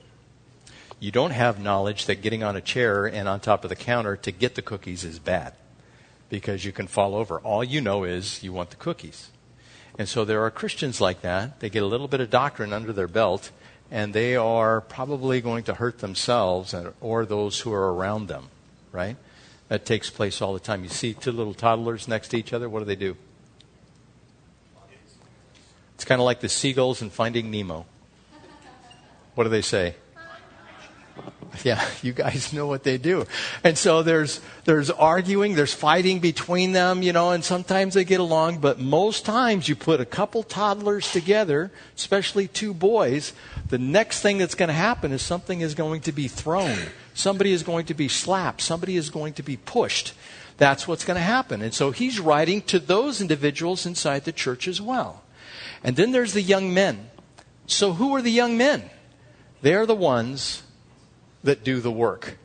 You 1.00 1.12
don't 1.12 1.32
have 1.32 1.60
knowledge 1.60 2.06
that 2.06 2.22
getting 2.22 2.44
on 2.44 2.56
a 2.56 2.62
chair 2.62 3.06
and 3.06 3.28
on 3.28 3.40
top 3.40 3.64
of 3.64 3.70
the 3.70 3.76
counter 3.76 4.16
to 4.18 4.32
get 4.32 4.56
the 4.56 4.62
cookies 4.62 5.04
is 5.04 5.20
bad 5.20 5.54
because 6.30 6.64
you 6.66 6.72
can 6.72 6.88
fall 6.88 7.16
over. 7.16 7.40
All 7.40 7.64
you 7.64 7.82
know 7.82 8.04
is 8.04 8.44
you 8.44 8.54
want 8.54 8.70
the 8.70 8.76
cookies. 8.76 9.30
And 9.98 10.08
so 10.08 10.26
there 10.26 10.44
are 10.44 10.52
Christians 10.52 11.02
like 11.02 11.22
that. 11.22 11.60
They 11.60 11.70
get 11.70 11.84
a 11.84 11.88
little 11.88 12.08
bit 12.08 12.22
of 12.22 12.30
doctrine 12.30 12.72
under 12.72 12.94
their 12.94 13.08
belt, 13.08 13.52
and 13.90 14.14
they 14.14 14.36
are 14.36 14.82
probably 14.82 15.42
going 15.42 15.64
to 15.66 15.74
hurt 15.74 16.00
themselves 16.00 16.74
or 17.02 17.26
those 17.26 17.60
who 17.62 17.74
are 17.74 17.94
around 17.94 18.28
them, 18.28 18.50
right? 18.92 19.18
That 19.72 19.86
takes 19.86 20.10
place 20.10 20.42
all 20.42 20.52
the 20.52 20.60
time. 20.60 20.84
You 20.84 20.90
see 20.90 21.14
two 21.14 21.32
little 21.32 21.54
toddlers 21.54 22.06
next 22.06 22.28
to 22.32 22.38
each 22.38 22.52
other, 22.52 22.68
what 22.68 22.80
do 22.80 22.86
they 22.86 22.98
do? 22.98 23.16
It's 25.96 26.04
kind 26.04 26.20
of 26.20 26.26
like 26.26 26.42
the 26.42 26.50
seagulls 26.50 27.02
in 27.02 27.10
Finding 27.10 27.50
Nemo. 27.50 27.86
What 29.34 29.46
do 29.46 29.50
they 29.50 29.62
say? 29.62 29.96
Yeah, 31.64 31.82
you 32.02 32.12
guys 32.12 32.52
know 32.52 32.68
what 32.68 32.84
they 32.84 32.98
do. 32.98 33.26
And 33.64 33.78
so 33.78 34.04
there's, 34.04 34.42
there's 34.66 34.90
arguing, 34.90 35.56
there's 35.56 35.74
fighting 35.74 36.20
between 36.20 36.74
them, 36.74 37.02
you 37.02 37.14
know, 37.14 37.32
and 37.32 37.42
sometimes 37.42 37.94
they 37.94 38.04
get 38.04 38.20
along, 38.20 38.58
but 38.58 38.78
most 38.78 39.24
times 39.24 39.70
you 39.70 39.78
put 39.78 40.02
a 40.02 40.06
couple 40.06 40.44
toddlers 40.44 41.10
together, 41.14 41.72
especially 41.96 42.50
two 42.50 42.74
boys, 42.74 43.32
the 43.70 43.78
next 43.78 44.20
thing 44.20 44.38
that's 44.38 44.56
going 44.56 44.68
to 44.68 44.74
happen 44.74 45.14
is 45.14 45.22
something 45.22 45.62
is 45.62 45.76
going 45.76 46.02
to 46.02 46.12
be 46.12 46.28
thrown. 46.28 46.78
Somebody 47.14 47.52
is 47.52 47.64
going 47.64 47.86
to 47.86 47.94
be 47.94 48.08
slapped. 48.08 48.62
Somebody 48.62 48.98
is 48.98 49.10
going 49.10 49.34
to 49.34 49.44
be 49.44 49.58
pushed. 49.58 50.14
That's 50.58 50.88
what's 50.88 51.06
going 51.06 51.16
to 51.16 51.24
happen. 51.24 51.62
And 51.62 51.74
so 51.74 51.92
he's 51.92 52.20
writing 52.20 52.62
to 52.64 52.80
those 52.80 53.22
individuals 53.22 53.86
inside 53.86 54.26
the 54.26 54.32
church 54.32 54.68
as 54.68 54.82
well. 54.82 55.24
And 55.84 55.96
then 55.96 56.12
there's 56.12 56.34
the 56.34 56.42
young 56.42 56.74
men. 56.74 57.10
So 57.66 57.94
who 57.94 58.16
are 58.16 58.22
the 58.22 58.32
young 58.32 58.58
men? 58.58 58.90
They're 59.62 59.86
the 59.86 59.96
ones 59.96 60.64
that 61.44 61.64
do 61.64 61.80
the 61.80 61.92
work 61.92 62.38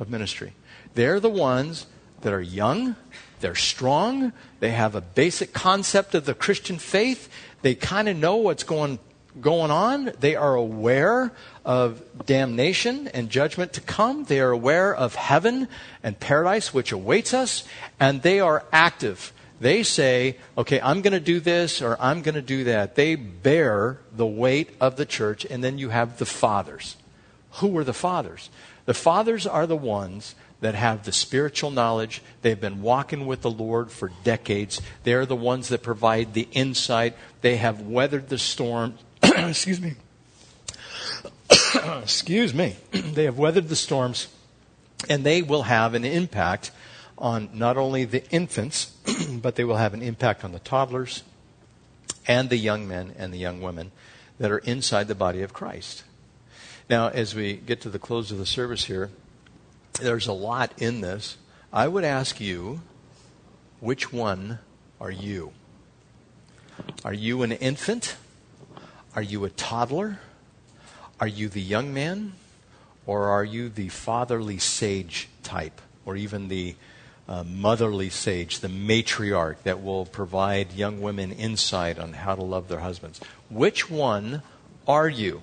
of 0.00 0.10
ministry. 0.10 0.54
They're 0.94 1.20
the 1.20 1.30
ones 1.30 1.86
that 2.22 2.32
are 2.32 2.40
young, 2.40 2.96
they're 3.40 3.54
strong, 3.54 4.32
they 4.60 4.70
have 4.70 4.94
a 4.94 5.00
basic 5.00 5.52
concept 5.52 6.14
of 6.14 6.24
the 6.24 6.34
Christian 6.34 6.78
faith, 6.78 7.28
they 7.62 7.74
kind 7.74 8.08
of 8.08 8.16
know 8.16 8.36
what's 8.36 8.62
going 8.62 8.98
going 9.40 9.70
on. 9.70 10.12
They 10.20 10.36
are 10.36 10.54
aware 10.54 11.32
of 11.64 12.02
damnation 12.26 13.08
and 13.08 13.30
judgment 13.30 13.72
to 13.74 13.80
come. 13.80 14.24
They 14.24 14.40
are 14.40 14.50
aware 14.50 14.94
of 14.94 15.14
heaven 15.14 15.68
and 16.02 16.18
paradise 16.18 16.74
which 16.74 16.92
awaits 16.92 17.32
us, 17.32 17.64
and 18.00 18.22
they 18.22 18.40
are 18.40 18.64
active. 18.72 19.32
They 19.60 19.84
say, 19.84 20.38
okay, 20.58 20.80
I'm 20.80 21.02
going 21.02 21.12
to 21.12 21.20
do 21.20 21.38
this 21.38 21.80
or 21.80 21.96
I'm 22.00 22.22
going 22.22 22.34
to 22.34 22.42
do 22.42 22.64
that. 22.64 22.96
They 22.96 23.14
bear 23.14 23.98
the 24.12 24.26
weight 24.26 24.70
of 24.80 24.96
the 24.96 25.06
church, 25.06 25.44
and 25.44 25.62
then 25.62 25.78
you 25.78 25.90
have 25.90 26.18
the 26.18 26.26
fathers. 26.26 26.96
Who 27.52 27.78
are 27.78 27.84
the 27.84 27.92
fathers? 27.92 28.50
The 28.86 28.94
fathers 28.94 29.46
are 29.46 29.66
the 29.66 29.76
ones 29.76 30.34
that 30.62 30.74
have 30.74 31.04
the 31.04 31.12
spiritual 31.12 31.70
knowledge. 31.70 32.22
They've 32.40 32.60
been 32.60 32.82
walking 32.82 33.26
with 33.26 33.42
the 33.42 33.50
Lord 33.50 33.90
for 33.90 34.10
decades. 34.24 34.80
They're 35.04 35.26
the 35.26 35.36
ones 35.36 35.68
that 35.68 35.82
provide 35.82 36.34
the 36.34 36.48
insight. 36.52 37.16
They 37.40 37.56
have 37.56 37.82
weathered 37.82 38.28
the 38.28 38.38
storm. 38.38 38.94
Excuse 39.22 39.80
me. 39.80 39.94
Excuse 42.02 42.54
me. 42.54 42.76
they 42.90 43.24
have 43.24 43.38
weathered 43.38 43.68
the 43.68 43.76
storms, 43.76 44.28
and 45.08 45.24
they 45.24 45.42
will 45.42 45.64
have 45.64 45.94
an 45.94 46.04
impact 46.04 46.70
on 47.18 47.50
not 47.52 47.76
only 47.76 48.04
the 48.04 48.28
infants, 48.30 48.92
but 49.30 49.56
they 49.56 49.64
will 49.64 49.76
have 49.76 49.94
an 49.94 50.02
impact 50.02 50.44
on 50.44 50.52
the 50.52 50.58
toddlers 50.60 51.22
and 52.26 52.50
the 52.50 52.56
young 52.56 52.86
men 52.88 53.14
and 53.18 53.32
the 53.32 53.38
young 53.38 53.60
women 53.60 53.90
that 54.38 54.50
are 54.50 54.58
inside 54.58 55.08
the 55.08 55.14
body 55.14 55.42
of 55.42 55.52
Christ. 55.52 56.04
Now, 56.88 57.08
as 57.08 57.34
we 57.34 57.54
get 57.54 57.80
to 57.82 57.90
the 57.90 57.98
close 57.98 58.30
of 58.32 58.38
the 58.38 58.46
service 58.46 58.84
here, 58.84 59.10
there's 60.00 60.26
a 60.26 60.32
lot 60.32 60.72
in 60.78 61.00
this. 61.00 61.36
I 61.72 61.88
would 61.88 62.04
ask 62.04 62.40
you, 62.40 62.80
which 63.80 64.12
one 64.12 64.58
are 65.00 65.10
you? 65.10 65.52
Are 67.04 67.14
you 67.14 67.42
an 67.42 67.52
infant? 67.52 68.16
Are 69.14 69.22
you 69.22 69.44
a 69.44 69.50
toddler? 69.50 70.18
Are 71.22 71.28
you 71.28 71.48
the 71.48 71.62
young 71.62 71.94
man? 71.94 72.32
Or 73.06 73.28
are 73.28 73.44
you 73.44 73.68
the 73.68 73.90
fatherly 73.90 74.58
sage 74.58 75.28
type? 75.44 75.80
Or 76.04 76.16
even 76.16 76.48
the 76.48 76.74
uh, 77.28 77.44
motherly 77.44 78.10
sage, 78.10 78.58
the 78.58 78.66
matriarch 78.66 79.62
that 79.62 79.84
will 79.84 80.04
provide 80.04 80.72
young 80.72 81.00
women 81.00 81.30
insight 81.30 81.96
on 82.00 82.12
how 82.12 82.34
to 82.34 82.42
love 82.42 82.66
their 82.66 82.80
husbands? 82.80 83.20
Which 83.48 83.88
one 83.88 84.42
are 84.88 85.08
you? 85.08 85.42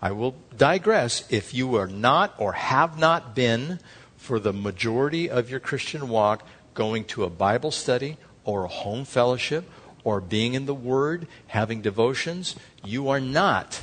I 0.00 0.12
will 0.12 0.36
digress. 0.56 1.24
If 1.30 1.52
you 1.52 1.74
are 1.74 1.88
not 1.88 2.32
or 2.38 2.52
have 2.52 2.96
not 2.96 3.34
been 3.34 3.80
for 4.16 4.38
the 4.38 4.52
majority 4.52 5.28
of 5.28 5.50
your 5.50 5.58
Christian 5.58 6.08
walk 6.08 6.46
going 6.74 7.02
to 7.06 7.24
a 7.24 7.28
Bible 7.28 7.72
study 7.72 8.18
or 8.44 8.62
a 8.62 8.68
home 8.68 9.04
fellowship 9.04 9.68
or 10.04 10.20
being 10.20 10.54
in 10.54 10.66
the 10.66 10.74
Word, 10.74 11.26
having 11.48 11.82
devotions, 11.82 12.54
you 12.84 13.08
are 13.08 13.18
not 13.18 13.82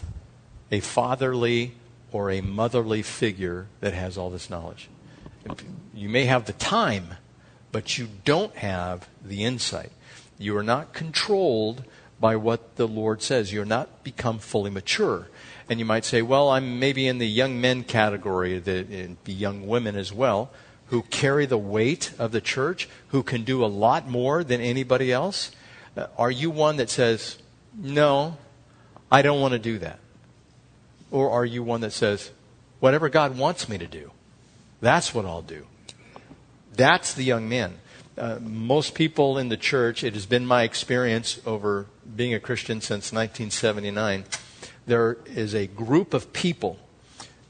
a 0.76 0.80
fatherly 0.82 1.73
or 2.11 2.30
a 2.30 2.41
motherly 2.41 3.01
figure 3.01 3.67
that 3.80 3.93
has 3.93 4.17
all 4.17 4.30
this 4.30 4.49
knowledge. 4.49 4.89
You 5.93 6.09
may 6.09 6.26
have 6.26 6.45
the 6.45 6.53
time, 6.53 7.15
but 7.71 7.97
you 7.97 8.09
don't 8.26 8.55
have 8.55 9.07
the 9.23 9.43
insight. 9.43 9.91
You 10.38 10.57
are 10.57 10.63
not 10.63 10.93
controlled 10.93 11.86
by 12.19 12.36
what 12.36 12.76
the 12.76 12.88
Lord 12.88 13.21
says. 13.21 13.53
You're 13.53 13.65
not 13.65 14.03
become 14.03 14.39
fully 14.39 14.69
mature. 14.69 15.28
And 15.69 15.80
you 15.80 15.86
might 15.86 16.05
say, 16.05 16.21
well, 16.21 16.49
I'm 16.49 16.80
maybe 16.80 17.07
in 17.07 17.19
the 17.19 17.28
young 17.28 17.61
men 17.61 17.84
category, 17.84 18.59
the, 18.59 19.15
the 19.23 19.34
young 19.34 19.67
women 19.67 19.95
as 19.95 20.11
well, 20.11 20.51
who 20.88 21.03
carry 21.03 21.45
the 21.45 21.57
weight 21.57 22.11
of 22.19 22.32
the 22.32 22.41
church, 22.41 22.89
who 23.09 23.23
can 23.23 23.43
do 23.43 23.63
a 23.63 23.67
lot 23.67 24.09
more 24.09 24.43
than 24.43 24.61
anybody 24.61 25.11
else. 25.11 25.51
Uh, 25.95 26.07
are 26.17 26.32
you 26.32 26.49
one 26.49 26.78
that 26.78 26.89
says, 26.89 27.38
no, 27.78 28.38
I 29.11 29.21
don't 29.21 29.41
want 29.41 29.53
to 29.53 29.59
do 29.59 29.80
that? 29.80 29.99
Or 31.16 31.32
are 31.32 31.45
you 31.45 31.63
one 31.63 31.82
that 31.82 31.93
says, 31.93 32.32
whatever 32.80 33.07
God 33.07 33.38
wants 33.38 33.70
me 33.70 33.78
to 33.78 33.88
do, 33.88 34.11
that's 34.82 35.13
what 35.13 35.26
I'll 35.26 35.41
do? 35.41 35.66
That's 36.74 37.13
the 37.13 37.24
young 37.24 37.47
man. 37.47 37.76
Uh, 38.18 38.39
most 38.41 38.95
people 38.95 39.38
in 39.38 39.49
the 39.49 39.57
church, 39.57 40.03
it 40.03 40.13
has 40.13 40.26
been 40.26 40.45
my 40.45 40.63
experience 40.63 41.39
over 41.45 41.86
being 42.16 42.34
a 42.34 42.39
Christian 42.39 42.82
since 42.82 43.13
1979 43.13 44.26
there 44.86 45.18
is 45.26 45.53
a 45.53 45.68
group 45.68 46.13
of 46.13 46.34
people 46.34 46.78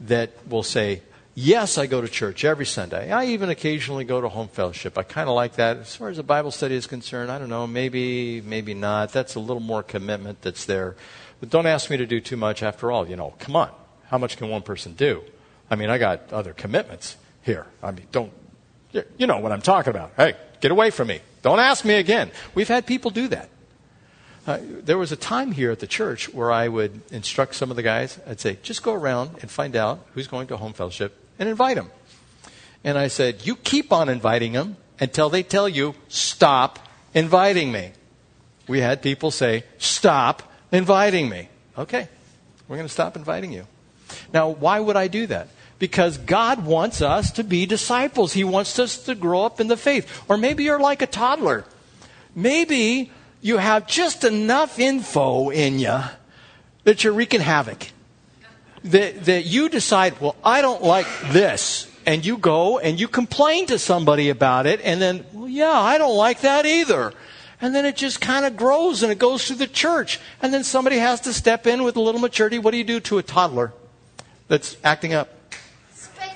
that 0.01 0.31
will 0.49 0.63
say, 0.63 1.01
Yes, 1.37 1.77
I 1.77 1.85
go 1.85 1.99
to 1.99 2.07
church 2.07 2.45
every 2.45 2.65
Sunday. 2.65 3.11
I 3.11 3.25
even 3.25 3.49
occasionally 3.49 4.05
go 4.05 4.21
to 4.21 4.29
home 4.29 4.47
fellowship. 4.47 4.97
I 4.97 5.03
kind 5.03 5.27
of 5.27 5.35
like 5.35 5.55
that. 5.55 5.75
As 5.75 5.93
far 5.93 6.07
as 6.07 6.15
the 6.15 6.23
Bible 6.23 6.49
study 6.49 6.75
is 6.75 6.87
concerned, 6.87 7.29
I 7.29 7.37
don't 7.39 7.49
know, 7.49 7.67
maybe, 7.67 8.39
maybe 8.39 8.73
not. 8.73 9.11
That's 9.11 9.35
a 9.35 9.41
little 9.41 9.59
more 9.59 9.83
commitment 9.83 10.41
that's 10.43 10.63
there. 10.63 10.95
But 11.45 11.51
don't 11.51 11.67
ask 11.67 11.91
me 11.91 11.97
to 11.97 12.07
do 12.07 12.19
too 12.19 12.37
much 12.37 12.63
after 12.63 12.91
all. 12.91 13.07
You 13.07 13.15
know, 13.15 13.35
come 13.37 13.55
on. 13.55 13.69
How 14.09 14.17
much 14.17 14.35
can 14.37 14.49
one 14.49 14.63
person 14.63 14.95
do? 14.95 15.21
I 15.69 15.75
mean, 15.75 15.91
I 15.91 15.99
got 15.99 16.33
other 16.33 16.53
commitments 16.53 17.17
here. 17.43 17.67
I 17.83 17.91
mean, 17.91 18.07
don't, 18.11 18.31
you 19.15 19.27
know 19.27 19.37
what 19.37 19.51
I'm 19.51 19.61
talking 19.61 19.91
about. 19.91 20.13
Hey, 20.17 20.33
get 20.59 20.71
away 20.71 20.89
from 20.89 21.07
me. 21.07 21.19
Don't 21.43 21.59
ask 21.59 21.85
me 21.85 21.95
again. 21.95 22.31
We've 22.55 22.67
had 22.67 22.87
people 22.87 23.11
do 23.11 23.27
that. 23.27 23.49
Uh, 24.47 24.57
there 24.59 24.97
was 24.97 25.11
a 25.11 25.15
time 25.15 25.51
here 25.51 25.69
at 25.69 25.79
the 25.79 25.85
church 25.85 26.33
where 26.33 26.51
I 26.51 26.67
would 26.67 26.99
instruct 27.11 27.53
some 27.53 27.69
of 27.69 27.75
the 27.75 27.83
guys. 27.83 28.19
I'd 28.27 28.39
say, 28.39 28.57
just 28.63 28.81
go 28.81 28.93
around 28.95 29.37
and 29.43 29.51
find 29.51 29.75
out 29.75 30.03
who's 30.15 30.27
going 30.27 30.47
to 30.47 30.57
home 30.57 30.73
fellowship 30.73 31.15
and 31.37 31.47
invite 31.47 31.75
them. 31.75 31.91
And 32.83 32.97
I 32.97 33.07
said, 33.07 33.45
you 33.45 33.55
keep 33.55 33.93
on 33.93 34.09
inviting 34.09 34.53
them 34.53 34.77
until 34.99 35.29
they 35.29 35.43
tell 35.43 35.69
you, 35.69 35.93
stop 36.07 36.79
inviting 37.13 37.71
me. 37.71 37.91
We 38.67 38.79
had 38.79 39.03
people 39.03 39.29
say, 39.29 39.63
stop 39.77 40.41
inviting 40.71 41.29
me. 41.29 41.49
Okay, 41.77 42.07
we're 42.67 42.77
going 42.77 42.87
to 42.87 42.93
stop 42.93 43.15
inviting 43.15 43.51
you. 43.51 43.67
Now, 44.33 44.49
why 44.49 44.79
would 44.79 44.95
I 44.95 45.07
do 45.07 45.27
that? 45.27 45.49
Because 45.77 46.17
God 46.17 46.65
wants 46.65 47.01
us 47.01 47.31
to 47.31 47.43
be 47.43 47.65
disciples. 47.65 48.33
He 48.33 48.43
wants 48.43 48.79
us 48.79 48.97
to 49.05 49.15
grow 49.15 49.43
up 49.43 49.59
in 49.59 49.67
the 49.67 49.77
faith. 49.77 50.23
Or 50.29 50.37
maybe 50.37 50.63
you're 50.63 50.79
like 50.79 51.01
a 51.01 51.07
toddler. 51.07 51.65
Maybe 52.33 53.11
you 53.41 53.57
have 53.57 53.87
just 53.87 54.23
enough 54.23 54.79
info 54.79 55.49
in 55.49 55.79
you 55.79 55.99
that 56.85 57.03
you're 57.03 57.13
wreaking 57.13 57.41
havoc. 57.41 57.87
That, 58.85 59.25
that 59.25 59.45
you 59.45 59.67
decide, 59.67 60.21
well, 60.21 60.35
I 60.43 60.61
don't 60.61 60.83
like 60.83 61.07
this. 61.31 61.91
And 62.05 62.23
you 62.23 62.37
go 62.37 62.77
and 62.77 62.99
you 62.99 63.07
complain 63.07 63.65
to 63.65 63.79
somebody 63.79 64.29
about 64.29 64.67
it, 64.67 64.79
and 64.83 65.01
then, 65.01 65.25
well, 65.33 65.47
yeah, 65.47 65.71
I 65.71 65.97
don't 65.97 66.15
like 66.15 66.41
that 66.41 66.67
either. 66.67 67.11
And 67.65 67.73
then 67.73 67.83
it 67.83 67.95
just 67.95 68.21
kind 68.21 68.45
of 68.45 68.55
grows 68.55 69.01
and 69.01 69.11
it 69.11 69.17
goes 69.17 69.47
through 69.47 69.55
the 69.55 69.65
church. 69.65 70.19
And 70.39 70.53
then 70.53 70.63
somebody 70.63 70.99
has 70.99 71.21
to 71.21 71.33
step 71.33 71.65
in 71.65 71.81
with 71.81 71.95
a 71.95 71.99
little 71.99 72.21
maturity. 72.21 72.59
What 72.59 72.69
do 72.69 72.77
you 72.77 72.83
do 72.83 72.99
to 72.99 73.17
a 73.17 73.23
toddler 73.23 73.73
that's 74.47 74.77
acting 74.83 75.15
up? 75.15 75.29
Spank. 75.91 76.33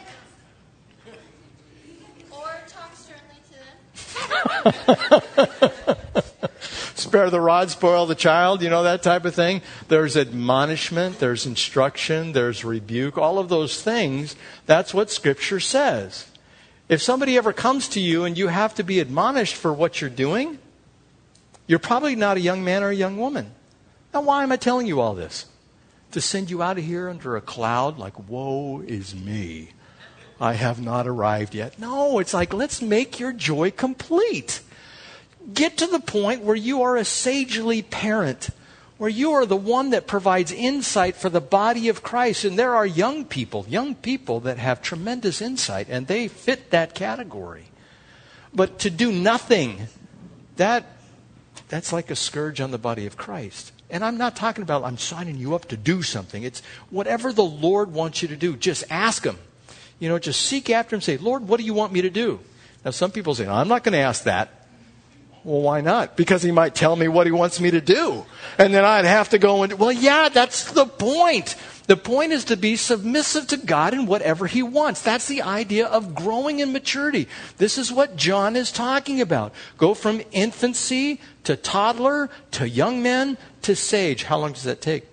Or 2.32 2.50
talk 2.68 2.96
sternly 2.96 3.38
to 3.46 3.60
them. 5.86 6.56
spare 6.96 7.30
the 7.30 7.40
rod, 7.40 7.70
spoil 7.70 8.08
the 8.08 8.16
child, 8.16 8.64
you 8.64 8.72
know, 8.72 8.82
that 8.82 9.04
type 9.04 9.24
of 9.24 9.36
thing. 9.36 9.62
There's 9.88 10.18
admonishment, 10.18 11.20
there's 11.20 11.46
instruction, 11.46 12.32
there's 12.32 12.66
rebuke, 12.66 13.20
all 13.20 13.38
of 13.38 13.50
those 13.50 13.84
things. 13.84 14.36
That's 14.66 14.96
what 14.96 15.12
Scripture 15.12 15.60
says. 15.60 16.26
If 16.88 17.04
somebody 17.04 17.38
ever 17.38 17.54
comes 17.54 17.88
to 17.90 18.00
you 18.00 18.24
and 18.24 18.36
you 18.36 18.48
have 18.48 18.74
to 18.74 18.84
be 18.84 19.00
admonished 19.00 19.54
for 19.54 19.72
what 19.72 20.02
you're 20.02 20.10
doing, 20.10 20.58
you're 21.70 21.80
probably 21.80 22.18
not 22.18 22.36
a 22.36 22.42
young 22.42 22.66
man 22.66 22.84
or 22.84 22.90
a 22.90 22.96
young 22.96 23.16
woman. 23.16 23.52
Now, 24.14 24.24
why 24.24 24.44
am 24.44 24.52
I 24.52 24.58
telling 24.58 24.88
you 24.88 25.00
all 25.00 25.16
this? 25.16 25.46
To 26.12 26.20
send 26.20 26.50
you 26.50 26.62
out 26.62 26.78
of 26.78 26.84
here 26.84 27.08
under 27.08 27.38
a 27.38 27.42
cloud 27.42 27.98
like, 27.98 28.28
woe 28.28 28.82
is 28.82 29.16
me. 29.16 29.70
I 30.42 30.54
have 30.54 30.82
not 30.82 31.08
arrived 31.08 31.56
yet. 31.56 31.80
No, 31.80 32.20
it's 32.20 32.34
like, 32.34 32.54
let's 32.54 32.82
make 32.82 33.22
your 33.22 33.32
joy 33.32 33.72
complete 33.72 34.60
get 35.54 35.78
to 35.78 35.88
the 35.88 36.00
point 36.00 36.44
where 36.44 36.56
you 36.56 36.84
are 36.84 36.98
a 36.98 37.06
sagely 37.06 37.82
parent, 37.82 38.50
where 38.98 39.10
you 39.10 39.32
are 39.32 39.46
the 39.46 39.56
one 39.56 39.92
that 39.92 40.08
provides 40.08 40.52
insight 40.52 41.16
for 41.16 41.30
the 41.30 41.42
body 41.42 41.90
of 41.90 42.04
Christ. 42.04 42.46
And 42.46 42.58
there 42.58 42.76
are 42.76 42.86
young 42.86 43.26
people, 43.26 43.66
young 43.68 43.96
people 43.96 44.42
that 44.42 44.58
have 44.58 44.82
tremendous 44.82 45.42
insight, 45.42 45.88
and 45.90 46.08
they 46.08 46.28
fit 46.28 46.72
that 46.72 46.94
category. 46.96 47.66
But 48.54 48.80
to 48.80 48.90
do 48.90 49.12
nothing, 49.12 49.88
that, 50.58 50.86
that's 51.70 51.94
like 51.94 52.12
a 52.12 52.16
scourge 52.16 52.60
on 52.60 52.72
the 52.72 52.78
body 52.78 53.06
of 53.06 53.16
Christ. 53.16 53.72
And 53.90 54.04
I'm 54.04 54.18
not 54.18 54.36
talking 54.36 54.64
about 54.64 54.84
I'm 54.84 54.98
signing 54.98 55.38
you 55.38 55.56
up 55.56 55.66
to 55.70 55.78
do 55.78 56.04
something. 56.04 56.44
It's 56.44 56.62
whatever 56.90 57.32
the 57.32 57.44
Lord 57.44 57.94
wants 57.94 58.22
you 58.22 58.28
to 58.28 58.36
do, 58.36 58.56
just 58.56 58.84
ask 58.90 59.24
Him. 59.24 59.38
You 60.00 60.10
know, 60.10 60.20
just 60.20 60.42
seek 60.42 60.70
after 60.70 60.96
Him. 60.96 61.02
Say, 61.02 61.18
Lord, 61.18 61.48
what 61.48 61.60
do 61.60 61.66
you 61.66 61.74
want 61.74 61.94
me 61.94 62.02
to 62.02 62.10
do? 62.10 62.40
Now, 62.84 62.92
some 62.92 63.12
people 63.12 63.36
say, 63.36 63.48
I'm 63.48 63.68
not 63.68 63.84
going 63.84 63.94
to 63.94 64.00
ask 64.00 64.24
that. 64.24 64.60
Well, 65.44 65.62
why 65.62 65.82
not? 65.82 66.18
Because 66.18 66.44
he 66.44 66.52
might 66.52 66.76
tell 66.76 66.96
me 66.96 67.08
what 67.08 67.26
he 67.26 67.32
wants 67.32 67.60
me 67.60 67.72
to 67.72 67.82
do. 67.82 68.26
And 68.58 68.74
then 68.74 68.84
I'd 68.84 69.06
have 69.06 69.30
to 69.30 69.38
go 69.38 69.64
and, 69.64 69.74
well, 69.74 69.92
yeah, 69.92 70.30
that's 70.30 70.72
the 70.72 70.86
point. 70.86 71.56
The 71.90 71.98
point 71.98 72.34
is 72.34 72.46
to 72.46 72.56
be 72.56 72.76
submissive 72.76 73.48
to 73.48 73.58
God 73.58 73.96
in 73.96 74.06
whatever 74.06 74.46
He 74.46 74.62
wants. 74.62 75.02
That's 75.02 75.28
the 75.28 75.42
idea 75.42 75.88
of 75.88 76.14
growing 76.14 76.60
in 76.60 76.72
maturity. 76.72 77.28
This 77.58 77.80
is 77.80 77.92
what 77.92 78.16
John 78.16 78.56
is 78.56 78.72
talking 78.72 79.22
about. 79.22 79.56
Go 79.76 79.96
from 79.96 80.22
infancy 80.32 81.20
to 81.46 81.56
toddler 81.56 82.30
to 82.52 82.70
young 82.70 83.02
men 83.02 83.40
to 83.64 83.76
sage. 83.76 84.26
How 84.26 84.38
long 84.38 84.52
does 84.52 84.66
that 84.66 84.82
take? 84.82 85.08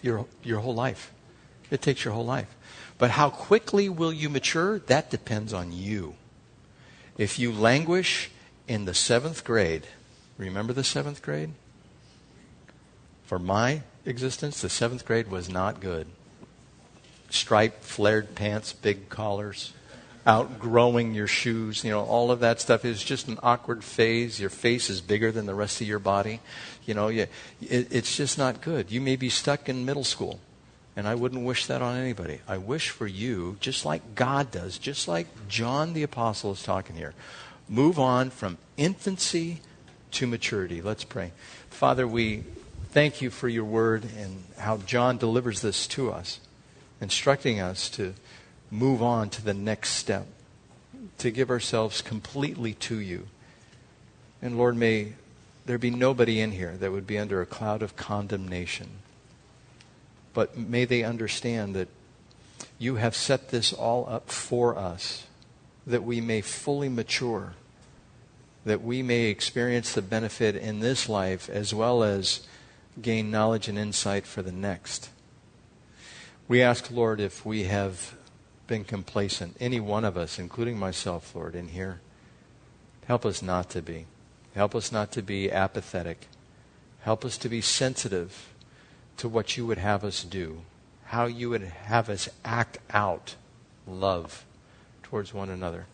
Your, 0.00 0.24
your 0.42 0.60
whole 0.60 0.74
life. 0.74 1.12
It 1.70 1.82
takes 1.82 2.02
your 2.02 2.14
whole 2.14 2.24
life. 2.24 2.56
But 2.96 3.10
how 3.10 3.28
quickly 3.28 3.90
will 3.90 4.12
you 4.12 4.30
mature? 4.30 4.78
That 4.78 5.10
depends 5.10 5.52
on 5.52 5.72
you. 5.72 6.14
If 7.18 7.38
you 7.38 7.52
languish 7.52 8.30
in 8.66 8.86
the 8.86 8.94
seventh 8.94 9.44
grade, 9.44 9.86
remember 10.38 10.72
the 10.72 10.82
seventh 10.82 11.20
grade? 11.20 11.50
For 13.26 13.38
my 13.38 13.82
existence, 14.08 14.60
the 14.60 14.68
seventh 14.68 15.04
grade 15.04 15.30
was 15.30 15.48
not 15.48 15.80
good. 15.80 16.06
Striped, 17.30 17.84
flared 17.84 18.34
pants, 18.34 18.72
big 18.72 19.08
collars, 19.08 19.72
outgrowing 20.26 21.14
your 21.14 21.26
shoes, 21.26 21.84
you 21.84 21.90
know, 21.90 22.04
all 22.04 22.30
of 22.30 22.40
that 22.40 22.60
stuff 22.60 22.84
is 22.84 23.02
just 23.02 23.28
an 23.28 23.38
awkward 23.42 23.84
phase. 23.84 24.40
Your 24.40 24.50
face 24.50 24.90
is 24.90 25.00
bigger 25.00 25.32
than 25.32 25.46
the 25.46 25.54
rest 25.54 25.80
of 25.80 25.86
your 25.86 25.98
body. 25.98 26.40
You 26.84 26.94
know, 26.94 27.08
you, 27.08 27.26
it, 27.62 27.88
it's 27.90 28.16
just 28.16 28.38
not 28.38 28.60
good. 28.60 28.90
You 28.90 29.00
may 29.00 29.16
be 29.16 29.30
stuck 29.30 29.68
in 29.68 29.84
middle 29.84 30.04
school, 30.04 30.40
and 30.96 31.06
I 31.06 31.14
wouldn't 31.14 31.44
wish 31.44 31.66
that 31.66 31.82
on 31.82 31.96
anybody. 31.96 32.40
I 32.48 32.58
wish 32.58 32.90
for 32.90 33.06
you, 33.06 33.56
just 33.60 33.84
like 33.84 34.14
God 34.14 34.50
does, 34.50 34.78
just 34.78 35.08
like 35.08 35.26
John 35.48 35.92
the 35.92 36.02
Apostle 36.02 36.52
is 36.52 36.62
talking 36.62 36.96
here, 36.96 37.14
move 37.68 37.98
on 37.98 38.30
from 38.30 38.58
infancy 38.76 39.60
to 40.12 40.26
maturity. 40.26 40.82
Let's 40.82 41.04
pray. 41.04 41.32
Father, 41.70 42.06
we 42.06 42.44
thank 42.90 43.20
you 43.20 43.30
for 43.30 43.48
your 43.48 43.64
word 43.64 44.04
and 44.18 44.44
how 44.58 44.78
John 44.78 45.18
delivers 45.18 45.60
this 45.60 45.86
to 45.88 46.10
us, 46.10 46.40
instructing 47.00 47.60
us 47.60 47.88
to 47.90 48.14
move 48.70 49.02
on 49.02 49.30
to 49.30 49.42
the 49.44 49.54
next 49.54 49.90
step, 49.90 50.26
to 51.18 51.30
give 51.30 51.50
ourselves 51.50 52.02
completely 52.02 52.74
to 52.74 52.98
you. 52.98 53.28
And 54.40 54.56
Lord, 54.56 54.76
may 54.76 55.14
there 55.66 55.78
be 55.78 55.90
nobody 55.90 56.40
in 56.40 56.52
here 56.52 56.76
that 56.78 56.92
would 56.92 57.06
be 57.06 57.18
under 57.18 57.42
a 57.42 57.46
cloud 57.46 57.82
of 57.82 57.96
condemnation. 57.96 58.88
But 60.32 60.56
may 60.56 60.84
they 60.84 61.02
understand 61.02 61.74
that 61.74 61.88
you 62.78 62.96
have 62.96 63.14
set 63.14 63.50
this 63.50 63.72
all 63.72 64.08
up 64.08 64.30
for 64.30 64.78
us, 64.78 65.26
that 65.86 66.04
we 66.04 66.20
may 66.20 66.40
fully 66.40 66.88
mature, 66.88 67.54
that 68.64 68.82
we 68.82 69.02
may 69.02 69.26
experience 69.26 69.92
the 69.92 70.02
benefit 70.02 70.56
in 70.56 70.80
this 70.80 71.08
life 71.08 71.50
as 71.50 71.74
well 71.74 72.02
as 72.02 72.46
gain 73.00 73.30
knowledge 73.30 73.68
and 73.68 73.78
insight 73.78 74.26
for 74.26 74.42
the 74.42 74.52
next. 74.52 75.10
We 76.46 76.62
ask, 76.62 76.90
Lord, 76.90 77.20
if 77.20 77.44
we 77.44 77.64
have 77.64 78.14
been 78.66 78.84
complacent, 78.84 79.56
any 79.60 79.80
one 79.80 80.04
of 80.04 80.16
us, 80.16 80.38
including 80.38 80.78
myself, 80.78 81.34
Lord, 81.34 81.54
in 81.54 81.68
here, 81.68 82.00
help 83.06 83.26
us 83.26 83.42
not 83.42 83.70
to 83.70 83.82
be. 83.82 84.06
Help 84.54 84.74
us 84.74 84.90
not 84.90 85.12
to 85.12 85.22
be 85.22 85.50
apathetic. 85.50 86.26
Help 87.02 87.24
us 87.24 87.38
to 87.38 87.48
be 87.48 87.60
sensitive 87.60 88.52
to 89.18 89.28
what 89.28 89.56
you 89.56 89.66
would 89.66 89.78
have 89.78 90.04
us 90.04 90.24
do, 90.24 90.62
how 91.06 91.26
you 91.26 91.50
would 91.50 91.62
have 91.62 92.08
us 92.08 92.28
act 92.44 92.78
out 92.90 93.34
love 93.86 94.44
towards 95.02 95.34
one 95.34 95.50
another. 95.50 95.86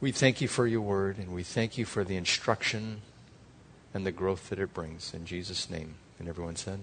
We 0.00 0.12
thank 0.12 0.40
you 0.40 0.48
for 0.48 0.66
your 0.66 0.80
word, 0.80 1.18
and 1.18 1.32
we 1.34 1.42
thank 1.42 1.78
you 1.78 1.84
for 1.84 2.04
the 2.04 2.16
instruction 2.16 3.02
and 3.94 4.04
the 4.04 4.12
growth 4.12 4.50
that 4.50 4.58
it 4.58 4.74
brings. 4.74 5.14
In 5.14 5.24
Jesus' 5.24 5.70
name. 5.70 5.94
And 6.18 6.28
everyone 6.28 6.56
said, 6.56 6.80